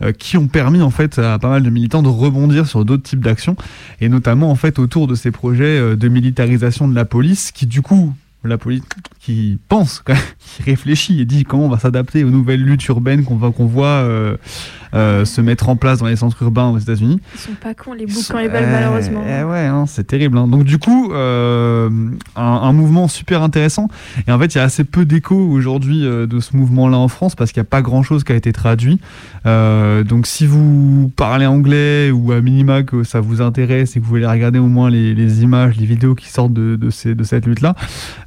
euh, 0.03 0.13
qui 0.13 0.37
ont 0.37 0.47
permis 0.47 0.83
en 0.83 0.91
fait 0.91 1.19
à 1.19 1.39
pas 1.39 1.49
mal 1.49 1.63
de 1.63 1.71
militants 1.71 2.03
de 2.03 2.09
rebondir 2.09 2.67
sur 2.67 2.85
d'autres 2.85 3.03
types 3.03 3.25
d'actions 3.25 3.57
et 4.01 4.09
notamment 4.09 4.51
en 4.51 4.57
fait 4.57 4.79
autour 4.79 5.07
de 5.07 5.15
ces 5.15 5.31
projets 5.31 5.79
euh, 5.79 5.97
de 5.97 6.09
militarisation 6.09 6.87
de 6.87 6.95
la 6.95 7.07
police 7.07 7.51
qui 7.51 7.67
du 7.67 7.81
coup 7.81 8.13
la 8.47 8.59
police 8.59 8.83
qui 9.21 9.59
pense, 9.69 10.03
qui 10.39 10.63
réfléchit 10.63 11.21
et 11.21 11.25
dit 11.25 11.45
comment 11.45 11.67
on 11.67 11.69
va 11.69 11.79
s'adapter 11.79 12.25
aux 12.25 12.31
nouvelles 12.31 12.63
luttes 12.63 12.87
urbaines 12.87 13.25
qu'on 13.25 13.67
voit 13.67 14.37
euh, 14.95 15.25
se 15.25 15.41
mettre 15.41 15.69
en 15.69 15.77
place 15.77 15.99
dans 15.99 16.07
les 16.07 16.17
centres 16.17 16.43
urbains 16.43 16.69
aux 16.71 16.79
États-Unis. 16.79 17.21
Ils 17.35 17.41
sont 17.41 17.53
pas 17.61 17.75
cons, 17.75 17.93
les 17.93 18.07
quand 18.07 18.39
ils 18.39 18.49
veulent, 18.49 18.71
malheureusement. 18.71 19.23
Eh 19.27 19.43
ouais, 19.45 19.67
hein, 19.67 19.85
c'est 19.87 20.07
terrible. 20.07 20.39
hein. 20.39 20.47
Donc 20.49 20.65
du 20.65 20.79
coup, 20.79 21.13
euh, 21.13 21.89
un, 22.37 22.43
un 22.43 22.73
mouvement 22.73 23.09
super 23.09 23.43
intéressant. 23.43 23.89
Et 24.27 24.33
en 24.33 24.39
fait, 24.39 24.55
il 24.55 24.59
y 24.59 24.61
a 24.61 24.65
assez 24.65 24.85
peu 24.85 25.05
d'écho 25.05 25.35
aujourd'hui 25.37 26.05
euh, 26.07 26.27
de 26.27 26.41
ce 26.41 26.57
mouvement-là 26.57 26.97
en 26.99 27.09
France 27.09 27.35
parce 27.35 27.53
qu'il 27.53 27.61
n'y 27.61 27.67
a 27.67 27.71
pas 27.71 27.83
grand-chose 27.83 28.25
qui 28.25 28.33
a 28.33 28.37
été 28.37 28.53
traduit. 28.53 29.01
Donc 29.45 30.27
si 30.27 30.47
vous 30.47 31.11
parlez 31.15 31.47
anglais 31.47 32.11
ou 32.11 32.33
à 32.33 32.41
minima 32.41 32.83
que 32.83 33.05
ça 33.05 33.21
vous 33.21 33.41
intéresse 33.41 33.97
et 33.97 34.01
que 34.01 34.05
vous 34.05 34.11
voulez 34.11 34.27
regarder 34.27 34.59
au 34.59 34.67
moins 34.67 34.91
les, 34.91 35.15
les 35.15 35.43
images, 35.43 35.77
les 35.77 35.87
vidéos 35.87 36.15
qui 36.17 36.29
sortent 36.29 36.53
de, 36.53 36.75
de, 36.77 36.91
ces, 36.91 37.15
de 37.15 37.23
cette 37.23 37.47
lutte-là, 37.47 37.75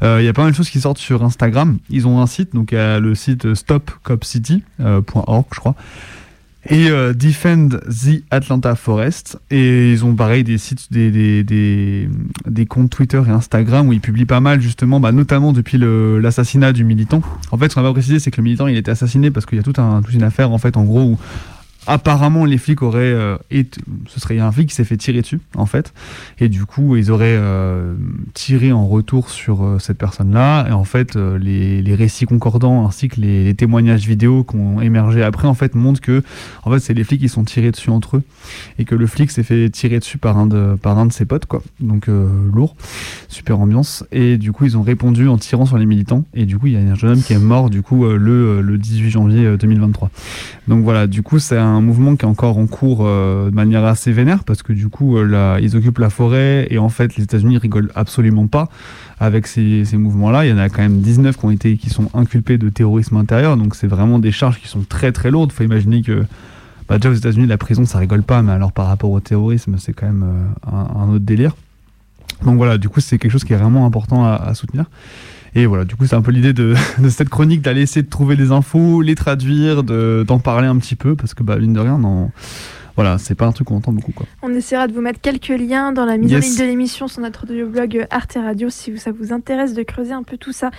il 0.02 0.24
y 0.24 0.28
a 0.30 0.34
pas 0.34 0.44
mal 0.44 0.52
de 0.52 0.56
choses 0.56 0.70
qui 0.70 0.80
sortent 0.80 0.98
sur 0.98 1.24
Instagram. 1.24 1.78
Ils 1.90 2.08
ont 2.08 2.22
un 2.22 2.28
site, 2.28 2.54
donc 2.56 2.72
il 2.72 2.76
y 2.76 2.78
a 2.78 3.00
le 3.00 3.16
site 3.16 3.54
stopcopcity.org, 3.54 5.46
je 5.54 5.60
crois. 5.60 5.76
Et 6.68 6.90
euh, 6.90 7.14
Defend 7.14 7.70
the 7.70 8.24
Atlanta 8.32 8.76
Forest. 8.76 9.40
Et 9.50 9.92
ils 9.92 10.04
ont 10.04 10.16
pareil 10.16 10.44
des 10.44 10.58
sites, 10.58 10.92
des, 10.92 11.12
des, 11.12 11.44
des, 11.44 12.10
des 12.46 12.66
comptes 12.66 12.90
Twitter 12.90 13.22
et 13.26 13.30
Instagram 13.32 13.88
où 13.88 13.94
ils 13.94 14.02
publient 14.02 14.26
pas 14.26 14.40
mal 14.40 14.62
justement, 14.62 15.00
bah, 15.00 15.12
notamment 15.12 15.54
depuis 15.54 15.78
l'assassinat 15.78 16.74
du 16.74 16.84
militant. 16.84 17.22
En 17.52 17.58
fait, 17.58 17.70
ce 17.70 17.76
qu'on 17.76 17.82
va 17.82 17.92
préciser, 17.92 18.20
c'est 18.20 18.32
que 18.32 18.38
le 18.38 18.44
militant 18.44 18.68
il 18.68 18.78
été 18.78 18.92
assassiné 18.92 19.32
parce 19.32 19.46
qu'il 19.46 19.58
y 19.58 19.62
a 19.62 19.64
tout 19.64 19.80
un, 19.82 20.02
toute 20.02 20.14
une 20.14 20.24
affaire 20.24 20.52
en 20.52 20.58
fait, 20.58 20.78
en 20.78 20.84
gros, 20.84 21.02
où 21.02 21.18
apparemment 21.90 22.46
les 22.46 22.60
flics 22.60 22.84
auraient 22.84 23.00
euh, 23.02 23.36
été- 23.50 23.82
ce 24.08 24.20
serait 24.20 24.40
un 24.40 24.52
flic 24.52 24.70
qui 24.70 24.76
s'est 24.76 24.84
fait 24.84 24.96
tirer 24.96 25.22
dessus 25.22 25.42
en 25.56 25.66
fait. 25.66 25.92
Et 26.40 26.48
du 26.48 26.66
coup 26.66 26.96
ils 26.96 27.12
auraient 27.12 27.36
euh, 27.38 27.96
tiré 28.36 28.72
en 28.72 28.88
retour 28.88 29.30
sur 29.30 29.66
euh, 29.66 29.80
cette 29.80 29.98
personne 29.98 30.32
là 30.32 30.68
et 30.70 30.72
en 30.72 30.84
fait 30.84 31.16
euh, 31.16 31.38
les, 31.38 31.96
récits 31.96 32.26
concordants 32.26 32.88
ainsi 32.88 33.08
que 33.08 33.20
les, 33.20 33.54
témoignages 33.56 34.08
vidéo 34.08 34.44
qui 34.44 34.56
ont 34.56 34.80
émergé 34.80 35.24
après 35.24 35.48
en 35.48 35.56
fait 35.56 35.74
montrent 35.74 36.00
que 36.00 36.22
en 36.64 36.72
fait 36.72 36.80
c'est 36.80 36.94
les 36.94 37.04
flics 37.04 37.22
qui 37.22 37.30
sont 37.30 37.44
tirés 37.44 37.72
dessus 37.72 37.90
entre 37.90 38.18
eux. 38.18 38.24
Et 38.78 38.86
que 38.86 38.96
le 38.96 39.08
flic 39.08 39.32
s'est 39.32 39.44
fait 39.44 39.70
tirer 39.70 40.00
dessus 40.00 40.20
par 40.20 40.38
un 40.38 40.46
de 40.46 40.78
par 40.82 40.98
un 41.00 41.08
de 41.08 41.12
ses 41.12 41.26
potes 41.26 41.48
quoi. 41.48 41.64
Donc 41.80 42.08
lourd. 42.08 42.76
Super 43.28 43.60
ambiance. 43.60 44.06
Et 44.12 44.38
du 44.38 44.52
coup 44.52 44.66
ils 44.66 44.78
ont 44.78 44.84
répondu 44.84 45.28
en 45.28 45.38
tirant 45.38 45.66
sur 45.66 45.78
les 45.78 45.86
militants. 45.88 46.24
Et 46.36 46.46
du 46.46 46.60
coup 46.60 46.68
il 46.68 46.74
y 46.74 46.78
a 46.78 46.80
un 46.80 46.96
jeune 46.96 47.12
homme 47.12 47.24
qui 47.24 47.34
est 47.34 47.40
mort 47.40 47.70
du 47.70 47.82
coup 47.82 48.06
le, 48.06 48.62
le 48.62 48.78
18 48.78 49.10
janvier 49.10 49.46
euh, 49.46 49.58
2023 49.58 50.12
donc 50.70 50.84
voilà, 50.84 51.08
du 51.08 51.24
coup, 51.24 51.40
c'est 51.40 51.58
un 51.58 51.79
mouvement 51.82 52.16
qui 52.16 52.26
est 52.26 52.28
encore 52.28 52.58
en 52.58 52.68
cours 52.68 53.00
euh, 53.02 53.50
de 53.50 53.56
manière 53.56 53.86
assez 53.86 54.12
vénère 54.12 54.44
parce 54.44 54.64
que 54.64 54.74
du 54.74 54.90
coup, 54.90 55.18
euh, 55.18 55.24
là, 55.24 55.60
ils 55.60 55.76
occupent 55.76 56.00
la 56.00 56.10
forêt 56.10 56.68
et 56.70 56.78
en 56.78 56.90
fait, 56.90 57.16
les 57.16 57.24
États-Unis 57.24 57.58
rigolent 57.58 57.92
absolument 57.96 58.48
pas 58.48 58.70
avec 59.20 59.48
ces, 59.48 59.86
mouvements-là. 59.94 60.46
Il 60.46 60.50
y 60.50 60.54
en 60.54 60.58
a 60.58 60.70
quand 60.70 60.82
même 60.82 61.02
19 61.02 61.38
qui 61.38 61.46
ont 61.46 61.52
été, 61.52 61.78
qui 61.78 61.90
sont 61.90 62.10
inculpés 62.14 62.58
de 62.58 62.70
terrorisme 62.70 63.18
intérieur, 63.18 63.58
donc 63.58 63.76
c'est 63.76 63.88
vraiment 63.88 64.20
des 64.20 64.32
charges 64.32 64.60
qui 64.60 64.68
sont 64.68 64.84
très 64.88 65.12
très 65.12 65.32
lourdes. 65.32 65.52
Faut 65.52 65.64
imaginer 65.64 66.02
que 66.02 66.26
bah, 66.88 66.98
déjà 66.98 67.10
aux 67.10 67.14
États-Unis, 67.14 67.48
la 67.48 67.58
prison, 67.58 67.86
ça 67.86 68.00
rigole 68.00 68.24
pas, 68.24 68.42
mais 68.42 68.52
alors 68.52 68.72
par 68.72 68.88
rapport 68.88 69.12
au 69.12 69.20
terrorisme, 69.20 69.76
c'est 69.78 69.94
quand 69.94 70.08
même 70.08 70.24
euh, 70.24 70.72
un, 70.72 71.02
un 71.02 71.10
autre 71.10 71.26
délire. 71.26 71.56
Donc 72.46 72.58
voilà, 72.58 72.78
du 72.78 72.90
coup, 72.90 73.02
c'est 73.02 73.18
quelque 73.18 73.32
chose 73.32 73.44
qui 73.44 73.54
est 73.54 73.58
vraiment 73.58 73.86
important 73.86 74.26
à 74.26 74.54
soutenir. 74.54 74.86
Et 75.56 75.66
voilà, 75.66 75.86
du 75.86 75.96
coup, 75.96 76.06
c'est 76.06 76.16
un 76.16 76.22
peu 76.22 76.32
l'idée 76.32 76.54
de, 76.54 76.76
de 77.00 77.10
cette 77.10 77.30
chronique 77.30 77.62
d'aller 77.62 77.82
essayer 77.82 78.04
de 78.04 78.10
trouver 78.10 78.36
des 78.36 78.52
infos, 78.52 79.02
les 79.02 79.16
traduire, 79.16 79.84
de- 79.84 80.24
d'en 80.28 80.40
parler 80.40 80.68
un 80.68 80.78
petit 80.78 80.96
peu, 80.96 81.16
parce 81.16 81.34
que, 81.34 81.44
bah, 81.44 81.58
mine 81.58 81.74
de 81.74 81.80
rien, 81.80 81.98
non, 81.98 82.32
voilà, 82.96 83.18
c'est 83.18 83.36
pas 83.36 83.46
un 83.46 83.52
truc 83.52 83.68
qu'on 83.68 83.78
entend 83.78 83.92
beaucoup, 83.94 84.12
quoi. 84.12 84.26
On 84.42 84.54
essaiera 84.54 84.88
de 84.88 84.94
vous 84.94 85.02
mettre 85.02 85.22
quelques 85.22 85.48
liens 85.48 85.92
dans 85.94 86.06
la 86.06 86.18
mise 86.18 86.34
en 86.34 86.40
ligne 86.40 86.58
de 86.58 86.64
l'émission 86.66 87.08
sur 87.08 87.22
notre 87.22 87.46
blog 87.46 88.06
Arte 88.10 88.38
Radio 88.42 88.70
si 88.70 88.98
ça 88.98 89.12
vous 89.12 89.32
intéresse 89.34 89.74
de 89.74 89.84
creuser 89.84 90.12
un 90.14 90.24
peu 90.24 90.38
tout 90.38 90.52
ça. 90.52 90.70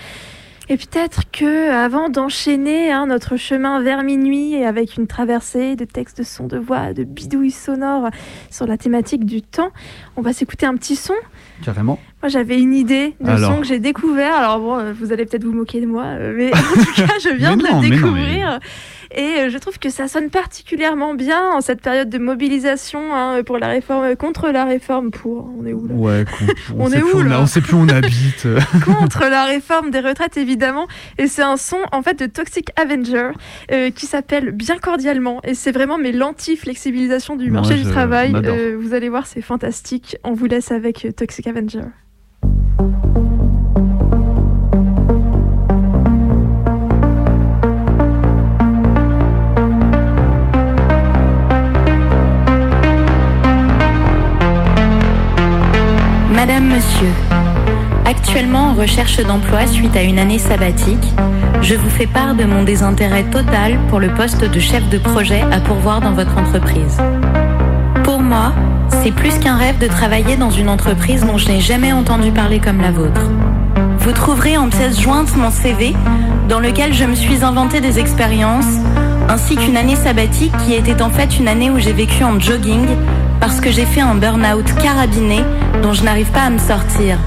Et 0.69 0.77
peut-être 0.77 1.23
que 1.33 1.73
avant 1.73 2.11
d'enchaîner 2.11 2.93
hein, 2.93 3.07
notre 3.07 3.37
chemin 3.37 3.83
vers 3.83 4.05
minuit 4.05 4.53
et 4.53 4.65
avec 4.65 4.97
une 4.99 5.09
traversée 5.09 5.75
de 5.75 5.85
textes, 5.85 6.19
de 6.19 6.23
sons, 6.23 6.47
de 6.47 6.59
voix, 6.59 6.93
de 6.93 7.03
bidouilles 7.03 7.51
sonores 7.51 8.11
sur 8.51 8.67
la 8.69 8.79
thématique 8.79 9.25
du 9.25 9.43
temps, 9.43 9.71
on 10.17 10.23
va 10.23 10.33
s'écouter 10.33 10.67
un 10.67 10.77
petit 10.77 10.95
son. 10.95 11.15
Carrément. 11.65 11.99
Moi, 12.23 12.29
j'avais 12.29 12.59
une 12.61 12.75
idée 12.75 13.15
de 13.21 13.31
Alors. 13.31 13.53
son 13.55 13.61
que 13.61 13.67
j'ai 13.67 13.79
découvert. 13.79 14.35
Alors 14.35 14.59
bon, 14.61 14.79
euh, 14.79 14.93
vous 14.93 15.13
allez 15.13 15.25
peut-être 15.25 15.45
vous 15.45 15.53
moquer 15.53 15.81
de 15.81 15.87
moi, 15.87 16.05
euh, 16.05 16.35
mais 16.37 16.51
en 16.55 16.85
tout 16.85 16.93
cas, 16.95 17.15
je 17.23 17.31
viens 17.35 17.57
de 17.57 17.63
non, 17.63 17.81
le 17.81 17.89
mais 17.89 17.89
non, 17.89 17.91
mais- 17.91 17.91
découvrir. 17.97 18.61
Et 19.13 19.41
euh, 19.41 19.51
je 19.51 19.59
trouve 19.59 19.77
que 19.81 19.91
ça 19.91 20.07
sonne 20.07 20.31
particulièrement 20.31 21.15
bien 21.15 21.51
en 21.51 21.61
cette 21.61 21.81
période 21.83 22.09
de 22.11 22.19
mobilisation 22.19 23.13
hein, 23.13 23.43
pour 23.45 23.59
la 23.59 23.67
réforme, 23.67 24.15
contre 24.15 24.51
la 24.51 24.65
réforme 24.65 25.11
pour. 25.11 25.51
On 25.59 25.67
est 25.67 25.73
où 25.73 25.85
là 25.89 25.95
Ouais, 25.95 26.25
on, 26.79 26.85
On 26.85 26.93
est 26.93 27.03
où, 27.03 27.21
là 27.23 27.41
on 27.41 27.47
sait 27.47 27.61
plus 27.61 27.75
où 27.75 27.79
on 27.79 27.89
habite. 27.89 28.47
contre 28.85 29.23
la 29.29 29.47
réforme 29.47 29.91
des 29.91 29.99
retraites 29.99 30.37
évidemment 30.37 30.87
et 31.19 31.27
c'est 31.27 31.43
un 31.43 31.57
son 31.57 31.79
en 31.91 32.03
fait 32.03 32.21
de 32.21 32.27
Toxic 32.27 32.69
Avenger 32.81 33.31
euh, 33.73 33.91
qui 33.91 34.07
s'appelle 34.07 34.53
bien 34.53 34.79
cordialement 34.79 35.41
et 35.43 35.55
c'est 35.55 35.73
vraiment 35.73 35.99
mais 35.99 36.13
l'anti-flexibilisation 36.13 37.35
du 37.35 37.51
marché 37.51 37.75
du 37.75 37.91
travail. 37.91 38.33
Euh, 38.37 38.77
vous 38.81 38.95
allez 38.95 39.09
voir 39.09 39.27
c'est 39.27 39.43
fantastique 39.43 40.17
on 40.23 40.35
vous 40.35 40.47
laisse 40.47 40.71
avec 40.71 41.09
Toxic 41.17 41.49
Avenger 41.49 41.83
Madame, 42.81 42.95
Monsieur, 56.69 57.09
actuellement 58.07 58.71
en 58.71 58.75
recherche 58.75 59.19
d'emploi 59.19 59.67
suite 59.67 59.95
à 59.95 60.03
une 60.03 60.19
année 60.19 60.39
sabbatique, 60.39 60.97
je 61.61 61.75
vous 61.75 61.91
fais 61.91 62.07
part 62.07 62.35
de 62.35 62.45
mon 62.45 62.63
désintérêt 62.63 63.25
total 63.25 63.79
pour 63.91 64.01
le 64.01 64.09
poste 64.15 64.43
de 64.43 64.59
chef 64.59 64.89
de 64.89 64.97
projet 64.97 65.43
à 65.53 65.61
pourvoir 65.61 66.01
dans 66.01 66.13
votre 66.13 66.39
entreprise. 66.39 66.97
Pour 68.05 68.21
moi, 68.21 68.55
c'est 69.03 69.13
plus 69.13 69.39
qu'un 69.39 69.57
rêve 69.57 69.79
de 69.79 69.87
travailler 69.87 70.37
dans 70.37 70.51
une 70.51 70.69
entreprise 70.69 71.25
dont 71.25 71.39
je 71.39 71.49
n'ai 71.49 71.61
jamais 71.61 71.93
entendu 71.93 72.31
parler 72.31 72.59
comme 72.59 72.81
la 72.81 72.91
vôtre. 72.91 73.23
Vous 73.99 74.13
trouverez 74.13 74.57
en 74.57 74.69
pièce 74.69 75.01
jointe 75.01 75.35
mon 75.37 75.51
CV 75.51 75.95
dans 76.49 76.61
lequel 76.61 76.93
je 76.93 77.05
me 77.05 77.15
suis 77.15 77.45
inventé 77.45 77.81
des 77.81 77.99
expériences, 77.99 78.79
ainsi 79.29 79.57
qu'une 79.57 79.77
année 79.77 79.97
sabbatique 79.97 80.53
qui 80.65 80.75
était 80.75 81.03
en 81.03 81.11
fait 81.11 81.39
une 81.39 81.49
année 81.49 81.71
où 81.71 81.79
j'ai 81.79 81.93
vécu 81.93 82.25
en 82.25 82.39
jogging 82.41 82.87
parce 83.41 83.61
que 83.61 83.71
j'ai 83.71 83.87
fait 83.87 84.01
un 84.01 84.15
burn-out 84.15 84.67
carabiné 84.83 85.41
dont 85.83 85.93
je 85.93 86.03
n'arrive 86.03 86.31
pas 86.31 86.43
à 86.43 86.51
me 86.51 86.59
sortir. 86.59 87.19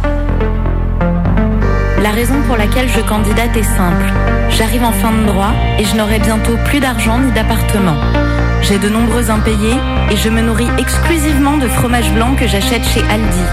La 2.02 2.12
raison 2.12 2.36
pour 2.47 2.58
laquelle 2.58 2.89
je 2.89 2.99
candidate 2.99 3.56
est 3.56 3.63
simple. 3.63 4.12
J'arrive 4.49 4.84
en 4.84 4.91
fin 4.91 5.12
de 5.12 5.26
droit 5.26 5.54
et 5.80 5.86
je 5.86 5.95
n'aurai 5.95 6.19
bientôt 6.19 6.58
plus 6.65 6.80
d'argent 6.80 7.17
ni 7.17 7.32
d'appartement. 7.32 7.95
J'ai 8.63 8.80
de 8.80 8.88
nombreux 8.88 9.30
impayés 9.30 9.76
et 10.10 10.15
je 10.15 10.30
me 10.30 10.41
nourris 10.41 10.69
exclusivement 10.78 11.58
de 11.58 11.67
fromage 11.67 12.10
blanc 12.13 12.34
que 12.36 12.47
j'achète 12.47 12.84
chez 12.86 13.02
Aldi. 13.02 13.43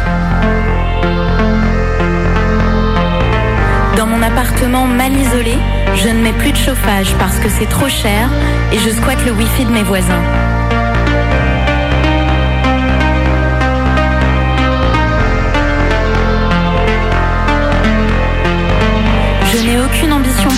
Dans 3.96 4.07
mon 4.07 4.23
appartement 4.23 4.87
mal 4.87 5.12
isolé, 5.12 5.59
je 5.96 6.09
ne 6.09 6.23
mets 6.23 6.33
plus 6.33 6.53
de 6.53 6.57
chauffage 6.57 7.12
parce 7.18 7.38
que 7.40 7.49
c'est 7.49 7.68
trop 7.68 7.88
cher 7.88 8.31
et 8.73 8.79
je 8.79 8.90
squatte 8.90 9.25
le 9.27 9.33
wifi 9.33 9.64
de 9.64 9.73
mes 9.73 9.83
voisins. 9.83 10.23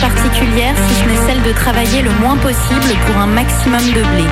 Particulière 0.03 0.75
si 0.88 0.95
ce 0.99 1.05
n'est 1.07 1.27
celle 1.29 1.43
de 1.43 1.53
travailler 1.53 2.03
le 2.03 2.11
moins 2.21 2.37
possible 2.37 2.93
pour 3.07 3.17
un 3.23 3.27
maximum 3.27 3.81
de 3.95 4.03
blé. 4.03 4.27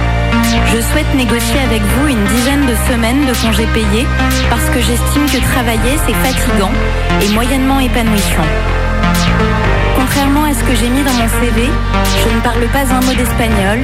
Je 0.75 0.81
souhaite 0.81 1.15
négocier 1.15 1.61
avec 1.65 1.81
vous 1.81 2.09
une 2.09 2.25
dizaine 2.25 2.67
de 2.67 2.75
semaines 2.91 3.25
de 3.25 3.33
congés 3.41 3.71
payés 3.73 4.07
parce 4.51 4.67
que 4.75 4.81
j'estime 4.81 5.27
que 5.27 5.41
travailler 5.53 5.95
c'est 6.05 6.19
fatigant 6.27 6.73
et 7.23 7.29
moyennement 7.35 7.79
épanouissant. 7.79 8.51
Contrairement 9.95 10.45
à 10.45 10.55
ce 10.55 10.65
que 10.65 10.75
j'ai 10.75 10.89
mis 10.89 11.03
dans 11.03 11.15
mon 11.15 11.29
CV, 11.39 11.71
je 12.25 12.35
ne 12.35 12.41
parle 12.41 12.67
pas 12.75 12.93
un 12.93 13.01
mot 13.07 13.15
d'espagnol, 13.15 13.79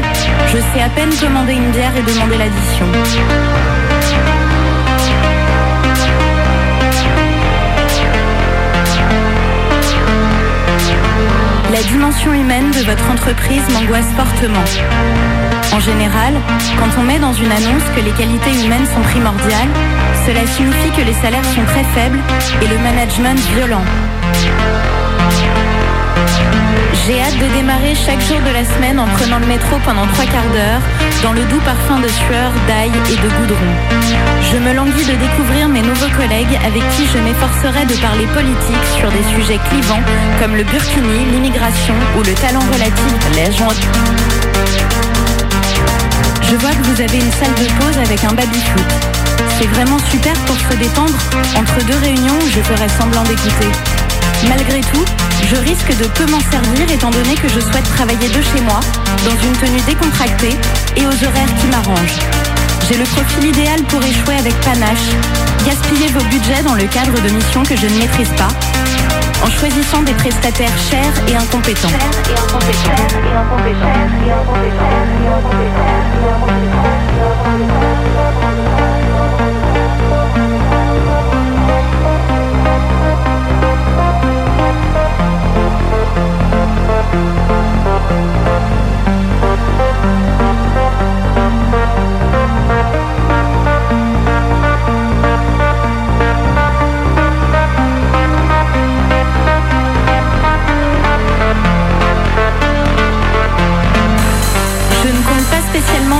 je 0.53 0.59
sais 0.59 0.83
à 0.83 0.89
peine 0.89 1.15
commander 1.21 1.55
une 1.55 1.71
bière 1.71 1.95
et 1.97 2.03
demander 2.03 2.37
l'addition. 2.37 2.87
La 11.73 11.83
dimension 11.83 12.33
humaine 12.33 12.71
de 12.71 12.85
votre 12.85 13.11
entreprise 13.11 13.63
m'angoisse 13.73 14.07
fortement. 14.17 14.63
En 15.73 15.81
général, 15.81 16.35
quand 16.79 17.01
on 17.01 17.03
met 17.03 17.19
dans 17.19 17.33
une 17.33 17.51
annonce 17.51 17.83
que 17.95 18.01
les 18.01 18.13
qualités 18.13 18.65
humaines 18.65 18.87
sont 18.87 19.03
primordiales, 19.03 19.69
cela 20.27 20.47
signifie 20.47 20.91
que 20.97 21.03
les 21.03 21.15
salaires 21.15 21.45
sont 21.45 21.65
très 21.65 21.85
faibles 21.85 22.21
et 22.63 22.67
le 22.69 22.79
management 22.79 23.39
violent. 23.55 23.85
J'ai 27.07 27.21
hâte 27.23 27.39
de 27.39 27.47
démarrer 27.55 27.95
chaque 27.95 28.21
jour 28.21 28.39
de 28.41 28.53
la 28.53 28.65
semaine 28.65 28.99
en 28.99 29.07
prenant 29.07 29.39
le 29.39 29.47
métro 29.47 29.77
pendant 29.85 30.07
trois 30.09 30.25
quarts 30.25 30.51
d'heure, 30.53 30.81
dans 31.23 31.33
le 31.33 31.45
doux 31.45 31.61
parfum 31.61 32.01
de 32.01 32.09
sueur, 32.09 32.51
d'ail 32.67 32.91
et 33.11 33.17
de 33.17 33.29
goudron. 33.39 33.73
Je 34.53 34.59
me 34.59 34.73
languis 34.73 35.05
de 35.05 35.15
découvrir 35.15 35.69
mes 35.69 35.83
nouveaux 35.83 36.11
collègues 36.17 36.59
avec 36.67 36.83
qui 36.97 37.07
je 37.07 37.19
m'efforcerai 37.19 37.87
de 37.87 37.95
parler 38.01 38.27
politique 38.35 38.87
sur 38.99 39.11
des 39.11 39.23
sujets 39.35 39.61
clivants 39.71 40.03
comme 40.41 40.57
le 40.57 40.65
burkini, 40.65 41.31
l'immigration 41.31 41.95
ou 42.19 42.23
le 42.23 42.35
talent 42.35 42.65
relatif 42.73 43.13
la 43.37 43.51
jointe. 43.51 43.87
Je 46.43 46.57
vois 46.57 46.71
que 46.71 46.83
vous 46.91 47.01
avez 47.01 47.19
une 47.19 47.33
salle 47.33 47.55
de 47.55 47.69
pause 47.79 47.99
avec 47.99 48.25
un 48.25 48.35
baby-foot. 48.35 48.91
C'est 49.59 49.69
vraiment 49.69 49.99
super 50.11 50.35
pour 50.47 50.57
se 50.57 50.77
détendre 50.77 51.19
entre 51.57 51.87
deux 51.87 51.99
réunions 51.99 52.39
je 52.51 52.61
ferai 52.61 52.89
semblant 52.89 53.23
d'écouter. 53.25 53.96
Malgré 54.45 54.81
tout, 54.81 55.05
je 55.51 55.57
risque 55.57 55.97
de 55.99 56.07
peu 56.09 56.27
m'en 56.31 56.41
servir 56.41 56.91
étant 56.91 57.11
donné 57.11 57.35
que 57.35 57.49
je 57.49 57.61
souhaite 57.61 57.89
travailler 57.97 58.29
de 58.29 58.43
chez 58.43 58.61
moi, 58.61 58.81
dans 59.25 59.37
une 59.47 59.53
tenue 59.57 59.81
décontractée 59.87 60.55
et 60.97 61.07
aux 61.07 61.25
horaires 61.25 61.55
qui 61.61 61.67
m'arrangent. 61.69 62.21
J'ai 62.89 62.99
le 62.99 63.05
profil 63.05 63.49
idéal 63.49 63.83
pour 63.85 64.03
échouer 64.03 64.37
avec 64.39 64.55
panache, 64.61 65.09
gaspiller 65.65 66.09
vos 66.09 66.25
budgets 66.25 66.63
dans 66.63 66.75
le 66.75 66.85
cadre 66.85 67.21
de 67.21 67.29
missions 67.31 67.63
que 67.63 67.77
je 67.77 67.87
ne 67.87 67.99
maîtrise 67.99 68.31
pas, 68.37 68.51
en 69.45 69.51
choisissant 69.51 70.03
des 70.03 70.15
prestataires 70.15 70.77
chers 70.91 71.29
et 71.29 71.37
incompétents. 71.37 71.89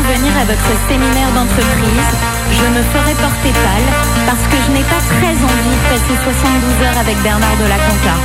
Venir 0.03 0.33
à 0.37 0.45
votre 0.45 0.71
séminaire 0.89 1.31
d'entreprise. 1.33 2.11
Je 2.51 2.67
me 2.67 2.83
ferai 2.93 3.15
porter 3.15 3.53
pâle 3.53 3.89
parce 4.27 4.45
que 4.51 4.57
je 4.67 4.71
n'ai 4.73 4.85
pas 4.85 5.01
très 5.01 5.35
envie 5.37 5.77
de 5.77 5.87
passer 5.91 6.17
72 6.25 6.87
heures 6.87 6.99
avec 6.99 7.17
Bernard 7.23 7.57
de 7.57 7.69
la 7.69 7.77
Conta. 7.77 8.17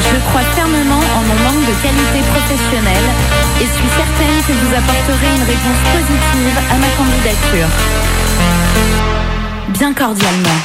Je 0.00 0.16
crois 0.30 0.46
fermement 0.54 1.04
en 1.16 1.22
mon 1.22 1.38
manque 1.44 1.66
de 1.66 1.74
qualité 1.82 2.20
professionnelle 2.30 3.08
et 3.60 3.66
suis 3.66 3.90
certaine 3.96 4.38
que 4.46 4.52
vous 4.52 4.72
apporterez 4.74 5.30
une 5.36 5.46
réponse 5.46 5.80
positive 5.92 6.56
à 6.70 6.76
ma 6.76 6.90
candidature. 6.98 7.70
Bien 9.68 9.92
cordialement. 9.92 10.58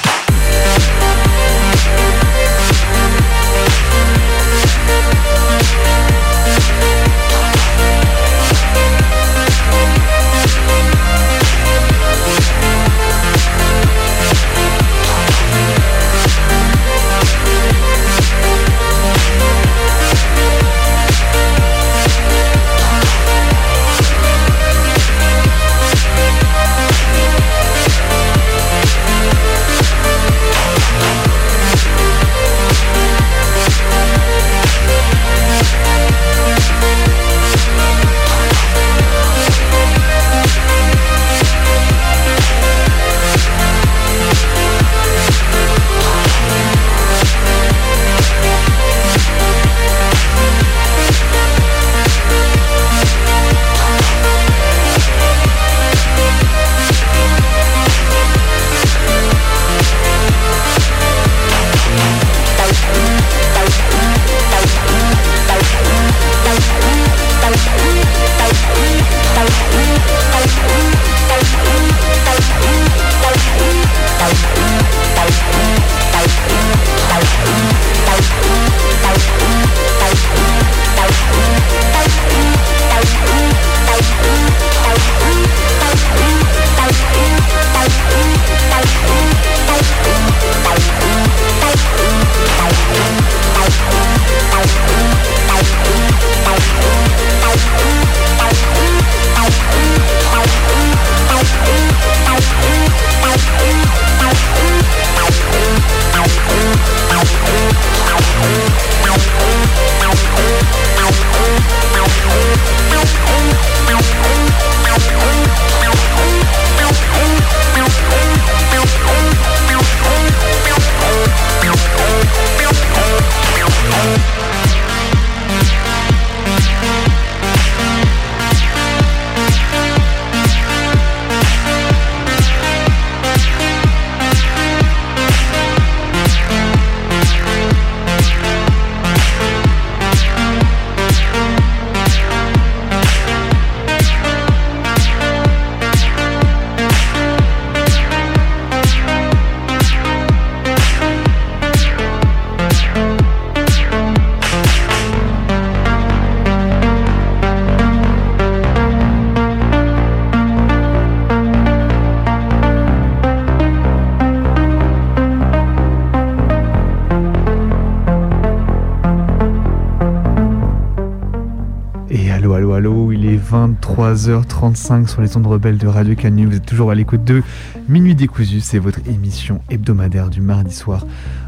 23h35 174.16 175.08
sur 175.08 175.22
les 175.22 175.38
ondes 175.38 175.46
rebelles 175.46 175.78
de 175.78 175.86
Radio 175.86 176.16
Canu. 176.16 176.48
Vous 176.48 176.56
êtes 176.56 176.66
toujours 176.66 176.90
à 176.90 176.96
l'écoute 176.96 177.24
de 177.24 177.44
Minuit 177.88 178.16
décousu, 178.16 178.60
c'est 178.60 178.80
votre 178.80 179.00
émission 179.08 179.62
hebdomadaire 179.70 180.30
du 180.30 180.42
mardi 180.42 180.74
soir 180.74 181.06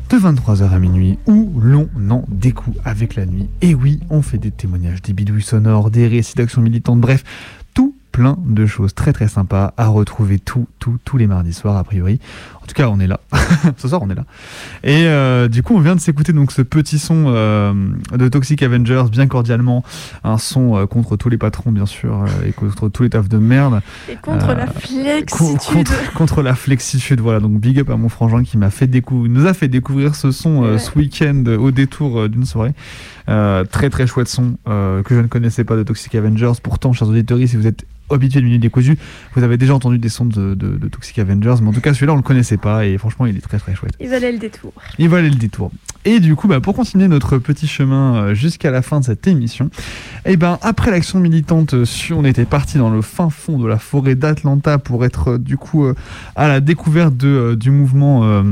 de 0.09 0.17
23h 0.17 0.69
à 0.69 0.77
minuit 0.77 1.17
où 1.25 1.51
l'on 1.59 1.89
en 2.09 2.23
découle 2.27 2.75
avec 2.85 3.15
la 3.15 3.25
nuit. 3.25 3.49
Et 3.61 3.73
oui, 3.73 3.99
on 4.11 4.21
fait 4.21 4.37
des 4.37 4.51
témoignages, 4.51 5.01
des 5.01 5.13
bidouilles 5.13 5.41
sonores, 5.41 5.89
des 5.89 6.07
récits 6.07 6.35
d'actions 6.35 6.61
militantes, 6.61 7.01
bref, 7.01 7.23
tout 7.73 7.95
plein 8.11 8.37
de 8.45 8.67
choses 8.67 8.93
très 8.93 9.13
très 9.13 9.27
sympas 9.27 9.73
à 9.77 9.87
retrouver 9.87 10.37
tout, 10.37 10.67
tout, 10.77 10.99
tous 11.03 11.17
les 11.17 11.27
mardis 11.27 11.53
soirs 11.53 11.77
a 11.77 11.83
priori. 11.83 12.19
En 12.71 12.73
tout 12.73 12.83
cas, 12.83 12.89
on 12.89 13.01
est 13.01 13.07
là. 13.07 13.19
ce 13.77 13.89
soir, 13.89 14.01
on 14.01 14.09
est 14.09 14.15
là. 14.15 14.23
Et 14.85 15.03
euh, 15.05 15.49
du 15.49 15.61
coup, 15.61 15.75
on 15.75 15.81
vient 15.81 15.93
de 15.93 15.99
s'écouter 15.99 16.31
donc 16.31 16.53
ce 16.53 16.61
petit 16.61 16.99
son 16.99 17.25
euh, 17.27 17.73
de 18.17 18.29
Toxic 18.29 18.63
Avengers, 18.63 19.03
bien 19.11 19.27
cordialement, 19.27 19.83
un 20.23 20.37
son 20.37 20.77
euh, 20.77 20.85
contre 20.85 21.17
tous 21.17 21.27
les 21.27 21.37
patrons, 21.37 21.73
bien 21.73 21.85
sûr, 21.85 22.23
et 22.47 22.53
contre 22.53 22.87
tous 22.87 23.03
les 23.03 23.09
tafs 23.09 23.27
de 23.27 23.39
merde. 23.39 23.81
Et 24.09 24.15
contre 24.15 24.53
la 24.53 24.67
flexitude. 24.67 25.83
contre, 25.83 26.13
contre 26.15 26.41
la 26.41 26.55
flexitude, 26.55 27.19
voilà. 27.19 27.41
Donc 27.41 27.59
big 27.59 27.77
up 27.81 27.89
à 27.89 27.97
mon 27.97 28.07
frangin 28.07 28.41
qui 28.43 28.57
m'a 28.57 28.69
fait 28.69 28.87
découvrir, 28.87 29.29
nous 29.29 29.47
a 29.47 29.53
fait 29.53 29.67
découvrir 29.67 30.15
ce 30.15 30.31
son 30.31 30.61
Ouais. 30.61 30.79
ce 30.79 30.97
week-end 30.97 31.43
au 31.59 31.71
détour 31.71 32.29
d'une 32.29 32.45
soirée. 32.45 32.73
Très 33.27 33.89
très 33.89 34.07
chouette 34.07 34.27
son 34.29 34.57
que 34.65 35.13
je 35.15 35.19
ne 35.19 35.27
connaissais 35.27 35.65
pas 35.65 35.75
de 35.75 35.83
Toxic 35.83 36.15
Avengers. 36.15 36.53
Pourtant, 36.63 36.93
chers 36.93 37.09
auditeurs, 37.09 37.37
si 37.45 37.57
vous 37.57 37.67
êtes 37.67 37.85
habitués 38.13 38.39
de 38.41 38.45
Minute 38.45 38.61
Décousu, 38.61 38.97
vous 39.35 39.43
avez 39.43 39.57
déjà 39.57 39.73
entendu 39.73 39.97
des 39.97 40.09
sons 40.09 40.25
de, 40.25 40.53
de, 40.53 40.77
de 40.77 40.87
Toxic 40.87 41.17
Avengers, 41.19 41.55
mais 41.61 41.69
en 41.69 41.73
tout 41.73 41.81
cas 41.81 41.93
celui-là 41.93 42.13
on 42.13 42.17
le 42.17 42.21
connaissait 42.21 42.57
pas 42.57 42.60
et 42.65 42.97
franchement 42.97 43.25
il 43.25 43.35
est 43.37 43.41
très 43.41 43.57
très 43.59 43.75
chouette. 43.75 43.93
Il 43.99 44.09
valait 44.09 44.31
le 44.31 44.37
détour. 44.39 44.73
Il 44.97 45.09
valait 45.09 45.29
le 45.29 45.35
détour. 45.35 45.71
Et 46.03 46.19
du 46.19 46.35
coup, 46.35 46.47
bah, 46.47 46.59
pour 46.59 46.73
continuer 46.75 47.07
notre 47.07 47.37
petit 47.37 47.67
chemin 47.67 48.15
euh, 48.15 48.33
jusqu'à 48.33 48.71
la 48.71 48.81
fin 48.81 48.99
de 49.01 49.05
cette 49.05 49.27
émission, 49.27 49.69
et 50.25 50.35
ben 50.35 50.57
après 50.63 50.89
l'action 50.89 51.19
militante, 51.19 51.75
euh, 51.75 51.85
su- 51.85 52.13
on 52.13 52.25
était 52.25 52.45
parti 52.45 52.79
dans 52.79 52.89
le 52.89 53.01
fin 53.03 53.29
fond 53.29 53.59
de 53.59 53.67
la 53.67 53.77
forêt 53.77 54.15
d'Atlanta 54.15 54.79
pour 54.79 55.05
être 55.05 55.31
euh, 55.33 55.37
du 55.37 55.57
coup 55.57 55.85
à 56.35 56.47
la 56.47 56.59
découverte 56.59 57.15
de, 57.17 57.55
du 57.59 57.69
mouvement. 57.71 58.43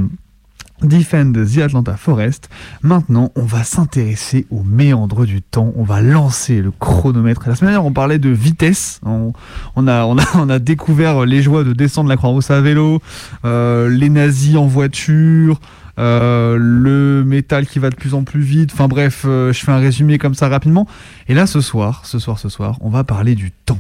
Defend 0.81 1.33
the 1.33 1.57
Atlanta 1.59 1.97
Forest. 1.97 2.49
Maintenant, 2.81 3.31
on 3.35 3.43
va 3.43 3.63
s'intéresser 3.63 4.45
aux 4.49 4.63
méandres 4.63 5.25
du 5.25 5.41
temps. 5.41 5.73
On 5.75 5.83
va 5.83 6.01
lancer 6.01 6.61
le 6.61 6.71
chronomètre. 6.71 7.43
La 7.47 7.55
semaine 7.55 7.71
dernière, 7.71 7.85
on 7.85 7.91
parlait 7.91 8.19
de 8.19 8.29
vitesse. 8.29 9.01
On, 9.05 9.33
on 9.75 9.87
a, 9.87 10.05
on, 10.05 10.17
a, 10.17 10.23
on 10.35 10.49
a 10.49 10.59
découvert 10.59 11.25
les 11.25 11.41
joies 11.41 11.63
de 11.63 11.73
descendre 11.73 12.09
la 12.09 12.17
Croix-Rousse 12.17 12.51
à 12.51 12.61
vélo, 12.61 13.01
euh, 13.45 13.89
les 13.89 14.09
nazis 14.09 14.55
en 14.55 14.67
voiture, 14.67 15.59
euh, 15.99 16.57
le 16.57 17.25
métal 17.25 17.67
qui 17.67 17.79
va 17.79 17.89
de 17.89 17.95
plus 17.95 18.13
en 18.13 18.23
plus 18.23 18.41
vite. 18.41 18.71
Enfin 18.73 18.87
bref, 18.87 19.23
euh, 19.25 19.51
je 19.51 19.59
fais 19.59 19.71
un 19.71 19.79
résumé 19.79 20.17
comme 20.17 20.33
ça 20.33 20.47
rapidement. 20.47 20.87
Et 21.27 21.33
là, 21.33 21.45
ce 21.45 21.59
soir, 21.59 22.05
ce 22.05 22.19
soir, 22.19 22.39
ce 22.39 22.47
soir, 22.47 22.77
on 22.79 22.89
va 22.89 23.03
parler 23.03 23.35
du 23.35 23.51
temps. 23.51 23.79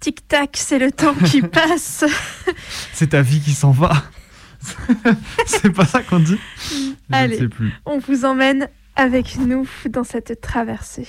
Tic-tac, 0.00 0.56
c'est 0.56 0.78
le 0.78 0.90
temps 0.90 1.14
qui 1.26 1.42
passe. 1.42 2.04
C'est 2.94 3.08
ta 3.08 3.20
vie 3.20 3.40
qui 3.40 3.52
s'en 3.52 3.70
va. 3.70 3.92
C'est 5.46 5.70
pas 5.70 5.86
ça 5.86 6.02
qu'on 6.02 6.18
dit 6.20 6.38
Je 6.70 6.74
ne 6.76 6.94
Allez, 7.10 7.38
sais 7.38 7.48
plus. 7.48 7.72
on 7.86 7.98
vous 7.98 8.24
emmène 8.24 8.68
avec 8.96 9.36
nous 9.38 9.66
dans 9.88 10.04
cette 10.04 10.40
traversée. 10.40 11.08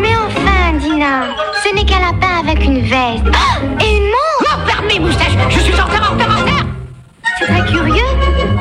Mais 0.00 0.14
enfin, 0.26 0.78
Dina, 0.78 1.24
ce 1.64 1.74
n'est 1.74 1.84
qu'un 1.84 2.00
lapin 2.00 2.40
avec 2.48 2.64
une 2.64 2.80
veste. 2.80 3.24
Ah 3.34 3.58
Et 3.84 3.96
une 3.96 4.04
montre 4.04 4.66
Ferme 4.66 4.86
mes 4.86 5.00
moustaches 5.00 5.36
Je 5.50 5.58
suis 5.60 5.80
en 5.80 5.84
retard, 5.84 6.12
en 6.12 6.14
retard, 6.14 6.36
en 6.36 6.40
retard 6.42 6.66
C'est 7.38 7.46
très 7.46 7.64
curieux. 7.70 8.10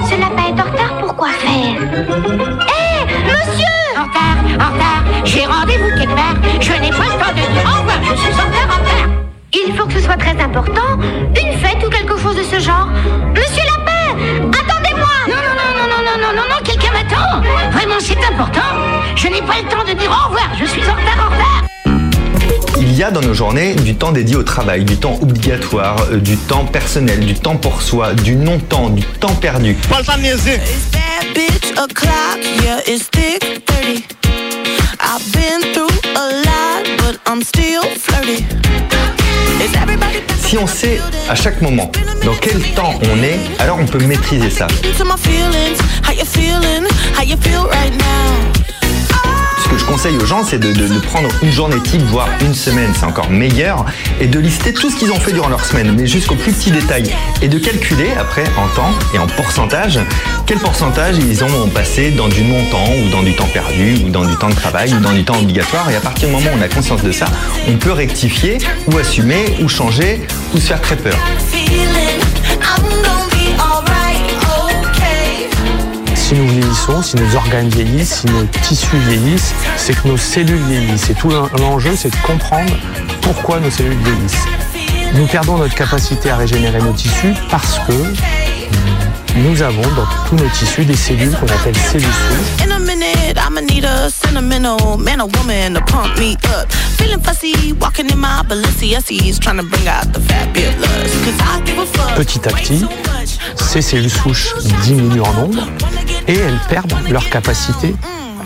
Ce 0.10 0.20
lapin 0.20 0.48
est 0.56 0.62
en 0.62 0.72
retard, 0.72 0.98
pourquoi 1.02 1.30
faire? 1.30 1.82
Hé, 1.82 2.77
monsieur 3.26 3.78
En 3.98 4.04
retard, 4.04 4.38
en 4.60 4.74
retard 4.74 5.04
J'ai 5.24 5.46
rendez-vous 5.46 5.90
quelque 5.98 6.16
part. 6.16 6.36
Je 6.60 6.72
n'ai 6.74 6.90
pas 6.90 7.06
le 7.06 7.18
temps 7.22 7.34
de 7.34 7.54
dire 7.54 7.66
au 7.66 7.80
revoir 7.80 8.00
Je 8.04 8.16
suis 8.16 8.34
en 8.34 8.46
retard, 8.48 8.68
en 8.70 8.82
retard 8.82 9.10
Il 9.54 9.76
faut 9.76 9.86
que 9.86 9.94
ce 9.94 10.02
soit 10.02 10.18
très 10.18 10.40
important. 10.42 11.00
Une 11.36 11.58
fête 11.60 11.84
ou 11.86 11.90
quelque 11.90 12.18
chose 12.18 12.36
de 12.36 12.44
ce 12.44 12.60
genre. 12.60 12.88
Monsieur 13.36 13.64
Lapin, 13.66 14.18
attendez-moi. 14.48 15.16
Non, 15.28 15.36
non, 15.36 15.54
non, 15.60 15.72
non, 15.78 15.88
non, 15.90 16.02
non, 16.04 16.18
non, 16.22 16.42
non, 16.42 16.48
non, 16.50 16.64
quelqu'un 16.64 16.92
m'attend. 16.92 17.42
Vraiment, 17.72 18.00
c'est 18.00 18.24
important. 18.24 18.70
Je 19.16 19.28
n'ai 19.28 19.42
pas 19.42 19.58
le 19.62 19.68
temps 19.70 19.84
de 19.84 19.94
dire 19.94 20.10
au 20.10 20.30
revoir 20.30 20.50
Je 20.60 20.66
suis 20.66 20.82
en 20.82 20.94
retard, 20.94 21.28
en 21.28 21.34
retard 21.34 21.67
Il 22.80 22.94
y 22.96 23.04
a 23.04 23.12
dans 23.12 23.22
nos 23.22 23.34
journées 23.34 23.76
du 23.76 23.96
temps 23.96 24.12
dédié 24.12 24.36
au 24.36 24.44
travail, 24.44 24.86
du 24.86 24.98
temps 24.98 25.18
obligatoire, 25.22 25.98
euh, 26.12 26.18
du 26.18 26.38
temps 26.38 26.66
personnel, 26.66 27.20
du 27.20 27.34
temps 27.34 27.56
pour 27.56 27.82
soi, 27.82 28.14
du 28.14 28.36
non-temps, 28.36 28.90
du 28.90 29.04
temps 29.04 29.34
perdu. 29.36 29.76
Pas 29.90 30.00
le 30.00 30.06
temps 30.06 30.18
de 30.18 30.22
niaiser. 30.22 30.60
Bad 30.92 31.34
bitch 31.34 31.72
o'clock, 31.78 32.40
yeah, 32.64 32.80
it's 32.88 33.10
thick 33.10 33.64
30. 33.66 34.04
I've 35.00 35.32
been 35.34 35.74
through 35.74 35.90
a 36.16 36.28
lot, 36.46 36.84
but 36.98 37.20
I'm 37.26 37.42
still 37.42 37.84
flirty. 37.98 38.46
Is 39.60 39.76
everybody 39.76 40.22
Si 40.46 40.58
on 40.58 40.68
sait 40.68 41.00
à 41.30 41.36
chaque 41.36 41.62
moment 41.62 41.92
dans 42.24 42.36
quel 42.40 42.62
temps 42.74 42.94
on 43.02 43.24
est, 43.24 43.40
alors 43.60 43.80
on 43.80 43.86
peut 43.86 44.04
maîtriser 44.06 44.50
ça. 44.50 44.68
Ce 49.68 49.72
que 49.74 49.78
je 49.80 49.86
conseille 49.86 50.16
aux 50.16 50.26
gens, 50.26 50.46
c'est 50.46 50.60
de, 50.60 50.72
de- 50.72 50.98
prendre 51.00 51.28
une 51.44 51.52
journée 51.52 51.76
type, 51.84 52.02
voire 52.04 52.30
une 52.40 52.54
semaine, 52.54 52.94
c'est 52.98 53.06
encore 53.06 53.30
meilleur, 53.30 53.84
et 54.22 54.28
de 54.28 54.40
lister 54.40 54.72
tout 54.74 54.90
ce 54.90 54.96
qu'ils 54.96 55.12
ont 55.12 55.20
fait 55.20 55.34
durant 55.34 55.50
leur 55.50 55.66
semaine, 55.66 55.94
mais 55.98 56.08
jusqu'au 56.08 56.36
plus 56.36 56.54
petit 56.54 56.72
détail, 56.72 57.14
et 57.42 57.50
de 57.50 57.60
calculer 57.60 58.10
après 58.18 58.46
en 58.58 58.68
temps 58.74 58.92
et 59.14 59.20
en 59.20 59.28
pourcentage 59.28 60.00
quel 60.46 60.60
pourcentage 60.60 61.18
ils 61.18 61.44
ont 61.44 61.68
passé 61.68 62.12
dans 62.12 62.30
du 62.30 62.44
non-temps 62.44 62.94
ou 63.06 63.10
dans 63.10 63.22
du 63.24 63.36
temps 63.36 63.48
perdu 63.52 63.98
ou 64.06 64.10
dans 64.10 64.24
du 64.24 64.38
temps 64.38 64.48
de 64.50 64.56
travail 64.56 64.94
ou 64.94 65.00
dans 65.02 65.12
du 65.12 65.26
temps 65.26 65.38
obligatoire. 65.38 65.90
Et 65.90 65.96
à 65.98 66.00
partir 66.00 66.30
du 66.30 66.36
moment 66.36 66.50
où 66.56 66.58
on 66.58 66.62
a 66.62 66.70
conscience 66.70 67.04
de 67.04 67.12
ça, 67.12 67.26
on 67.68 67.74
peut 67.76 67.92
rectifier 67.92 68.60
ou 68.90 68.98
assumer 68.98 69.58
ou 69.62 69.68
changer 69.68 70.22
ou 70.54 70.58
se 70.58 70.68
faire 70.68 70.80
très 70.82 70.96
peur. 70.96 71.18
Si 76.74 77.16
nos 77.16 77.36
organes 77.36 77.70
vieillissent, 77.70 78.22
si 78.22 78.28
nos 78.28 78.44
tissus 78.62 78.98
vieillissent, 79.08 79.54
c'est 79.78 79.94
que 80.02 80.08
nos 80.08 80.18
cellules 80.18 80.62
vieillissent. 80.64 81.10
Et 81.10 81.14
tout 81.14 81.30
l'en- 81.30 81.50
l'enjeu, 81.60 81.96
c'est 81.96 82.10
de 82.10 82.16
comprendre 82.26 82.72
pourquoi 83.22 83.60
nos 83.60 83.70
cellules 83.72 83.98
vieillissent. 84.04 84.46
Nous 85.14 85.26
perdons 85.28 85.58
notre 85.58 85.76
capacité 85.76 86.30
à 86.30 86.36
régénérer 86.38 86.80
nos 86.80 86.92
tissus 86.94 87.34
parce 87.50 87.80
que 87.88 87.94
nous 89.38 89.62
avons 89.62 89.82
dans 89.82 90.08
tous 90.28 90.36
nos 90.36 90.50
tissus 90.50 90.86
des 90.86 90.96
cellules 90.96 91.32
qu'on 91.32 91.46
appelle 91.46 91.76
cellules 91.76 92.08
souches. 92.08 92.66
In 92.66 92.72
a 92.72 92.80
minute, 92.80 93.38
I'ma 93.38 93.62
need 93.62 93.86
a 93.86 94.10
sentimental 94.10 94.98
man 94.98 95.22
or 95.22 95.30
woman 95.38 95.76
to 95.76 95.82
pump 95.82 96.18
me 96.18 96.34
up. 96.56 96.72
Feeling 96.98 97.22
fussy, 97.22 97.74
walking 97.80 98.10
in 98.12 98.18
my 98.18 98.42
Balenciennes, 98.48 99.40
trying 99.40 99.58
to 99.58 99.64
bring 99.64 99.88
out 99.88 100.12
the 100.14 100.20
fabulous. 100.22 101.14
Cause 101.24 101.40
I 101.42 101.62
give 101.66 101.80
a 101.80 101.86
fuck. 101.86 102.16
Petit 102.16 102.48
à 102.48 102.52
petit, 102.52 102.86
ces 103.56 103.82
cellules 103.82 104.10
souches 104.10 104.54
diminuent 104.84 105.22
en 105.22 105.34
nombre 105.34 105.68
et 106.28 106.36
elles 106.36 106.60
perdent 106.70 106.96
leur 107.10 107.30
capacité 107.30 107.96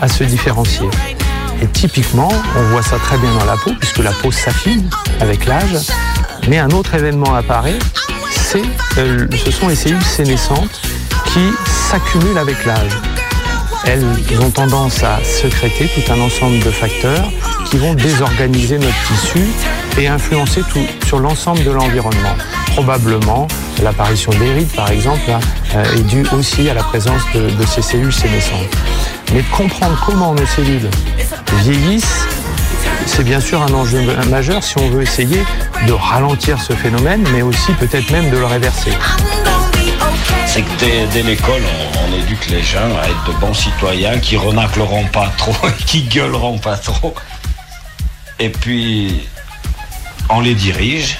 à 0.00 0.08
se 0.08 0.24
différencier. 0.24 0.88
Et 1.62 1.66
typiquement, 1.68 2.32
on 2.56 2.62
voit 2.70 2.82
ça 2.82 2.96
très 2.98 3.16
bien 3.18 3.32
dans 3.38 3.44
la 3.44 3.56
peau, 3.56 3.72
puisque 3.78 3.98
la 3.98 4.10
peau 4.10 4.32
s'affine 4.32 4.88
avec 5.20 5.46
l'âge. 5.46 5.78
Mais 6.48 6.58
un 6.58 6.70
autre 6.70 6.94
événement 6.94 7.34
apparaît, 7.34 7.78
c'est, 8.52 8.62
euh, 8.98 9.26
ce 9.44 9.50
sont 9.50 9.68
les 9.68 9.74
cellules 9.74 10.04
sénescentes 10.04 10.82
qui 11.26 11.40
s'accumulent 11.90 12.36
avec 12.36 12.64
l'âge. 12.66 12.92
Elles 13.86 14.04
ont 14.40 14.50
tendance 14.50 15.02
à 15.02 15.18
sécréter 15.24 15.88
tout 15.94 16.12
un 16.12 16.20
ensemble 16.20 16.58
de 16.60 16.70
facteurs 16.70 17.30
qui 17.64 17.78
vont 17.78 17.94
désorganiser 17.94 18.78
notre 18.78 19.02
tissu 19.06 19.40
et 19.98 20.06
influencer 20.06 20.62
tout 20.70 20.86
sur 21.06 21.18
l'ensemble 21.18 21.64
de 21.64 21.70
l'environnement. 21.70 22.36
Probablement, 22.66 23.48
l'apparition 23.82 24.30
des 24.32 24.52
rides, 24.52 24.74
par 24.74 24.90
exemple, 24.90 25.30
hein, 25.30 25.40
euh, 25.74 25.96
est 25.96 26.02
due 26.02 26.26
aussi 26.36 26.68
à 26.68 26.74
la 26.74 26.82
présence 26.82 27.22
de, 27.34 27.48
de 27.48 27.66
ces 27.66 27.82
cellules 27.82 28.12
sénescentes. 28.12 28.76
Mais 29.32 29.42
comprendre 29.56 29.98
comment 30.04 30.34
nos 30.34 30.46
cellules 30.46 30.90
vieillissent, 31.62 32.26
c'est 33.06 33.24
bien 33.24 33.40
sûr 33.40 33.62
un 33.62 33.72
enjeu 33.72 34.00
majeur 34.28 34.62
si 34.62 34.78
on 34.78 34.88
veut 34.90 35.02
essayer 35.02 35.42
de 35.86 35.92
ralentir 35.92 36.60
ce 36.60 36.72
phénomène, 36.72 37.24
mais 37.32 37.42
aussi 37.42 37.72
peut-être 37.72 38.10
même 38.10 38.30
de 38.30 38.36
le 38.36 38.46
réverser. 38.46 38.92
C'est 40.46 40.62
que 40.62 41.10
dès, 41.12 41.22
l'école, 41.22 41.62
on, 41.62 42.08
on 42.08 42.22
éduque 42.22 42.48
les 42.48 42.62
gens 42.62 42.96
à 43.00 43.08
être 43.08 43.24
de 43.26 43.32
bons 43.40 43.54
citoyens 43.54 44.18
qui 44.18 44.36
renacleront 44.36 45.06
pas 45.06 45.32
trop 45.38 45.54
et 45.68 45.84
qui 45.84 46.02
gueuleront 46.02 46.58
pas 46.58 46.76
trop. 46.76 47.14
Et 48.38 48.48
puis, 48.48 49.28
on 50.28 50.40
les 50.40 50.54
dirige. 50.54 51.18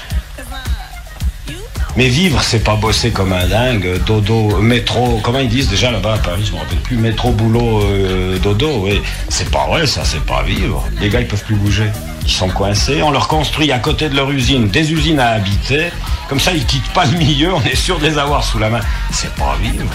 Mais 1.95 2.07
vivre, 2.07 2.41
c'est 2.41 2.63
pas 2.63 2.75
bosser 2.75 3.11
comme 3.11 3.33
un 3.33 3.45
dingue, 3.45 4.03
dodo, 4.03 4.57
métro, 4.59 5.19
comment 5.21 5.37
ils 5.37 5.47
disent 5.47 5.69
déjà 5.69 5.91
là-bas 5.91 6.15
à 6.15 6.17
Paris, 6.17 6.43
je 6.43 6.51
me 6.51 6.57
rappelle 6.57 6.79
plus, 6.79 6.97
métro, 6.97 7.31
boulot, 7.31 7.83
euh, 7.83 8.39
dodo, 8.39 8.85
oui. 8.85 8.99
C'est 9.29 9.51
pas 9.51 9.67
vrai, 9.67 9.85
ça, 9.85 10.03
c'est 10.03 10.25
pas 10.25 10.41
vivre. 10.41 10.83
Les 10.99 11.09
gars, 11.09 11.19
ils 11.21 11.27
peuvent 11.27 11.43
plus 11.43 11.55
bouger. 11.55 11.87
Ils 12.25 12.31
sont 12.31 12.49
coincés, 12.49 13.03
on 13.03 13.11
leur 13.11 13.27
construit 13.27 13.71
à 13.71 13.77
côté 13.77 14.09
de 14.09 14.15
leur 14.15 14.31
usine 14.31 14.69
des 14.69 14.91
usines 14.91 15.19
à 15.19 15.31
habiter. 15.31 15.89
Comme 16.29 16.39
ça, 16.39 16.51
ils 16.51 16.65
quittent 16.65 16.91
pas 16.93 17.05
le 17.05 17.15
milieu, 17.15 17.53
on 17.53 17.61
est 17.61 17.75
sûr 17.75 17.99
de 17.99 18.05
les 18.05 18.17
avoir 18.17 18.43
sous 18.43 18.57
la 18.57 18.69
main. 18.69 18.79
C'est 19.11 19.33
pas 19.35 19.55
vivre. 19.61 19.85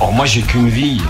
Or, 0.00 0.12
moi, 0.12 0.24
j'ai 0.24 0.40
qu'une 0.40 0.70
vie. 0.70 1.02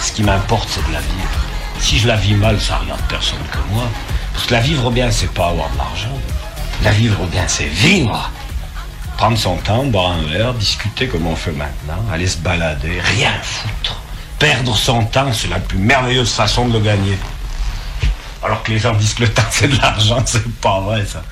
Ce 0.00 0.12
qui 0.12 0.22
m'importe, 0.22 0.68
c'est 0.70 0.86
de 0.86 0.92
la 0.92 1.00
vivre. 1.00 1.44
Si 1.80 1.98
je 1.98 2.06
la 2.06 2.16
vis 2.16 2.34
mal, 2.34 2.60
ça 2.60 2.76
regarde 2.76 3.00
personne 3.08 3.38
que 3.50 3.74
moi. 3.74 3.84
Parce 4.32 4.46
que 4.46 4.52
la 4.54 4.60
vivre 4.60 4.90
bien, 4.92 5.10
c'est 5.10 5.30
pas 5.30 5.48
avoir 5.48 5.68
de 5.70 5.78
l'argent. 5.78 6.16
La 6.84 6.92
vivre 6.92 7.24
bien, 7.26 7.44
c'est 7.48 7.66
vivre. 7.66 8.30
Prendre 9.16 9.38
son 9.38 9.56
temps, 9.56 9.84
boire 9.84 10.12
un 10.12 10.22
verre, 10.22 10.54
discuter 10.54 11.06
comme 11.06 11.26
on 11.26 11.36
fait 11.36 11.52
maintenant, 11.52 12.04
aller 12.12 12.26
se 12.26 12.38
balader, 12.38 13.00
rien 13.00 13.32
foutre. 13.42 14.00
Perdre 14.38 14.76
son 14.76 15.04
temps, 15.04 15.32
c'est 15.32 15.48
la 15.48 15.60
plus 15.60 15.78
merveilleuse 15.78 16.32
façon 16.32 16.68
de 16.68 16.74
le 16.74 16.84
gagner. 16.84 17.16
Alors 18.42 18.62
que 18.62 18.72
les 18.72 18.78
gens 18.78 18.92
disent 18.94 19.14
que 19.14 19.22
le 19.22 19.32
temps 19.32 19.42
c'est 19.50 19.68
de 19.68 19.78
l'argent, 19.80 20.22
c'est 20.26 20.46
pas 20.60 20.80
vrai 20.80 21.06
ça. 21.06 21.22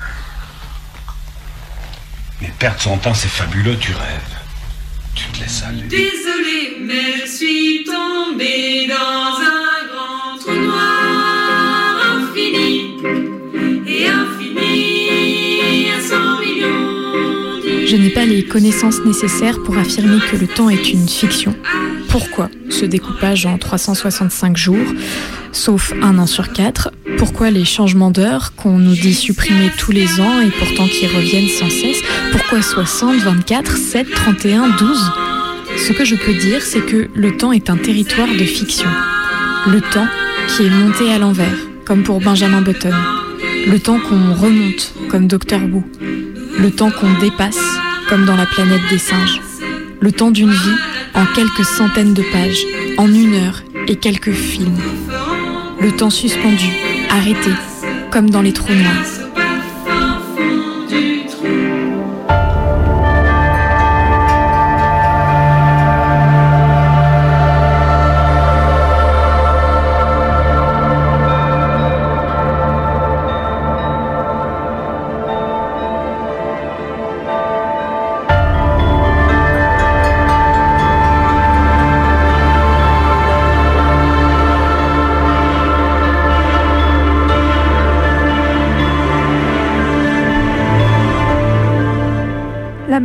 Mais 2.41 2.51
perdre 2.57 2.81
son 2.81 2.97
temps, 2.97 3.13
c'est 3.13 3.29
fabuleux, 3.29 3.77
tu 3.77 3.93
rêves. 3.93 4.37
Tu 5.15 5.25
te 5.25 5.39
laisses 5.41 5.63
aller. 5.63 5.83
Désolé, 5.83 6.77
mais 6.81 7.21
je 7.21 7.31
suis 7.31 7.83
tombée 7.83 8.87
dans 8.87 8.95
un 8.95 9.62
Je 17.93 17.99
n'ai 17.99 18.09
pas 18.09 18.25
les 18.25 18.43
connaissances 18.43 19.05
nécessaires 19.05 19.61
pour 19.63 19.77
affirmer 19.77 20.17
que 20.31 20.35
le 20.35 20.47
temps 20.47 20.67
est 20.67 20.93
une 20.93 21.07
fiction. 21.07 21.55
pourquoi 22.09 22.49
ce 22.71 22.85
découpage 22.85 23.45
en 23.45 23.59
365 23.59 24.57
jours, 24.57 24.87
sauf 25.51 25.93
un 26.01 26.17
an 26.17 26.25
sur 26.25 26.53
quatre? 26.53 26.89
Pourquoi 27.19 27.51
les 27.51 27.65
changements 27.65 28.09
d'heure 28.09 28.55
qu'on 28.55 28.79
nous 28.79 28.95
dit 28.95 29.13
supprimer 29.13 29.69
tous 29.77 29.91
les 29.91 30.19
ans 30.19 30.41
et 30.41 30.49
pourtant 30.49 30.87
qui 30.87 31.05
reviennent 31.05 31.49
sans 31.49 31.69
cesse? 31.69 32.01
Pourquoi 32.31 32.63
60, 32.63 33.17
24, 33.17 33.77
7, 33.77 34.09
31, 34.09 34.69
12 34.69 35.11
Ce 35.77 35.93
que 35.93 36.03
je 36.03 36.15
peux 36.15 36.33
dire, 36.33 36.63
c'est 36.63 36.83
que 36.83 37.09
le 37.13 37.37
temps 37.37 37.51
est 37.51 37.69
un 37.69 37.77
territoire 37.77 38.27
de 38.27 38.43
fiction. 38.43 38.89
Le 39.67 39.81
temps 39.81 40.07
qui 40.47 40.65
est 40.65 40.71
monté 40.71 41.13
à 41.13 41.19
l'envers, 41.19 41.59
comme 41.85 42.01
pour 42.01 42.21
Benjamin 42.21 42.63
Button. 42.63 42.95
Le 43.67 43.77
temps 43.77 43.99
qu'on 43.99 44.33
remonte, 44.33 44.95
comme 45.11 45.27
Docteur 45.27 45.61
Who. 45.61 45.83
Le 46.59 46.69
temps 46.69 46.91
qu'on 46.91 47.13
dépasse, 47.19 47.82
comme 48.09 48.25
dans 48.25 48.35
la 48.35 48.45
planète 48.45 48.81
des 48.89 48.97
singes. 48.97 49.41
Le 49.99 50.11
temps 50.11 50.31
d'une 50.31 50.51
vie 50.51 50.77
en 51.13 51.25
quelques 51.33 51.65
centaines 51.65 52.13
de 52.13 52.23
pages, 52.31 52.65
en 52.97 53.07
une 53.07 53.35
heure 53.35 53.63
et 53.87 53.95
quelques 53.95 54.33
films. 54.33 54.77
Le 55.79 55.91
temps 55.91 56.09
suspendu, 56.09 56.67
arrêté, 57.09 57.51
comme 58.11 58.29
dans 58.29 58.41
les 58.41 58.53
trous 58.53 58.73
noirs. 58.73 59.22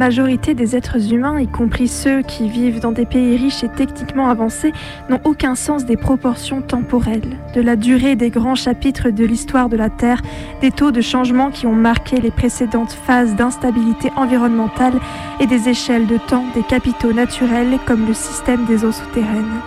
Majorité 0.08 0.54
des 0.54 0.74
êtres 0.74 1.12
humains, 1.12 1.38
y 1.38 1.46
compris 1.46 1.86
ceux 1.86 2.22
qui 2.22 2.48
vivent 2.48 2.80
dans 2.80 2.92
des 2.92 3.04
pays 3.04 3.36
riches 3.36 3.62
et 3.62 3.68
techniquement 3.68 4.30
avancés, 4.30 4.72
n'ont 5.10 5.20
aucun 5.24 5.54
sens 5.54 5.84
des 5.84 5.98
proportions 5.98 6.62
temporelles, 6.62 7.36
de 7.54 7.60
la 7.60 7.76
durée 7.76 8.16
des 8.16 8.30
grands 8.30 8.54
chapitres 8.54 9.10
de 9.10 9.26
l'histoire 9.26 9.68
de 9.68 9.76
la 9.76 9.90
Terre, 9.90 10.22
des 10.62 10.70
taux 10.70 10.92
de 10.92 11.02
changement 11.02 11.50
qui 11.50 11.66
ont 11.66 11.74
marqué 11.74 12.22
les 12.22 12.30
précédentes 12.30 12.92
phases 12.92 13.36
d'instabilité 13.36 14.10
environnementale 14.16 14.94
et 15.40 15.46
des 15.46 15.68
échelles 15.68 16.06
de 16.06 16.16
temps 16.16 16.44
des 16.54 16.62
capitaux 16.62 17.12
naturels 17.12 17.78
comme 17.84 18.06
le 18.06 18.14
système 18.14 18.64
des 18.64 18.86
eaux 18.86 18.92
souterraines. 18.92 19.60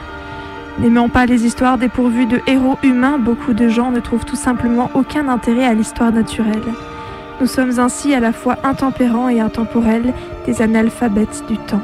N'aimant 0.79 1.09
pas 1.09 1.27
les 1.27 1.45
histoires 1.45 1.77
dépourvues 1.77 2.25
de 2.25 2.41
héros 2.47 2.79
humains, 2.81 3.19
beaucoup 3.19 3.53
de 3.53 3.69
gens 3.69 3.91
ne 3.91 3.99
trouvent 3.99 4.25
tout 4.25 4.35
simplement 4.35 4.89
aucun 4.95 5.27
intérêt 5.27 5.65
à 5.65 5.75
l'histoire 5.75 6.11
naturelle. 6.11 6.63
Nous 7.41 7.47
sommes 7.47 7.79
ainsi 7.79 8.13
à 8.13 8.19
la 8.19 8.33
fois 8.33 8.59
intempérants 8.63 9.27
et 9.27 9.39
intemporels, 9.39 10.13
des 10.45 10.61
analphabètes 10.61 11.43
du 11.49 11.57
temps. 11.57 11.81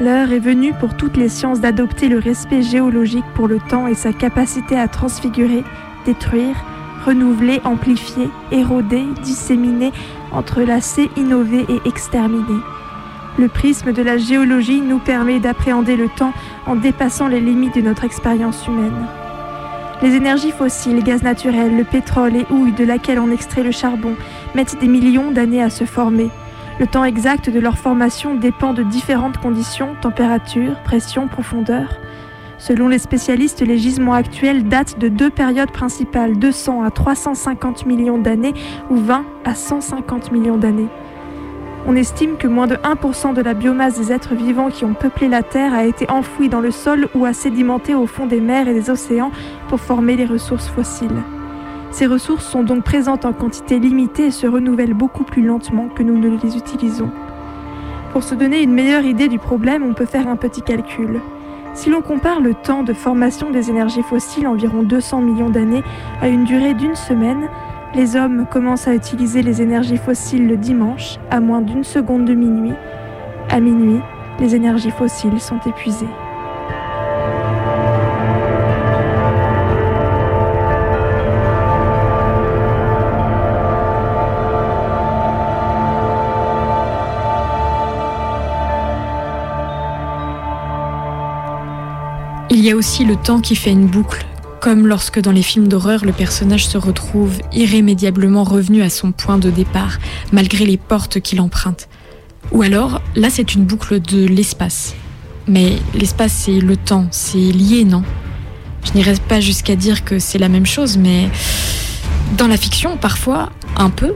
L'heure 0.00 0.32
est 0.32 0.40
venue 0.40 0.72
pour 0.74 0.96
toutes 0.96 1.16
les 1.16 1.28
sciences 1.28 1.60
d'adopter 1.60 2.08
le 2.08 2.18
respect 2.18 2.60
géologique 2.60 3.24
pour 3.36 3.46
le 3.46 3.60
temps 3.60 3.86
et 3.86 3.94
sa 3.94 4.12
capacité 4.12 4.76
à 4.76 4.88
transfigurer, 4.88 5.62
détruire, 6.04 6.56
renouveler, 7.06 7.60
amplifier, 7.62 8.28
éroder, 8.50 9.04
disséminer, 9.22 9.92
entrelacer, 10.32 11.10
innover 11.16 11.64
et 11.68 11.88
exterminer. 11.88 12.60
Le 13.38 13.46
prisme 13.46 13.92
de 13.92 14.02
la 14.02 14.16
géologie 14.16 14.80
nous 14.80 14.98
permet 14.98 15.38
d'appréhender 15.38 15.94
le 15.94 16.08
temps 16.08 16.32
en 16.66 16.74
dépassant 16.74 17.28
les 17.28 17.40
limites 17.40 17.76
de 17.76 17.82
notre 17.82 18.02
expérience 18.02 18.66
humaine. 18.66 19.06
Les 20.02 20.14
énergies 20.14 20.50
fossiles, 20.50 21.04
gaz 21.04 21.22
naturel, 21.22 21.76
le 21.76 21.84
pétrole 21.84 22.34
et 22.34 22.46
houille 22.50 22.72
de 22.72 22.84
laquelle 22.84 23.18
on 23.18 23.30
extrait 23.30 23.62
le 23.62 23.70
charbon 23.70 24.14
mettent 24.54 24.78
des 24.80 24.88
millions 24.88 25.30
d'années 25.30 25.62
à 25.62 25.68
se 25.68 25.84
former. 25.84 26.30
Le 26.78 26.86
temps 26.86 27.04
exact 27.04 27.50
de 27.50 27.60
leur 27.60 27.76
formation 27.76 28.34
dépend 28.34 28.72
de 28.72 28.82
différentes 28.82 29.36
conditions, 29.36 29.94
température, 30.00 30.80
pression, 30.84 31.28
profondeur. 31.28 32.00
Selon 32.56 32.88
les 32.88 32.98
spécialistes, 32.98 33.60
les 33.60 33.76
gisements 33.76 34.14
actuels 34.14 34.64
datent 34.64 34.98
de 34.98 35.08
deux 35.08 35.28
périodes 35.28 35.70
principales, 35.70 36.38
200 36.38 36.82
à 36.82 36.90
350 36.90 37.84
millions 37.84 38.16
d'années 38.16 38.54
ou 38.88 38.96
20 38.96 39.26
à 39.44 39.54
150 39.54 40.32
millions 40.32 40.56
d'années. 40.56 40.88
On 41.86 41.96
estime 41.96 42.36
que 42.36 42.46
moins 42.46 42.66
de 42.66 42.76
1% 42.76 43.32
de 43.32 43.40
la 43.40 43.54
biomasse 43.54 43.98
des 43.98 44.12
êtres 44.12 44.34
vivants 44.34 44.68
qui 44.68 44.84
ont 44.84 44.92
peuplé 44.92 45.28
la 45.28 45.42
Terre 45.42 45.72
a 45.72 45.86
été 45.86 46.10
enfouie 46.10 46.50
dans 46.50 46.60
le 46.60 46.70
sol 46.70 47.08
ou 47.14 47.24
a 47.24 47.32
sédimenté 47.32 47.94
au 47.94 48.06
fond 48.06 48.26
des 48.26 48.40
mers 48.40 48.68
et 48.68 48.74
des 48.74 48.90
océans 48.90 49.30
pour 49.68 49.80
former 49.80 50.16
les 50.16 50.26
ressources 50.26 50.68
fossiles. 50.68 51.22
Ces 51.90 52.06
ressources 52.06 52.46
sont 52.46 52.62
donc 52.62 52.84
présentes 52.84 53.24
en 53.24 53.32
quantité 53.32 53.78
limitée 53.78 54.26
et 54.26 54.30
se 54.30 54.46
renouvellent 54.46 54.94
beaucoup 54.94 55.24
plus 55.24 55.42
lentement 55.42 55.88
que 55.88 56.02
nous 56.02 56.18
ne 56.18 56.28
les 56.28 56.56
utilisons. 56.56 57.10
Pour 58.12 58.22
se 58.24 58.34
donner 58.34 58.62
une 58.62 58.74
meilleure 58.74 59.04
idée 59.04 59.28
du 59.28 59.38
problème, 59.38 59.82
on 59.82 59.94
peut 59.94 60.04
faire 60.04 60.28
un 60.28 60.36
petit 60.36 60.62
calcul. 60.62 61.20
Si 61.72 61.88
l'on 61.88 62.02
compare 62.02 62.40
le 62.40 62.54
temps 62.54 62.82
de 62.82 62.92
formation 62.92 63.50
des 63.50 63.70
énergies 63.70 64.02
fossiles, 64.02 64.46
environ 64.46 64.82
200 64.82 65.22
millions 65.22 65.50
d'années, 65.50 65.84
à 66.20 66.28
une 66.28 66.44
durée 66.44 66.74
d'une 66.74 66.96
semaine, 66.96 67.48
les 67.94 68.14
hommes 68.14 68.46
commencent 68.46 68.86
à 68.86 68.94
utiliser 68.94 69.42
les 69.42 69.62
énergies 69.62 69.96
fossiles 69.96 70.46
le 70.46 70.56
dimanche, 70.56 71.18
à 71.30 71.40
moins 71.40 71.60
d'une 71.60 71.84
seconde 71.84 72.24
de 72.24 72.34
minuit. 72.34 72.74
À 73.50 73.58
minuit, 73.60 74.00
les 74.38 74.54
énergies 74.54 74.90
fossiles 74.90 75.40
sont 75.40 75.58
épuisées. 75.66 76.06
Il 92.52 92.66
y 92.66 92.72
a 92.72 92.76
aussi 92.76 93.04
le 93.04 93.16
temps 93.16 93.40
qui 93.40 93.56
fait 93.56 93.70
une 93.70 93.86
boucle, 93.86 94.26
comme 94.60 94.86
lorsque 94.86 95.20
dans 95.20 95.32
les 95.32 95.42
films 95.42 95.68
d'horreur 95.68 96.04
le 96.04 96.12
personnage 96.12 96.66
se 96.66 96.78
retrouve 96.78 97.38
irrémédiablement 97.52 98.44
revenu 98.44 98.82
à 98.82 98.90
son 98.90 99.12
point 99.12 99.38
de 99.38 99.50
départ, 99.50 99.98
malgré 100.32 100.66
les 100.66 100.76
portes 100.76 101.20
qu'il 101.20 101.40
emprunte. 101.40 101.88
Ou 102.52 102.62
alors, 102.62 103.00
là 103.16 103.28
c'est 103.30 103.54
une 103.54 103.64
boucle 103.64 104.00
de 104.00 104.26
l'espace. 104.26 104.94
Mais 105.48 105.78
l'espace 105.94 106.32
c'est 106.32 106.60
le 106.60 106.76
temps, 106.76 107.06
c'est 107.10 107.38
lié, 107.38 107.84
non? 107.84 108.02
Je 108.84 108.92
n'irai 108.92 109.14
pas 109.28 109.40
jusqu'à 109.40 109.76
dire 109.76 110.04
que 110.04 110.18
c'est 110.18 110.38
la 110.38 110.48
même 110.48 110.66
chose, 110.66 110.96
mais 110.96 111.28
dans 112.36 112.46
la 112.46 112.56
fiction, 112.56 112.96
parfois, 112.96 113.50
un 113.76 113.90
peu, 113.90 114.14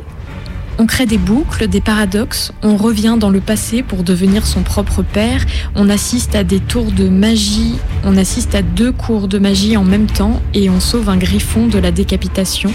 on 0.79 0.87
crée 0.87 1.07
des 1.07 1.19
boucles, 1.19 1.69
des 1.69 1.81
paradoxes, 1.81 2.53
on 2.63 2.77
revient 2.77 3.17
dans 3.19 3.31
le 3.31 3.41
passé 3.41 3.83
pour 3.83 4.03
devenir 4.03 4.47
son 4.47 4.63
propre 4.63 5.03
père, 5.03 5.45
on 5.75 5.89
assiste 5.89 6.35
à 6.35 6.45
des 6.45 6.61
tours 6.61 6.91
de 6.91 7.09
magie, 7.09 7.75
on 8.05 8.17
assiste 8.17 8.55
à 8.55 8.63
deux 8.63 8.93
cours 8.93 9.29
de 9.29 9.39
magie 9.39 9.77
en 9.77 9.85
même 9.85 10.07
temps 10.07 10.43
et 10.53 10.71
on 10.71 10.81
sauve 10.81 11.09
un 11.09 11.17
griffon 11.17 11.67
de 11.67 11.79
la 11.79 11.91
décapitation. 11.91 12.73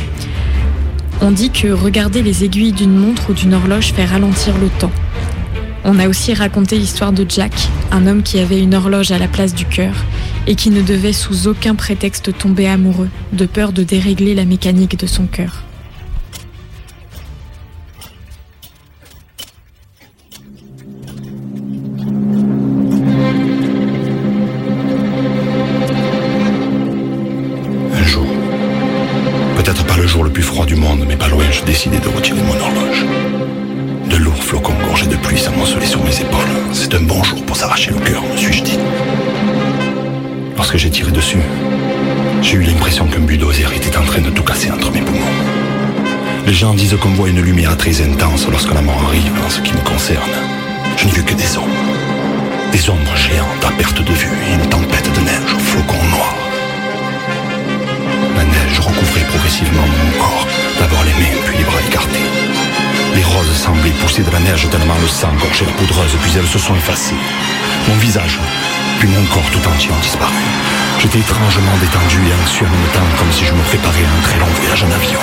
On 1.22 1.32
dit 1.32 1.50
que 1.50 1.68
regarder 1.68 2.22
les 2.22 2.46
aiguilles 2.46 2.72
d'une 2.72 2.96
montre 2.96 3.32
ou 3.32 3.34
d'une 3.34 3.54
horloge 3.54 3.94
fait 3.94 4.06
ralentir 4.06 4.58
le 4.58 4.70
temps. 4.80 4.92
On 5.84 6.00
a 6.00 6.08
aussi 6.08 6.34
raconté 6.34 6.78
l'histoire 6.78 7.12
de 7.12 7.26
Jack, 7.28 7.54
un 7.92 8.08
homme 8.08 8.24
qui 8.24 8.40
avait 8.40 8.60
une 8.60 8.76
horloge 8.76 9.12
à 9.12 9.18
la 9.18 9.28
place 9.28 9.54
du 9.54 9.66
cœur 9.66 9.94
et 10.48 10.56
qui 10.56 10.70
ne 10.70 10.82
devait 10.82 11.14
sous 11.14 11.48
aucun 11.48 11.76
prétexte 11.76 12.38
tomber 12.38 12.68
amoureux, 12.68 13.10
de 13.34 13.46
peur 13.46 13.72
de 13.72 13.84
dérégler 13.84 14.36
la 14.36 14.46
mécanique 14.46 14.98
de 14.98 15.08
son 15.08 15.26
cœur. 15.26 15.64
J'ai 40.90 41.02
tiré 41.04 41.12
dessus, 41.12 41.38
j'ai 42.42 42.56
eu 42.56 42.64
l'impression 42.64 43.06
qu'un 43.06 43.20
bulldozer 43.20 43.72
était 43.76 43.96
en 43.96 44.04
train 44.06 44.22
de 44.22 44.32
tout 44.32 44.42
casser 44.42 44.72
entre 44.72 44.92
mes 44.92 45.02
poumons. 45.02 45.36
Les 46.48 46.54
gens 46.54 46.74
disent 46.74 46.98
qu'on 47.00 47.10
voit 47.10 47.30
une 47.30 47.42
lumière 47.42 47.78
très 47.78 48.02
intense 48.02 48.48
lorsque 48.50 48.74
la 48.74 48.82
mort 48.82 49.00
arrive 49.08 49.32
en 49.46 49.50
ce 49.52 49.62
qui 49.62 49.72
me 49.74 49.82
concerne. 49.82 50.34
Je 50.98 51.06
n'ai 51.06 51.12
vu 51.12 51.24
que 51.24 51.36
des 51.36 51.58
ombres. 51.58 51.94
Des 52.72 52.90
ombres 52.90 53.16
géantes 53.16 53.66
à 53.68 53.72
perte 53.78 54.02
de 54.02 54.14
vue 54.14 54.34
et 54.50 54.54
une 54.56 54.68
tempête 54.68 55.08
de 55.14 55.20
neige 55.20 55.54
aux 55.56 55.60
flocons 55.60 56.08
noirs. 56.10 56.36
La 58.36 58.44
neige 58.46 58.80
recouvrait 58.80 59.28
progressivement 59.30 59.86
mon 59.86 60.18
corps, 60.18 60.48
d'abord 60.80 61.04
les 61.04 61.14
mains 61.22 61.38
puis 61.46 61.58
les 61.60 61.66
bras 61.66 61.82
écartés. 61.88 62.28
Les 63.16 63.24
roses 63.24 63.54
semblaient 63.54 63.98
pousser 64.02 64.24
de 64.24 64.32
la 64.32 64.40
neige 64.40 64.68
tellement 64.72 64.98
le 65.00 65.08
sang 65.08 65.34
gorgeait 65.40 65.66
la 65.66 65.72
poudreuse, 65.74 66.16
puis 66.24 66.32
elles 66.36 66.48
se 66.48 66.58
sont 66.58 66.76
effacées. 66.76 67.22
Mon 67.88 67.96
visage 67.98 68.40
Puis 69.00 69.08
mon 69.08 69.24
corps 69.32 69.50
tout 69.52 69.66
entier 69.70 69.92
en 69.92 70.00
disparu. 70.00 70.44
J'étais 71.00 71.20
étrangement 71.20 71.72
détendu 71.80 72.20
et 72.20 72.36
anxieux 72.44 72.68
en 72.68 72.70
même 72.70 72.92
temps, 72.92 73.16
comme 73.18 73.32
si 73.32 73.46
je 73.46 73.54
me 73.54 73.64
préparais 73.64 74.04
à 74.04 74.12
un 74.12 74.22
très 74.22 74.38
long 74.38 74.52
voyage 74.60 74.84
en 74.84 74.92
avion. 74.92 75.20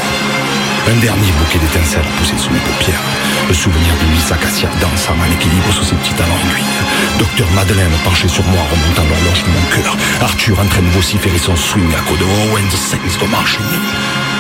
Un 0.89 0.97
dernier 0.97 1.33
bouquet 1.37 1.59
d'étincelles 1.59 2.07
a 2.07 2.17
poussé 2.17 2.33
sous 2.39 2.49
mes 2.51 2.61
paupières. 2.61 3.05
Le 3.49 3.53
souvenir 3.53 3.93
de 4.01 4.07
Miss 4.15 4.33
Acacia 4.33 4.71
dansant 4.81 5.13
à 5.21 5.29
l'équilibre 5.29 5.71
sous 5.73 5.85
ses 5.85 5.95
petits 5.97 6.15
talons 6.15 6.41
aiguilles. 6.49 7.19
Docteur 7.19 7.51
Madeleine 7.53 7.93
penché 8.03 8.29
sur 8.29 8.45
moi 8.45 8.65
remontant 8.71 9.05
l'horloge 9.05 9.45
de 9.45 9.51
mon 9.53 9.67
cœur. 9.69 9.97
Arthur 10.23 10.59
en 10.59 10.67
train 10.67 10.83
de 10.83 10.91
vociférer 10.97 11.39
son 11.39 11.57
swing 11.57 11.93
à 11.93 12.01
côte 12.09 12.21
de 12.21 12.25
the 12.25 12.77
Saints 12.81 13.19
go 13.21 13.27
marching. 13.27 13.67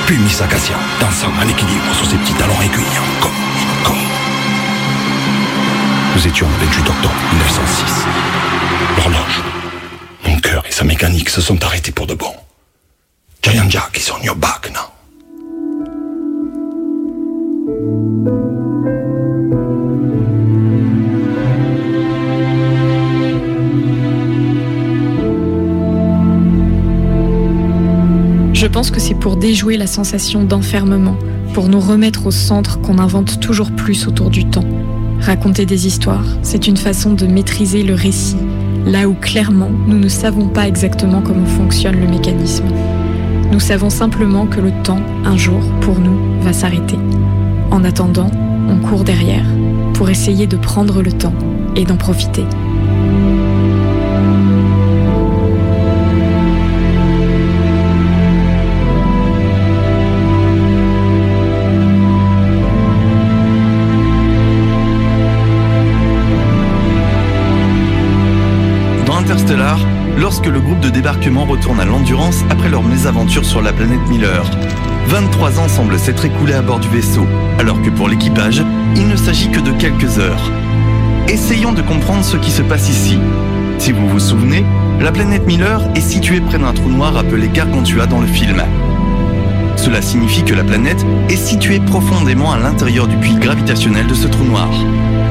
Puis 0.07 0.16
Miss 0.16 0.41
Acacia 0.41 0.76
dansant 0.99 1.32
à 1.39 1.45
l'équilibre 1.45 1.93
sous 1.93 2.07
ses 2.07 2.16
petits 2.16 2.34
talons 2.41 2.62
aiguilles. 2.62 3.01
Encore, 3.18 3.37
encore. 3.82 4.07
Nous 6.14 6.26
étions 6.26 6.49
le 6.49 6.64
28 6.64 6.89
octobre 6.89 7.14
1906. 7.32 8.07
L'horloge, 8.97 9.43
mon 10.26 10.39
cœur 10.39 10.64
et 10.68 10.72
sa 10.72 10.84
mécanique 10.84 11.28
se 11.28 11.41
sont 11.41 11.62
arrêtés 11.64 11.93
pour 11.93 12.07
de 12.07 12.14
bon. 12.14 12.32
Giant 13.43 13.68
Jack 13.68 13.99
is 13.99 14.11
on 14.12 14.22
your 14.22 14.37
back 14.37 14.70
now. 14.72 14.93
Je 28.53 28.66
pense 28.66 28.91
que 28.91 29.01
c'est 29.01 29.14
pour 29.14 29.37
déjouer 29.37 29.76
la 29.76 29.87
sensation 29.87 30.43
d'enfermement, 30.43 31.16
pour 31.55 31.68
nous 31.68 31.80
remettre 31.80 32.26
au 32.26 32.30
centre 32.30 32.80
qu'on 32.80 32.99
invente 32.99 33.39
toujours 33.41 33.70
plus 33.70 34.07
autour 34.07 34.30
du 34.30 34.45
temps. 34.45 34.64
Raconter 35.20 35.66
des 35.66 35.87
histoires, 35.87 36.24
c'est 36.43 36.66
une 36.66 36.76
façon 36.76 37.12
de 37.12 37.26
maîtriser 37.26 37.82
le 37.82 37.95
récit, 37.95 38.37
là 38.87 39.09
où 39.09 39.14
clairement 39.14 39.70
nous 39.87 39.99
ne 39.99 40.09
savons 40.09 40.49
pas 40.49 40.68
exactement 40.68 41.20
comment 41.20 41.45
fonctionne 41.45 42.01
le 42.01 42.07
mécanisme. 42.07 42.64
Nous 43.53 43.61
savons 43.61 43.91
simplement 43.91 44.47
que 44.47 44.61
le 44.61 44.70
temps, 44.82 45.01
un 45.24 45.37
jour, 45.37 45.61
pour 45.80 45.99
nous, 45.99 46.18
va 46.41 46.53
s'arrêter. 46.53 46.99
En 47.70 47.84
attendant, 47.84 48.30
on 48.68 48.76
court 48.76 49.05
derrière, 49.05 49.45
pour 49.95 50.09
essayer 50.09 50.47
de 50.47 50.57
prendre 50.57 51.03
le 51.03 51.12
temps 51.12 51.34
et 51.74 51.84
d'en 51.84 51.97
profiter. 51.97 52.45
Lorsque 70.18 70.46
le 70.46 70.61
groupe 70.61 70.80
de 70.80 70.90
débarquement 70.90 71.44
retourne 71.44 71.80
à 71.80 71.84
l'Endurance 71.84 72.44
après 72.50 72.68
leur 72.68 72.82
mésaventure 72.82 73.44
sur 73.44 73.62
la 73.62 73.72
planète 73.72 74.07
Miller, 74.09 74.44
23 75.09 75.61
ans 75.61 75.68
semblent 75.68 75.98
s'être 75.98 76.24
écoulés 76.24 76.54
à 76.54 76.62
bord 76.62 76.78
du 76.78 76.88
vaisseau, 76.88 77.26
alors 77.59 77.80
que 77.80 77.90
pour 77.90 78.09
l'équipage, 78.09 78.62
il 78.96 79.09
ne 79.09 79.16
s'agit 79.16 79.50
que 79.50 79.61
de 79.61 79.72
quelques 79.72 80.18
heures. 80.18 80.50
Essayons 81.28 81.72
de 81.72 81.82
comprendre 81.82 82.24
ce 82.24 82.36
qui 82.36 82.50
se 82.50 82.62
passe 82.62 82.88
ici. 82.88 83.18
Si 83.78 83.92
vous 83.92 84.09
vous 84.09 84.20
souvenez, 84.20 84.64
la 85.00 85.12
planète 85.12 85.46
Miller 85.46 85.80
est 85.94 86.00
située 86.00 86.40
près 86.40 86.59
d'un 86.59 86.72
trou 86.72 86.90
noir 86.90 87.16
appelé 87.16 87.48
Gargantua 87.48 88.07
dans 88.07 88.20
le 88.20 88.26
film. 88.26 88.62
Cela 89.77 90.03
signifie 90.03 90.43
que 90.43 90.55
la 90.55 90.64
planète 90.64 91.05
est 91.29 91.37
située 91.37 91.81
profondément 91.81 92.53
à 92.53 92.59
l'intérieur 92.59 93.07
du 93.07 93.16
puits 93.16 93.37
gravitationnel 93.37 94.07
de 94.07 94.14
ce 94.14 94.27
trou 94.27 94.45
noir. 94.45 94.68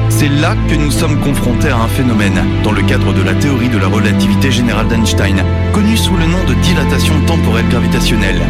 C'est 0.08 0.28
là 0.28 0.54
que 0.68 0.74
nous 0.76 0.90
sommes 0.90 1.20
confrontés 1.20 1.68
à 1.68 1.76
un 1.76 1.88
phénomène, 1.88 2.40
dans 2.62 2.72
le 2.72 2.82
cadre 2.82 3.12
de 3.12 3.22
la 3.22 3.34
théorie 3.34 3.68
de 3.68 3.78
la 3.78 3.88
relativité 3.88 4.50
générale 4.50 4.88
d'Einstein, 4.88 5.42
connue 5.72 5.96
sous 5.96 6.16
le 6.16 6.26
nom 6.26 6.42
de 6.48 6.54
dilatation 6.62 7.14
temporelle 7.26 7.68
gravitationnelle. 7.68 8.40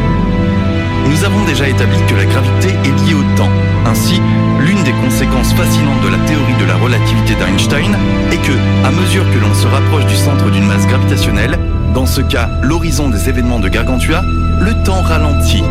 Nous 1.08 1.24
avons 1.24 1.44
déjà 1.44 1.68
établi 1.68 1.96
que 2.08 2.14
la 2.14 2.24
gravité 2.24 2.68
est 2.84 3.06
liée 3.06 3.14
au 3.14 3.36
temps. 3.36 3.50
Ainsi, 3.86 4.20
l'une 4.60 4.82
des 4.84 4.92
conséquences 4.92 5.52
fascinantes 5.54 6.02
de 6.02 6.08
la 6.08 6.18
théorie 6.18 6.60
de 6.60 6.66
la 6.66 6.76
relativité 6.76 7.34
d'Einstein 7.34 7.96
est 8.32 8.42
que, 8.42 8.52
à 8.86 8.90
mesure 8.90 9.24
que 9.32 9.38
l'on 9.38 9.54
se 9.54 9.66
rapproche 9.66 10.06
du 10.06 10.16
centre 10.16 10.50
d'une 10.50 10.66
masse 10.66 10.86
gravitationnelle, 10.86 11.58
dans 11.94 12.06
ce 12.06 12.20
cas 12.20 12.50
l'horizon 12.62 13.08
des 13.08 13.28
événements 13.28 13.60
de 13.60 13.68
Gargantua, 13.68 14.22
le 14.60 14.74
temps 14.84 15.02
ralentit. 15.02 15.62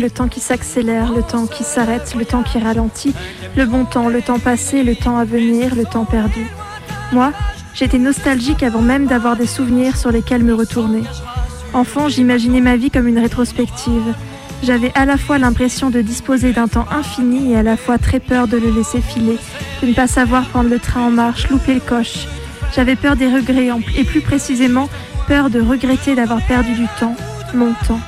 Le 0.00 0.10
temps 0.10 0.28
qui 0.28 0.40
s'accélère, 0.40 1.12
le 1.12 1.22
temps 1.22 1.46
qui 1.46 1.64
s'arrête, 1.64 2.14
le 2.16 2.24
temps 2.24 2.42
qui 2.42 2.58
ralentit, 2.58 3.14
le 3.56 3.66
bon 3.66 3.84
temps, 3.84 4.08
le 4.08 4.22
temps 4.22 4.38
passé, 4.38 4.82
le 4.82 4.96
temps 4.96 5.18
à 5.18 5.24
venir, 5.24 5.74
le 5.74 5.84
temps 5.84 6.04
perdu. 6.04 6.46
Moi, 7.12 7.32
j'étais 7.74 7.98
nostalgique 7.98 8.62
avant 8.62 8.80
même 8.80 9.06
d'avoir 9.06 9.36
des 9.36 9.46
souvenirs 9.46 9.96
sur 9.96 10.10
lesquels 10.10 10.44
me 10.44 10.54
retourner. 10.54 11.02
Enfant, 11.74 12.08
j'imaginais 12.08 12.60
ma 12.60 12.76
vie 12.76 12.90
comme 12.90 13.06
une 13.06 13.18
rétrospective. 13.18 14.14
J'avais 14.62 14.92
à 14.94 15.04
la 15.04 15.16
fois 15.16 15.38
l'impression 15.38 15.90
de 15.90 16.00
disposer 16.00 16.52
d'un 16.52 16.68
temps 16.68 16.86
infini 16.90 17.52
et 17.52 17.56
à 17.56 17.62
la 17.62 17.76
fois 17.76 17.98
très 17.98 18.20
peur 18.20 18.46
de 18.46 18.56
le 18.56 18.70
laisser 18.70 19.00
filer, 19.00 19.38
de 19.82 19.88
ne 19.88 19.94
pas 19.94 20.06
savoir 20.06 20.46
prendre 20.48 20.70
le 20.70 20.78
train 20.78 21.02
en 21.02 21.10
marche, 21.10 21.48
louper 21.50 21.74
le 21.74 21.80
coche. 21.80 22.26
J'avais 22.74 22.96
peur 22.96 23.16
des 23.16 23.26
regrets 23.26 23.68
et 23.96 24.04
plus 24.04 24.20
précisément 24.20 24.88
peur 25.26 25.50
de 25.50 25.60
regretter 25.60 26.14
d'avoir 26.14 26.40
perdu 26.46 26.74
du 26.74 26.86
temps, 26.98 27.16
mon 27.54 27.72
temps. 27.86 28.00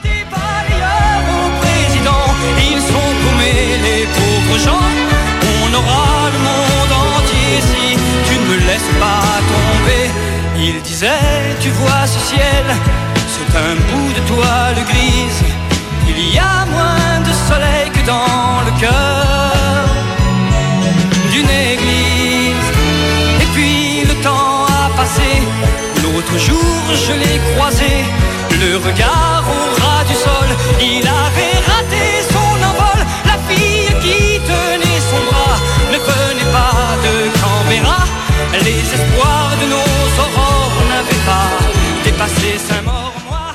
Ils 2.71 2.83
sont 2.93 3.11
paumés, 3.23 3.79
les 3.89 4.05
pauvres 4.17 4.59
gens. 4.67 4.91
On 5.63 5.69
aura 5.81 6.31
le 6.35 6.41
monde 6.49 6.95
entier 7.17 7.55
si 7.71 7.85
tu 8.27 8.35
ne 8.41 8.47
me 8.51 8.57
laisses 8.69 8.93
pas 9.05 9.33
tomber. 9.53 10.05
Il 10.57 10.81
disait, 10.83 11.57
tu 11.61 11.71
vois 11.71 12.07
ce 12.07 12.21
ciel, 12.31 12.65
c'est 13.35 13.53
un 13.69 13.75
bout 13.89 14.13
de 14.19 14.23
toile 14.33 14.81
grise. 14.91 15.43
Il 16.09 16.35
y 16.35 16.39
a 16.39 16.65
moins 16.75 17.21
de 17.29 17.33
soleil 17.49 17.91
que 17.95 18.03
dans 18.07 18.63
le 18.67 18.73
cœur 18.81 19.85
d'une 21.33 21.51
église. 21.73 22.69
Et 23.43 23.49
puis 23.55 24.05
le 24.11 24.15
temps 24.23 24.67
a 24.83 24.89
passé, 24.97 25.31
l'autre 26.03 26.37
jour 26.39 26.83
je 27.07 27.13
l'ai 27.21 27.39
croisé, 27.51 27.93
le 28.63 28.77
regard 28.77 29.45
au 29.57 29.83
ras 29.83 30.05
du 30.05 30.15
sol, 30.15 30.49
il 30.81 31.05
avait 31.07 31.59
raté 31.71 32.07
qui 34.05 34.39
tenait 34.51 35.01
son 35.11 35.23
bras 35.31 35.59
ne 35.93 35.99
pas 36.53 36.97
de. 37.03 37.35
Les 38.63 38.71
espoirs 38.71 39.53
de 39.61 39.67
nos 39.67 40.23
aurores 40.23 40.83
n'avaient 40.89 41.25
pas 41.27 41.51
dépassé. 42.05 42.59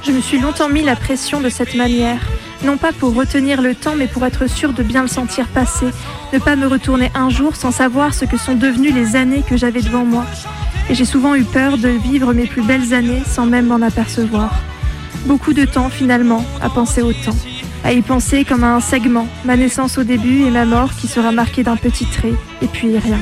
Je 0.03 0.11
me 0.11 0.21
suis 0.21 0.39
longtemps 0.39 0.69
mis 0.69 0.83
la 0.83 0.95
pression 0.95 1.39
de 1.39 1.49
cette 1.49 1.73
manière, 1.73 2.19
non 2.63 2.77
pas 2.77 2.91
pour 2.91 3.15
retenir 3.15 3.61
le 3.61 3.75
temps, 3.75 3.95
mais 3.95 4.07
pour 4.07 4.25
être 4.25 4.47
sûr 4.47 4.73
de 4.73 4.83
bien 4.83 5.01
le 5.01 5.07
sentir 5.07 5.47
passer, 5.47 5.87
ne 6.33 6.39
pas 6.39 6.55
me 6.55 6.67
retourner 6.67 7.11
un 7.15 7.29
jour 7.29 7.55
sans 7.55 7.71
savoir 7.71 8.13
ce 8.13 8.25
que 8.25 8.37
sont 8.37 8.55
devenues 8.55 8.91
les 8.91 9.15
années 9.15 9.43
que 9.47 9.55
j'avais 9.55 9.81
devant 9.81 10.03
moi. 10.03 10.25
Et 10.89 10.95
j'ai 10.95 11.05
souvent 11.05 11.33
eu 11.33 11.43
peur 11.43 11.77
de 11.77 11.89
vivre 11.89 12.33
mes 12.33 12.45
plus 12.45 12.63
belles 12.63 12.93
années 12.93 13.23
sans 13.25 13.45
même 13.45 13.67
m'en 13.67 13.81
apercevoir. 13.81 14.51
Beaucoup 15.25 15.53
de 15.53 15.65
temps 15.65 15.89
finalement 15.89 16.43
à 16.61 16.69
penser 16.69 17.01
au 17.01 17.13
temps, 17.13 17.37
à 17.83 17.93
y 17.93 18.01
penser 18.01 18.45
comme 18.45 18.63
à 18.63 18.75
un 18.75 18.79
segment, 18.79 19.27
ma 19.45 19.55
naissance 19.55 19.97
au 19.97 20.03
début 20.03 20.43
et 20.43 20.49
ma 20.49 20.65
mort 20.65 20.93
qui 20.93 21.07
sera 21.07 21.31
marquée 21.31 21.63
d'un 21.63 21.77
petit 21.77 22.05
trait, 22.05 22.33
et 22.61 22.67
puis 22.67 22.97
rien. 22.97 23.19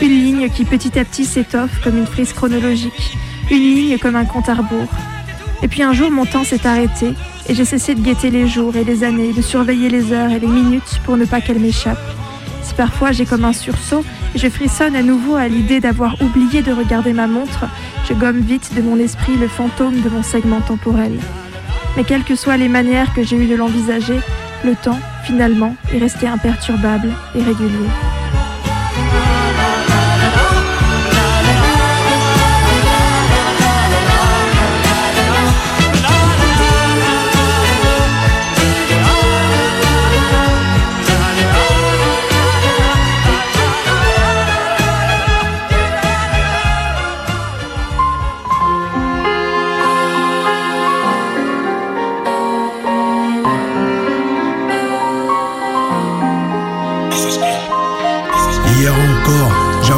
Une 0.00 0.08
ligne 0.08 0.48
qui 0.48 0.64
petit 0.64 0.98
à 0.98 1.04
petit 1.04 1.24
s'étoffe 1.24 1.80
comme 1.82 1.98
une 1.98 2.06
frise 2.06 2.32
chronologique, 2.32 3.16
une 3.50 3.58
ligne 3.58 3.98
comme 3.98 4.16
un 4.16 4.24
compte 4.24 4.48
à 4.48 4.54
rebours. 4.54 4.88
Et 5.62 5.68
puis 5.68 5.82
un 5.82 5.92
jour, 5.92 6.10
mon 6.10 6.24
temps 6.24 6.44
s'est 6.44 6.66
arrêté 6.66 7.14
et 7.48 7.54
j'ai 7.54 7.64
cessé 7.64 7.94
de 7.94 8.00
guetter 8.00 8.30
les 8.30 8.48
jours 8.48 8.76
et 8.76 8.84
les 8.84 9.04
années, 9.04 9.32
de 9.32 9.42
surveiller 9.42 9.88
les 9.88 10.12
heures 10.12 10.30
et 10.30 10.40
les 10.40 10.46
minutes 10.46 11.00
pour 11.04 11.16
ne 11.16 11.24
pas 11.24 11.40
qu'elles 11.40 11.60
m'échappent. 11.60 11.98
Si 12.62 12.74
parfois 12.74 13.12
j'ai 13.12 13.26
comme 13.26 13.44
un 13.44 13.52
sursaut 13.52 14.04
et 14.34 14.38
je 14.38 14.48
frissonne 14.48 14.96
à 14.96 15.02
nouveau 15.02 15.36
à 15.36 15.48
l'idée 15.48 15.80
d'avoir 15.80 16.20
oublié 16.22 16.62
de 16.62 16.72
regarder 16.72 17.12
ma 17.12 17.26
montre, 17.26 17.66
je 18.08 18.14
gomme 18.14 18.40
vite 18.40 18.74
de 18.74 18.82
mon 18.82 18.98
esprit 18.98 19.36
le 19.36 19.48
fantôme 19.48 20.00
de 20.00 20.08
mon 20.08 20.22
segment 20.22 20.60
temporel. 20.60 21.18
Mais 21.96 22.04
quelles 22.04 22.24
que 22.24 22.34
soient 22.34 22.56
les 22.56 22.68
manières 22.68 23.12
que 23.14 23.22
j'ai 23.22 23.36
eues 23.36 23.48
de 23.48 23.56
l'envisager, 23.56 24.20
le 24.64 24.74
temps, 24.74 24.98
finalement, 25.24 25.76
est 25.92 25.98
resté 25.98 26.26
imperturbable 26.26 27.10
et 27.34 27.42
régulier. 27.42 27.88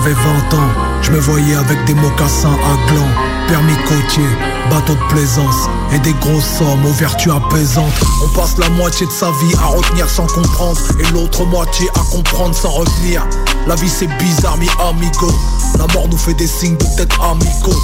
J'avais 0.05 0.15
20 0.15 0.55
ans, 0.55 0.69
je 1.03 1.11
me 1.13 1.19
voyais 1.19 1.55
avec 1.55 1.83
des 1.87 1.95
mocassins 1.95 2.53
à 2.53 2.93
gland, 2.93 3.09
permis 3.49 3.75
côtier, 3.87 4.27
bateau 4.71 4.95
de 4.95 5.15
plaisance 5.15 5.69
et 5.95 5.99
des 6.01 6.13
grosses 6.15 6.59
sommes 6.59 6.85
aux 6.85 6.93
vertus 6.93 7.33
apaisantes. 7.33 7.93
On 8.23 8.29
passe 8.39 8.59
la 8.59 8.69
moitié 8.71 9.07
de 9.07 9.11
sa 9.11 9.31
vie 9.31 9.55
à 9.63 9.67
retenir 9.67 10.09
sans 10.09 10.27
comprendre 10.27 10.81
et 11.01 11.11
l'autre 11.13 11.47
moitié 11.47 11.89
à 11.95 12.01
comprendre 12.15 12.55
sans 12.55 12.71
retenir. 12.71 13.27
La 13.67 13.77
vie 13.77 13.89
c'est 13.89 14.09
bizarre, 14.19 14.59
mi 14.59 14.69
amigo. 14.79 15.31
La 15.79 15.87
mort 15.95 16.09
nous 16.11 16.19
fait 16.19 16.35
des 16.35 16.49
signes 16.49 16.77
de 16.77 16.97
tête 16.97 17.13
amicaux. 17.23 17.81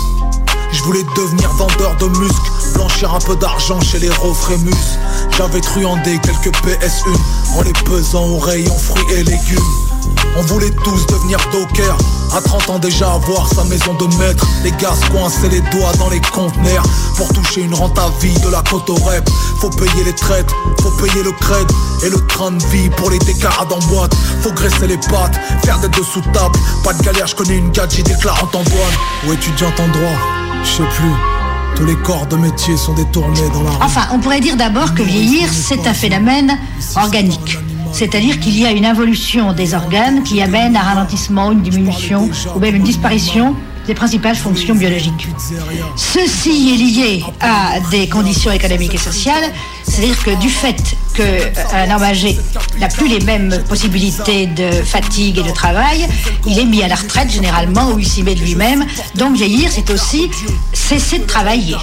Je 0.72 0.82
voulais 0.82 1.04
devenir 1.16 1.50
vendeur 1.52 1.96
de 1.96 2.06
muscles, 2.18 2.50
blanchir 2.74 3.14
un 3.14 3.20
peu 3.20 3.36
d'argent 3.36 3.80
chez 3.80 3.98
les 3.98 4.10
Refrémus. 4.10 4.98
J'avais 5.38 5.60
truandé 5.60 6.18
quelques 6.22 6.54
PS1 6.58 7.56
en 7.56 7.62
les 7.62 7.72
pesant 7.84 8.26
aux 8.26 8.38
rayons 8.38 8.78
fruits 8.78 9.14
et 9.14 9.24
légumes. 9.24 9.89
On 10.36 10.42
voulait 10.42 10.70
tous 10.84 11.06
devenir 11.06 11.38
docker 11.52 11.96
À 12.36 12.40
30 12.40 12.70
ans 12.70 12.78
déjà 12.78 13.12
avoir 13.12 13.48
sa 13.52 13.64
maison 13.64 13.94
de 13.94 14.06
maître. 14.16 14.46
Les 14.62 14.70
gars 14.72 14.94
se 14.94 15.10
coinçaient 15.10 15.48
les 15.48 15.60
doigts 15.60 15.92
dans 15.98 16.08
les 16.08 16.20
conteneurs. 16.20 16.84
Pour 17.16 17.32
toucher 17.32 17.62
une 17.62 17.74
rente 17.74 17.98
à 17.98 18.10
vie 18.20 18.38
de 18.40 18.48
la 18.48 18.62
côte 18.62 18.88
au 18.88 18.94
rep. 18.94 19.28
Faut 19.60 19.70
payer 19.70 20.04
les 20.04 20.14
traites, 20.14 20.50
faut 20.80 20.90
payer 20.90 21.22
le 21.22 21.32
cred 21.32 21.66
Et 22.04 22.10
le 22.10 22.24
train 22.26 22.52
de 22.52 22.64
vie 22.66 22.88
pour 22.90 23.10
les 23.10 23.18
décarades 23.18 23.72
en 23.72 23.78
boîte. 23.88 24.14
Faut 24.42 24.52
graisser 24.52 24.86
les 24.86 24.96
pattes, 24.96 25.38
faire 25.64 25.78
des 25.80 25.88
dessous 25.88 26.20
de 26.20 26.32
table. 26.32 26.58
Pas 26.84 26.92
de 26.92 27.02
galère, 27.02 27.26
je 27.26 27.34
connais 27.34 27.56
une 27.56 27.70
gadget 27.70 28.06
déclarante 28.06 28.54
en 28.54 28.62
douane 28.62 28.96
Ou 29.26 29.32
étudiante 29.32 29.78
en 29.80 29.88
droit, 29.88 30.18
je 30.62 30.68
sais 30.68 30.88
plus. 30.96 31.12
Tous 31.76 31.84
les 31.84 31.96
corps 31.96 32.26
de 32.26 32.36
métier 32.36 32.76
sont 32.76 32.94
détournés 32.94 33.48
dans 33.52 33.62
la 33.62 33.70
rue. 33.70 33.82
Enfin, 33.82 34.02
on 34.12 34.18
pourrait 34.18 34.40
dire 34.40 34.56
d'abord 34.56 34.94
que 34.94 35.02
vieillir, 35.02 35.48
c'est 35.52 35.86
un 35.86 35.94
phénomène 35.94 36.58
organique. 36.96 37.58
C'est-à-dire 37.92 38.40
qu'il 38.40 38.58
y 38.58 38.66
a 38.66 38.70
une 38.70 38.86
involution 38.86 39.52
des 39.52 39.74
organes 39.74 40.22
qui 40.22 40.40
amène 40.42 40.76
un 40.76 40.80
ralentissement, 40.80 41.52
une 41.52 41.62
diminution 41.62 42.28
ou 42.54 42.58
même 42.58 42.76
une 42.76 42.82
disparition 42.82 43.54
des 43.86 43.94
principales 43.94 44.36
fonctions 44.36 44.74
biologiques. 44.74 45.28
Ceci 45.96 46.74
est 46.74 46.76
lié 46.76 47.24
à 47.40 47.80
des 47.90 48.08
conditions 48.08 48.52
économiques 48.52 48.94
et 48.94 48.98
sociales, 48.98 49.52
c'est-à-dire 49.82 50.22
que 50.22 50.40
du 50.40 50.48
fait 50.48 50.96
qu'un 51.14 51.94
homme 51.94 52.02
âgé 52.02 52.38
n'a 52.78 52.88
plus 52.88 53.08
les 53.08 53.20
mêmes 53.20 53.62
possibilités 53.68 54.46
de 54.46 54.70
fatigue 54.70 55.38
et 55.38 55.42
de 55.42 55.50
travail, 55.52 56.06
il 56.46 56.58
est 56.58 56.64
mis 56.64 56.82
à 56.82 56.88
la 56.88 56.94
retraite 56.94 57.30
généralement 57.30 57.90
ou 57.92 57.98
il 57.98 58.06
s'y 58.06 58.22
met 58.22 58.34
de 58.34 58.40
lui-même. 58.40 58.84
Donc 59.16 59.36
vieillir, 59.36 59.70
c'est 59.70 59.90
aussi 59.90 60.30
cesser 60.72 61.18
de 61.18 61.24
travailler. 61.24 61.76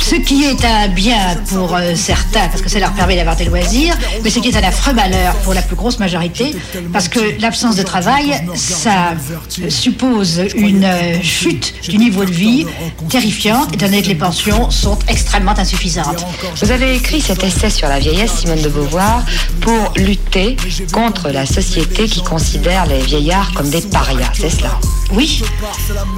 Ce 0.00 0.16
qui 0.16 0.44
est 0.44 0.64
un 0.64 0.88
bien 0.88 1.36
pour 1.48 1.74
euh, 1.74 1.94
certains, 1.94 2.48
parce 2.48 2.62
que 2.62 2.68
ça 2.68 2.78
leur 2.78 2.92
permet 2.92 3.16
d'avoir 3.16 3.36
des 3.36 3.44
loisirs, 3.44 3.96
mais 4.22 4.30
ce 4.30 4.38
qui 4.38 4.48
est 4.48 4.56
un 4.56 4.66
affreux 4.66 4.92
malheur 4.92 5.34
pour 5.44 5.54
la 5.54 5.62
plus 5.62 5.76
grosse 5.76 5.98
majorité, 5.98 6.54
parce 6.92 7.08
que 7.08 7.40
l'absence 7.40 7.76
de 7.76 7.82
travail, 7.82 8.40
ça 8.54 9.14
euh, 9.60 9.70
suppose 9.70 10.42
une 10.54 10.84
euh, 10.84 11.22
chute 11.22 11.74
du 11.88 11.98
niveau 11.98 12.24
de 12.24 12.32
vie 12.32 12.66
terrifiante, 13.08 13.74
étant 13.74 13.86
donné 13.86 14.02
que 14.02 14.08
les 14.08 14.14
pensions 14.14 14.70
sont 14.70 14.98
extrêmement 15.08 15.56
insuffisantes. 15.58 16.24
Vous 16.62 16.70
avez 16.70 16.96
écrit 16.96 17.20
cet 17.20 17.42
essai 17.44 17.70
sur 17.70 17.88
la 17.88 17.98
vieillesse, 17.98 18.40
Simone 18.40 18.62
de 18.62 18.67
Beauvoir, 18.68 19.22
pour 19.60 19.92
lutter 19.96 20.56
contre 20.92 21.30
la 21.30 21.46
société 21.46 22.06
qui 22.06 22.22
considère 22.22 22.86
les 22.86 23.00
vieillards 23.00 23.52
comme 23.54 23.70
des 23.70 23.80
parias, 23.80 24.30
c'est 24.34 24.50
cela. 24.50 24.78
Oui, 25.12 25.42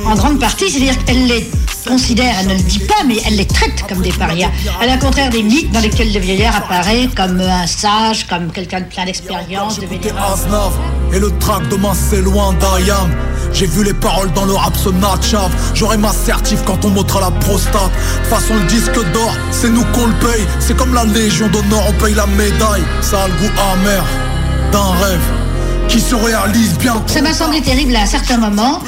en 0.05 0.15
grande 0.15 0.41
partie, 0.41 0.69
c'est-à-dire 0.69 1.05
qu'elle 1.05 1.27
les 1.27 1.49
considère, 1.87 2.35
elle 2.41 2.49
ne 2.49 2.55
le 2.55 2.63
dit 2.63 2.81
pas, 2.81 3.05
mais 3.07 3.17
elle 3.27 3.37
les 3.37 3.47
traite 3.47 3.85
comme 3.89 4.03
des 4.03 4.13
parias. 4.13 4.51
À 4.81 4.87
la 4.87 4.97
contraire 4.97 5.31
des 5.31 5.43
mythes 5.43 5.71
dans 5.73 5.81
lesquels 5.81 6.13
le 6.13 6.21
vieillard 6.21 6.57
apparaît 6.57 7.09
comme 7.17 7.41
un 7.41 7.67
sage, 7.67 8.27
comme 8.27 8.51
quelqu'un 8.51 8.81
de 8.81 8.87
plein 8.87 9.05
d'expérience, 9.05 9.79
de 9.79 9.87
et 11.13 11.19
le 11.19 11.31
trac 11.39 11.69
demain 11.69 11.93
c'est 11.95 12.23
loin 12.23 12.53
d'Ayam. 12.55 13.11
J'ai 13.53 13.67
vu 13.67 13.83
les 13.83 13.95
paroles 13.95 14.33
dans 14.33 14.45
le 14.45 14.53
rap 14.53 14.77
se 14.77 14.91
matchave 14.91 15.51
J'aurai 15.75 15.97
ma 15.97 16.13
certif 16.13 16.61
quand 16.65 16.85
on 16.85 16.91
m'ôtera 16.91 17.21
la 17.21 17.31
prostate. 17.33 17.75
De 17.75 18.19
toute 18.19 18.29
façon 18.29 18.55
le 18.55 18.65
disque 18.67 19.13
d'or 19.13 19.35
c'est 19.51 19.71
nous 19.71 19.85
qu'on 19.93 20.07
le 20.07 20.15
paye. 20.15 20.47
C'est 20.61 20.77
comme 20.77 20.95
la 20.95 21.05
légion 21.05 21.49
d'honneur 21.49 21.83
on 21.89 21.93
paye 21.95 22.15
la 22.15 22.27
médaille 22.41 22.85
Ça 23.03 23.25
a 23.25 23.29
le 23.29 23.35
goût 23.35 23.53
amer 23.73 24.05
d'un 24.73 24.91
rêve 25.05 25.50
qui 25.91 26.01
se 26.01 26.15
réalise 26.15 26.79
bien 26.79 27.03
Ça 27.07 27.21
m'a 27.21 27.35
semblé 27.35 27.61
terrible 27.61 27.97
à 27.97 28.03
un 28.03 28.07
certain 28.07 28.37
moment 28.37 28.81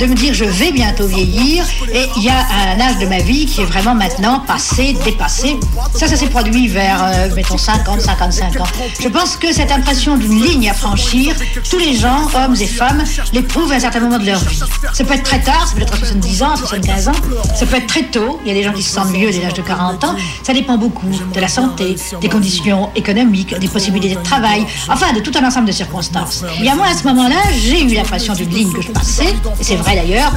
de 0.00 0.06
me 0.06 0.14
dire 0.14 0.34
je 0.34 0.44
vais 0.44 0.72
bientôt 0.72 1.06
vieillir 1.06 1.64
et 1.92 2.06
il 2.16 2.24
y 2.24 2.28
a 2.28 2.34
un 2.74 2.80
âge 2.80 2.98
de 2.98 3.06
ma 3.06 3.20
vie 3.20 3.46
qui 3.46 3.60
est 3.60 3.64
vraiment 3.64 3.94
maintenant 3.94 4.40
passé, 4.40 4.96
dépassé. 5.04 5.56
Ça, 5.94 6.08
ça 6.08 6.16
s'est 6.16 6.26
produit 6.26 6.66
vers, 6.66 7.02
euh, 7.04 7.28
mettons, 7.36 7.58
50, 7.58 8.00
55 8.00 8.60
ans. 8.60 8.64
Je 9.00 9.08
pense 9.08 9.36
que 9.36 9.52
cette 9.52 9.70
impression 9.70 10.16
d'une 10.16 10.42
ligne 10.42 10.68
à 10.68 10.74
franchir, 10.74 11.36
tous 11.70 11.78
les 11.78 11.94
gens, 11.94 12.28
hommes 12.34 12.56
et 12.60 12.66
femmes, 12.66 13.04
l'éprouvent 13.32 13.70
à 13.70 13.76
un 13.76 13.80
certain 13.80 14.00
moment 14.00 14.18
de 14.18 14.26
leur 14.26 14.40
vie. 14.40 14.60
Ça 14.92 15.04
peut 15.04 15.14
être 15.14 15.22
très 15.22 15.40
tard, 15.40 15.66
ça 15.68 15.76
peut 15.76 15.82
être 15.82 15.94
à 15.94 15.98
70 15.98 16.42
ans, 16.42 16.56
75 16.56 17.08
ans, 17.08 17.12
ça 17.54 17.66
peut 17.66 17.76
être 17.76 17.86
très 17.86 18.04
tôt, 18.04 18.40
il 18.44 18.48
y 18.48 18.50
a 18.50 18.54
des 18.54 18.64
gens 18.64 18.72
qui 18.72 18.82
se 18.82 18.92
sentent 18.92 19.12
mieux 19.12 19.30
dès 19.30 19.40
l'âge 19.40 19.54
de 19.54 19.62
40 19.62 20.02
ans, 20.04 20.16
ça 20.42 20.52
dépend 20.52 20.76
beaucoup 20.76 21.06
de 21.34 21.40
la 21.40 21.48
santé, 21.48 21.96
des 22.20 22.28
conditions 22.28 22.90
économiques, 22.96 23.56
des 23.58 23.68
possibilités 23.68 24.16
de 24.16 24.22
travail, 24.22 24.66
enfin 24.88 25.12
de 25.12 25.20
tout 25.20 25.32
un 25.40 25.46
ensemble 25.46 25.66
de 25.66 25.72
circonstances. 25.72 26.44
Et 26.56 26.60
bien 26.60 26.76
moi, 26.76 26.86
à 26.86 26.94
ce 26.94 27.04
moment-là, 27.08 27.36
j'ai 27.52 27.82
eu 27.82 27.94
l'impression 27.94 28.34
d'une 28.34 28.50
ligne 28.50 28.72
que 28.72 28.82
je 28.82 28.90
passais, 28.90 29.34
et 29.60 29.64
c'est 29.64 29.76
vrai 29.76 29.96
d'ailleurs, 29.96 30.32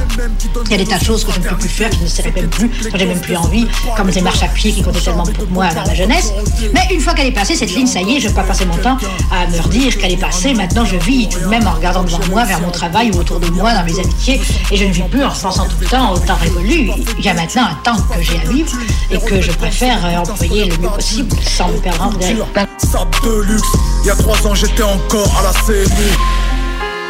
il 0.66 0.72
y 0.72 0.74
a 0.76 0.78
des 0.78 0.86
tas 0.86 0.98
de 0.98 1.04
choses 1.04 1.24
que 1.24 1.32
je 1.32 1.40
ne 1.40 1.46
peux 1.46 1.56
plus 1.56 1.70
faire, 1.70 1.90
que 1.90 1.98
je 1.98 2.04
ne 2.04 2.08
sais 2.08 2.24
même 2.24 2.50
plus, 2.50 2.70
que 2.70 2.98
j'ai 2.98 3.06
même 3.06 3.20
plus 3.20 3.36
envie, 3.36 3.68
comme 3.96 4.10
les 4.10 4.22
marches 4.22 4.44
à 4.44 4.48
pied 4.48 4.72
qui 4.72 4.82
comptaient 4.82 5.00
tellement 5.00 5.24
pour 5.24 5.50
moi 5.50 5.68
dans 5.74 5.86
ma 5.86 5.94
jeunesse. 5.94 6.34
Mais 6.74 6.88
une 6.94 7.00
fois 7.00 7.14
qu'elle 7.14 7.28
est 7.28 7.32
passée, 7.32 7.56
cette 7.56 7.74
ligne, 7.74 7.88
ça 7.88 8.02
y 8.02 8.16
est, 8.16 8.20
je 8.20 8.26
ne 8.26 8.30
vais 8.30 8.36
pas 8.36 8.44
passer 8.44 8.66
mon 8.66 8.78
temps 8.78 8.98
à 9.32 9.48
me 9.48 9.60
redire 9.62 9.98
qu'elle 9.98 10.12
est 10.12 10.18
passée. 10.18 10.54
Maintenant, 10.54 10.86
je 10.86 10.98
vis 10.98 11.30
tout 11.30 11.40
de 11.40 11.46
même 11.46 11.68
en 11.68 11.72
regardant 11.72 12.04
devant 12.04 12.20
moi, 12.30 12.44
vers 12.46 12.62
mon 12.62 12.72
travail 12.72 13.12
ou 13.12 13.20
autour 13.20 13.40
de 13.40 13.48
moi, 13.48 13.74
dans 13.74 13.84
mes 13.84 14.00
amitiés, 14.00 14.42
et 14.72 14.78
je 14.78 14.86
ne 14.86 14.92
vis 14.92 15.04
plus 15.04 15.24
en 15.24 15.32
pensant 15.32 15.66
tout 15.66 15.78
le 15.80 15.88
temps 15.88 16.14
au 16.14 16.18
temps 16.20 16.38
révolu. 16.40 16.92
Il 17.18 17.26
y 17.26 17.30
a 17.30 17.34
maintenant 17.34 17.66
un 17.66 17.76
temps 17.84 18.02
que 18.16 18.22
j'ai 18.22 18.40
à 18.40 18.52
vivre 18.52 18.72
et 19.10 19.18
que 19.18 19.42
je 19.42 19.52
préfère 19.52 20.00
employer 20.20 20.66
le 20.66 20.78
mieux 20.78 20.90
possible 20.90 21.36
sans 21.44 21.70
me 21.70 21.78
perdre 21.78 22.04
en. 22.04 22.71
Sap 22.92 23.24
de 23.24 23.42
luxe, 23.44 23.64
il 24.04 24.08
y 24.08 24.10
a 24.10 24.16
trois 24.16 24.46
ans 24.46 24.54
j'étais 24.54 24.84
encore 24.84 25.34
à 25.40 25.44
la 25.44 25.52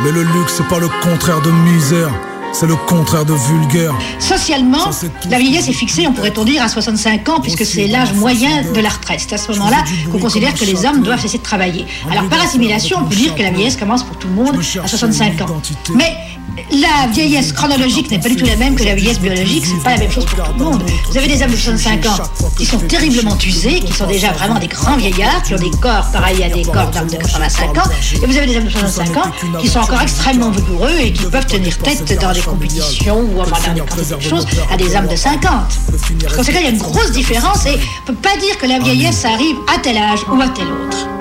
Mais 0.03 0.11
le 0.11 0.21
luxe 0.21 0.53
c'est 0.57 0.67
pas 0.67 0.77
le 0.77 0.87
contraire 1.01 1.41
de 1.41 1.49
misère 1.49 2.11
c'est 2.53 2.67
le 2.67 2.75
contraire 2.75 3.25
de 3.25 3.33
vulgaire. 3.33 3.93
Socialement, 4.19 4.89
la 5.29 5.39
vieillesse 5.39 5.69
est 5.69 5.73
fixée, 5.73 6.05
on 6.05 6.13
pourrait-on 6.13 6.43
dire, 6.43 6.61
à 6.61 6.67
65 6.67 7.29
ans, 7.29 7.39
puisque 7.39 7.65
c'est 7.65 7.87
l'âge 7.87 8.13
moyen 8.13 8.61
de 8.61 8.79
la 8.81 8.89
retraite. 8.89 9.21
C'est 9.21 9.33
à 9.33 9.37
ce 9.37 9.51
moment-là 9.53 9.83
qu'on 10.11 10.19
considère 10.19 10.53
que 10.53 10.65
les 10.65 10.85
hommes 10.85 11.01
doivent 11.01 11.21
cesser 11.21 11.37
de 11.37 11.43
travailler. 11.43 11.85
Alors, 12.11 12.27
par 12.27 12.41
assimilation, 12.41 12.97
on 13.01 13.05
peut 13.05 13.15
dire 13.15 13.35
que 13.35 13.41
la 13.41 13.51
vieillesse 13.51 13.77
commence 13.77 14.03
pour 14.03 14.17
tout 14.17 14.27
le 14.27 14.33
monde 14.33 14.59
à 14.83 14.87
65 14.87 15.41
ans. 15.41 15.61
Mais 15.95 16.13
la 16.71 17.07
vieillesse 17.07 17.51
chronologique 17.53 18.09
n'est 18.11 18.19
pas 18.19 18.29
du 18.29 18.35
tout 18.35 18.45
la 18.45 18.55
même 18.55 18.75
que 18.75 18.83
la 18.83 18.95
vieillesse 18.95 19.19
biologique, 19.19 19.65
c'est 19.65 19.83
pas 19.83 19.91
la 19.91 19.99
même 19.99 20.11
chose 20.11 20.25
pour 20.25 20.43
tout 20.43 20.51
le 20.57 20.63
monde. 20.63 20.83
Vous 21.09 21.17
avez 21.17 21.27
des 21.27 21.41
hommes 21.41 21.51
de 21.51 21.55
65 21.55 22.05
ans 22.05 22.17
qui 22.57 22.65
sont 22.65 22.79
terriblement 22.79 23.37
usés, 23.45 23.79
qui 23.79 23.93
sont 23.93 24.07
déjà 24.07 24.31
vraiment 24.31 24.59
des 24.59 24.67
grands 24.67 24.97
vieillards, 24.97 25.43
qui 25.43 25.53
ont 25.53 25.57
des 25.57 25.71
corps 25.71 26.09
pareils 26.11 26.43
à 26.43 26.49
des 26.49 26.63
corps 26.63 26.89
d'hommes 26.91 27.07
de 27.07 27.17
85 27.17 27.77
ans, 27.77 27.89
et 28.13 28.25
vous 28.25 28.37
avez 28.37 28.47
des 28.47 28.57
hommes 28.57 28.65
de 28.65 28.69
65 28.69 29.17
ans 29.17 29.31
qui 29.59 29.67
sont 29.67 29.79
encore 29.79 30.01
extrêmement 30.01 30.51
vigoureux 30.51 30.97
et 30.99 31.11
qui 31.11 31.25
peuvent 31.25 31.45
tenir 31.45 31.77
tête 31.79 32.19
dans 32.19 32.31
des 32.31 32.41
compétitions 32.41 33.19
ou 33.19 33.39
en 33.39 33.45
dans 33.45 34.17
des 34.17 34.29
choses 34.29 34.45
à 34.71 34.77
des 34.77 34.95
hommes 34.95 35.07
de 35.07 35.15
50. 35.15 35.41
Par 36.23 36.35
conséquent, 36.35 36.59
il 36.59 36.65
y 36.65 36.67
a 36.67 36.71
une 36.71 36.77
grosse 36.77 37.11
différence 37.11 37.65
et 37.65 37.77
on 38.03 38.07
peut 38.07 38.21
pas 38.21 38.37
dire 38.37 38.57
que 38.57 38.65
la 38.65 38.79
vieillesse 38.79 39.25
arrive 39.25 39.57
à 39.73 39.79
tel 39.79 39.97
âge 39.97 40.21
ou 40.31 40.41
à 40.41 40.49
tel 40.49 40.65
autre. 40.65 41.20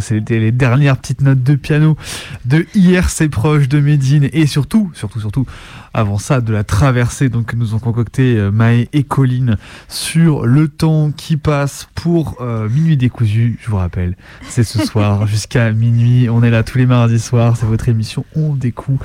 C'était 0.00 0.38
les 0.38 0.52
dernières 0.52 0.96
petites 0.96 1.20
notes 1.22 1.42
de 1.42 1.54
piano 1.54 1.96
de 2.44 2.66
IRC 2.74 3.28
proche 3.30 3.68
de 3.68 3.80
Medine 3.80 4.28
et 4.32 4.46
surtout, 4.46 4.90
surtout, 4.94 5.20
surtout, 5.20 5.46
avant 5.94 6.18
ça, 6.18 6.40
de 6.40 6.52
la 6.52 6.64
traversée 6.64 7.28
donc, 7.28 7.46
que 7.46 7.56
nous 7.56 7.74
ont 7.74 7.78
concocté 7.78 8.36
euh, 8.36 8.50
Maë 8.50 8.88
et 8.92 9.02
Colline 9.04 9.56
sur 9.88 10.46
le 10.46 10.68
temps 10.68 11.10
qui 11.10 11.36
passe 11.36 11.88
pour 11.94 12.36
euh, 12.40 12.68
Minuit 12.68 12.96
décousu. 12.96 13.58
Je 13.60 13.70
vous 13.70 13.76
rappelle, 13.76 14.16
c'est 14.48 14.64
ce 14.64 14.84
soir 14.84 15.26
jusqu'à 15.28 15.72
minuit. 15.72 16.28
On 16.28 16.42
est 16.42 16.50
là 16.50 16.62
tous 16.62 16.78
les 16.78 16.86
mardis 16.86 17.18
soirs. 17.18 17.56
C'est 17.56 17.66
votre 17.66 17.88
émission 17.88 18.24
On 18.34 18.54
découvre 18.54 19.04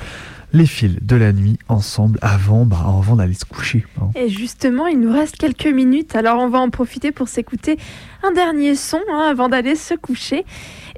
les 0.52 0.66
fils 0.66 0.96
de 1.02 1.16
la 1.16 1.32
nuit 1.32 1.58
ensemble 1.68 2.18
avant, 2.22 2.64
bah, 2.64 2.78
avant 2.80 3.16
d'aller 3.16 3.34
se 3.34 3.44
coucher. 3.44 3.84
hein. 4.00 4.10
Et 4.14 4.28
justement, 4.28 4.86
il 4.86 5.00
nous 5.00 5.12
reste 5.12 5.36
quelques 5.36 5.66
minutes, 5.66 6.14
alors 6.16 6.38
on 6.38 6.48
va 6.48 6.58
en 6.58 6.70
profiter 6.70 7.12
pour 7.12 7.28
s'écouter 7.28 7.78
un 8.22 8.32
dernier 8.32 8.74
son 8.74 8.98
hein, 9.12 9.28
avant 9.30 9.48
d'aller 9.48 9.74
se 9.74 9.94
coucher. 9.94 10.44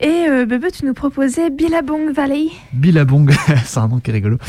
Et 0.01 0.27
euh, 0.29 0.47
Bebe, 0.47 0.67
tu 0.73 0.85
nous 0.87 0.95
proposais 0.95 1.51
Billabong 1.51 2.13
Valley. 2.13 2.47
Billabong, 2.73 3.33
c'est 3.65 3.81
un 3.81 3.89
nom 3.89 3.99
qui 3.99 4.11
est 4.11 4.15
rigolo. 4.15 4.39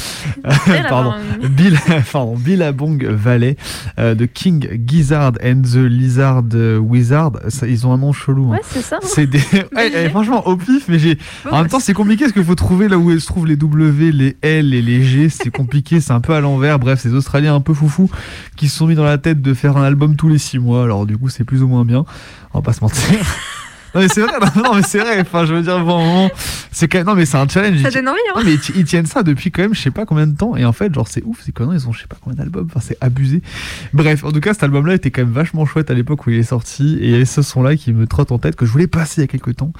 Euh, 0.70 0.82
pardon, 0.88 1.13
Bill, 1.49 1.78
pardon, 2.11 2.36
Billabong 2.36 3.03
Valley 3.05 3.57
euh, 3.97 4.13
de 4.15 4.26
King 4.26 4.67
Gizzard 4.88 5.34
and 5.43 5.61
the 5.63 5.76
Lizard 5.78 6.43
Wizard. 6.80 7.32
Ça, 7.49 7.67
ils 7.67 7.86
ont 7.88 7.93
un 7.93 7.97
nom 7.97 8.13
chelou. 8.13 8.47
hein. 8.51 8.55
Ouais, 8.57 8.61
c'est 8.63 8.82
ça. 8.82 8.97
hein. 8.97 8.99
C'est 9.03 9.26
des... 9.28 9.39
Ouais, 9.76 9.91
eh, 9.93 10.09
franchement, 10.09 10.47
au 10.47 10.55
pif, 10.55 10.86
mais 10.88 10.99
j'ai. 10.99 11.17
en 11.49 11.57
même 11.59 11.67
temps, 11.67 11.80
c'est 11.80 11.93
compliqué 11.93 12.26
parce 12.26 12.34
qu'il 12.34 12.43
faut 12.43 12.55
trouver 12.55 12.88
là 12.88 12.97
où 12.97 13.17
se 13.20 13.26
trouvent 13.26 13.47
les 13.47 13.55
W, 13.55 14.11
les 14.11 14.38
L 14.41 14.74
et 14.74 14.82
les 14.82 15.03
G. 15.03 15.30
C'est 15.30 15.49
compliqué, 15.51 15.99
c'est 15.99 16.13
un 16.13 16.22
peu 16.22 16.34
à 16.34 16.41
l'envers. 16.41 16.80
Bref, 16.80 16.99
ces 17.01 17.13
Australiens 17.13 17.55
un 17.55 17.61
peu 17.61 17.74
foufous 17.74 18.09
qui 18.55 18.70
se 18.70 18.78
sont 18.78 18.88
mis 18.88 18.95
dans 18.95 19.03
la 19.03 19.17
tête 19.17 19.41
de 19.41 19.53
faire 19.53 19.78
un 19.78 19.84
album 19.84 20.15
tous 20.15 20.30
les 20.30 20.38
six 20.38 20.59
mois. 20.59 20.84
Alors, 20.84 21.05
du 21.05 21.17
coup, 21.17 21.30
c'est 21.30 21.43
plus 21.43 21.63
ou 21.63 21.67
moins 21.67 21.86
bien. 21.86 22.05
On 22.54 22.60
va 22.60 22.64
pas 22.64 22.74
se 22.74 22.82
mentir. 22.82 23.04
Non 23.95 24.02
mais 24.02 24.08
c'est 24.08 24.22
vrai, 24.22 24.34
non, 24.56 24.62
non, 24.66 24.76
mais 24.76 24.84
c'est 24.84 25.00
vrai. 25.00 25.20
Enfin, 25.20 25.45
je 25.47 25.54
veux 25.56 25.64
dire, 25.64 25.84
bon, 25.84 26.30
c'est 26.72 26.88
quand 26.88 27.00
même, 27.00 27.08
non 27.08 27.16
mais 27.16 27.26
c'est 27.26 27.38
un 27.38 27.47
challenge. 27.47 27.82
Ça 27.82 27.89
Ils- 27.89 27.93
donne 27.95 28.10
envie, 28.10 28.20
hein 28.30 28.34
Non, 28.36 28.43
mais 28.45 28.54
ils, 28.54 28.60
ti- 28.60 28.72
ils 28.76 28.86
tiennent 28.86 29.08
ça 29.08 29.24
depuis 29.24 29.50
quand 29.50 29.64
même, 29.64 29.74
je 29.74 29.82
sais 29.82 29.89
pas 29.89 30.06
combien 30.06 30.28
de 30.28 30.36
temps. 30.38 30.56
Et 30.56 30.64
en 30.64 30.74
fait, 30.74 30.93
genre, 30.93 31.08
c'est 31.08 31.24
ouf, 31.24 31.39
c'est 31.43 31.52
quoi 31.52 31.66
Ils 31.74 31.88
ont, 31.88 31.91
je 31.91 32.02
sais 32.02 32.06
pas 32.08 32.16
combien 32.22 32.38
d'albums. 32.38 32.68
Enfin, 32.70 32.82
c'est 32.88 32.97
abusé. 33.02 33.41
Bref, 33.93 34.24
en 34.24 34.32
tout 34.32 34.41
cas, 34.41 34.54
cet 34.54 34.62
album-là 34.62 34.93
était 34.93 35.10
quand 35.10 35.24
même 35.24 35.32
vachement 35.34 35.66
chouette 35.66 35.89
à 35.89 35.95
l'époque 35.95 36.28
où 36.28 36.30
il 36.30 36.38
est 36.38 36.43
sorti. 36.43 37.00
Et 37.02 37.06
il 37.06 37.10
y 37.10 37.16
avait 37.16 37.26
ce 37.26 37.41
son-là 37.41 37.76
qui 37.78 37.91
me 37.91 38.06
trotte 38.06 38.32
en 38.32 38.38
tête 38.38 38.56
que 38.56 38.68
je 38.68 38.72
voulais 38.72 38.86
passer 38.86 39.22
il 39.22 39.24
y 39.24 39.24
a 39.24 39.28
quelques 39.28 39.56
temps 39.56 39.74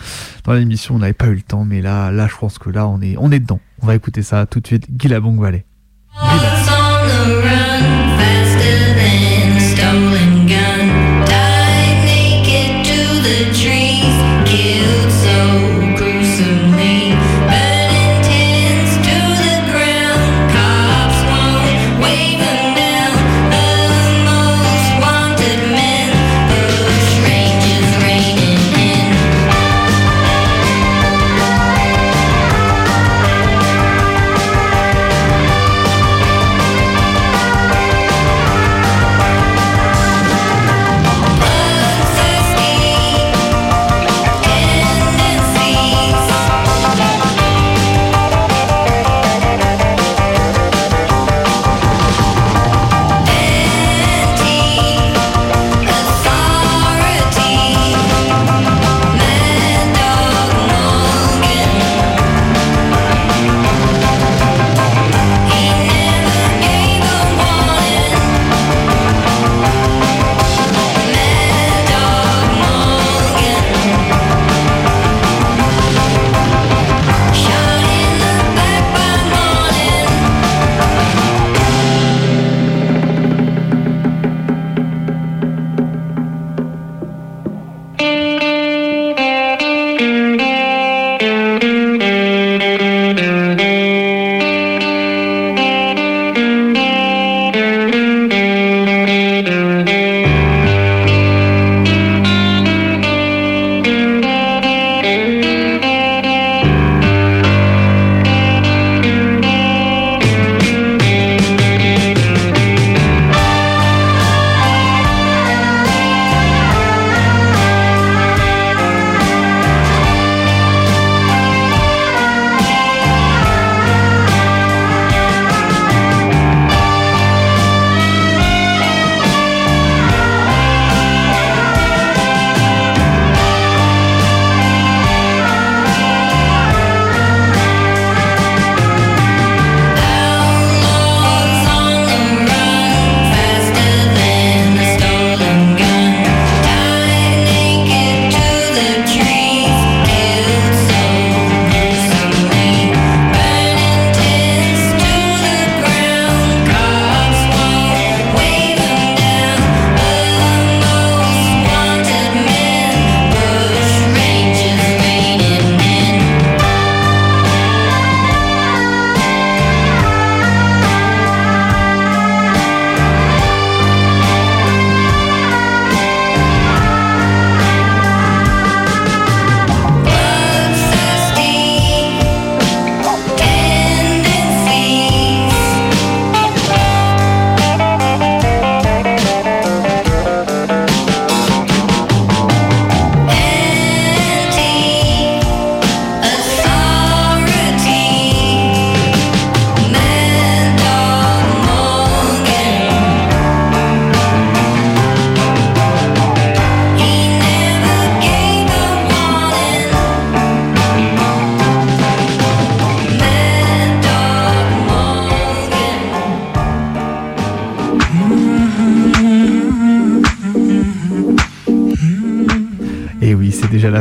dans 0.44 0.54
l'émission. 0.54 0.96
On 0.96 1.00
n'avait 1.00 1.14
pas 1.14 1.28
eu 1.28 1.36
le 1.36 1.44
temps, 1.44 1.64
mais 1.64 1.84
là, 1.84 2.10
là, 2.12 2.28
je 2.28 2.36
pense 2.36 2.58
que 2.58 2.72
là, 2.72 2.88
on 2.88 3.00
est, 3.02 3.16
on 3.20 3.32
est 3.32 3.40
dedans. 3.40 3.60
On 3.84 3.86
va 3.86 3.94
écouter 3.94 4.24
ça 4.24 4.48
tout 4.48 4.60
de 4.60 4.66
suite. 4.66 4.88
Guillabong 4.92 5.40
Valley. 5.40 5.66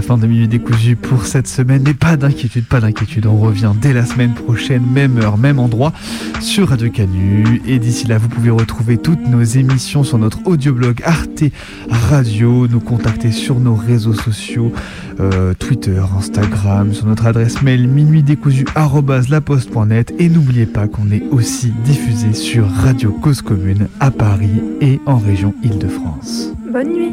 Fin 0.09 0.17
de 0.17 0.27
Minuit 0.27 0.49
décousu 0.49 0.97
pour 0.97 1.27
cette 1.27 1.47
semaine. 1.47 1.83
Mais 1.85 1.93
pas 1.93 2.17
d'inquiétude, 2.17 2.65
pas 2.65 2.81
d'inquiétude. 2.81 3.27
On 3.27 3.37
revient 3.37 3.73
dès 3.79 3.93
la 3.93 4.07
semaine 4.07 4.33
prochaine, 4.33 4.83
même 4.91 5.19
heure, 5.19 5.37
même 5.37 5.59
endroit, 5.59 5.93
sur 6.41 6.71
Radio 6.71 6.91
Canu. 6.91 7.61
Et 7.67 7.79
d'ici 7.79 8.07
là, 8.07 8.17
vous 8.17 8.31
pouvez 8.31 8.49
retrouver 8.49 8.97
toutes 8.97 9.29
nos 9.29 9.43
émissions 9.43 10.05
sur 10.05 10.17
notre 10.17 10.39
audioblog 10.47 11.03
Arte 11.05 11.45
Radio, 11.91 12.67
nous 12.69 12.81
contacter 12.81 13.33
sur 13.33 13.61
nos 13.61 13.75
réseaux 13.75 14.15
sociaux, 14.15 14.73
euh, 15.21 15.53
Twitter, 15.53 16.03
Instagram, 16.17 16.95
sur 16.95 17.05
notre 17.05 17.27
adresse 17.27 17.61
mail 17.61 17.87
minuitdécousu.laposte.net. 17.87 20.15
Et 20.19 20.31
n'oubliez 20.31 20.65
pas 20.65 20.89
qu'on 20.89 21.11
est 21.11 21.25
aussi 21.33 21.71
diffusé 21.85 22.33
sur 22.33 22.67
Radio 22.67 23.13
Cause 23.13 23.43
Commune 23.43 23.89
à 24.01 24.11
Paris 24.11 24.63
et 24.81 25.01
en 25.05 25.19
région 25.19 25.55
Île-de-France. 25.63 26.55
Bonne 26.71 26.93
nuit. 26.93 27.13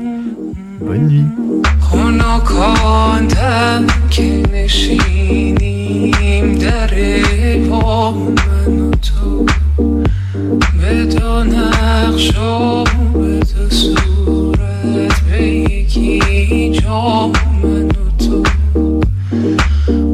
Bonne 0.82 1.08
nuit. 1.08 1.24
که 4.10 4.44
نشینیم 4.54 6.56
در 6.56 6.90
با 7.70 8.12
من 8.12 8.80
و 8.80 8.92
تو 8.92 9.46
به 10.82 11.06
دو 11.06 11.44
نقش 11.44 12.38
و 12.38 12.84
به 13.14 13.40
دو 13.40 13.70
صورت 13.70 15.22
به 15.32 15.48
یکی 15.48 16.72
جا 16.72 17.28
من 17.64 17.88
و 17.88 18.18
تو 18.26 18.44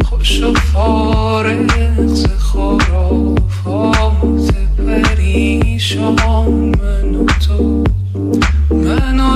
خوش 0.05 0.43
و 0.43 0.53
فارغ 0.53 2.05
ز 2.05 2.25
خرافات 2.25 4.53
پریشان 4.77 6.15
من 6.81 7.15
و 7.15 7.25
تو 7.25 7.83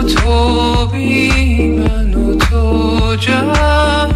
تو 0.06 0.88
بی 0.88 1.68
من 1.68 2.14
و 2.14 2.36
تو 2.36 3.16
جمع 3.16 4.08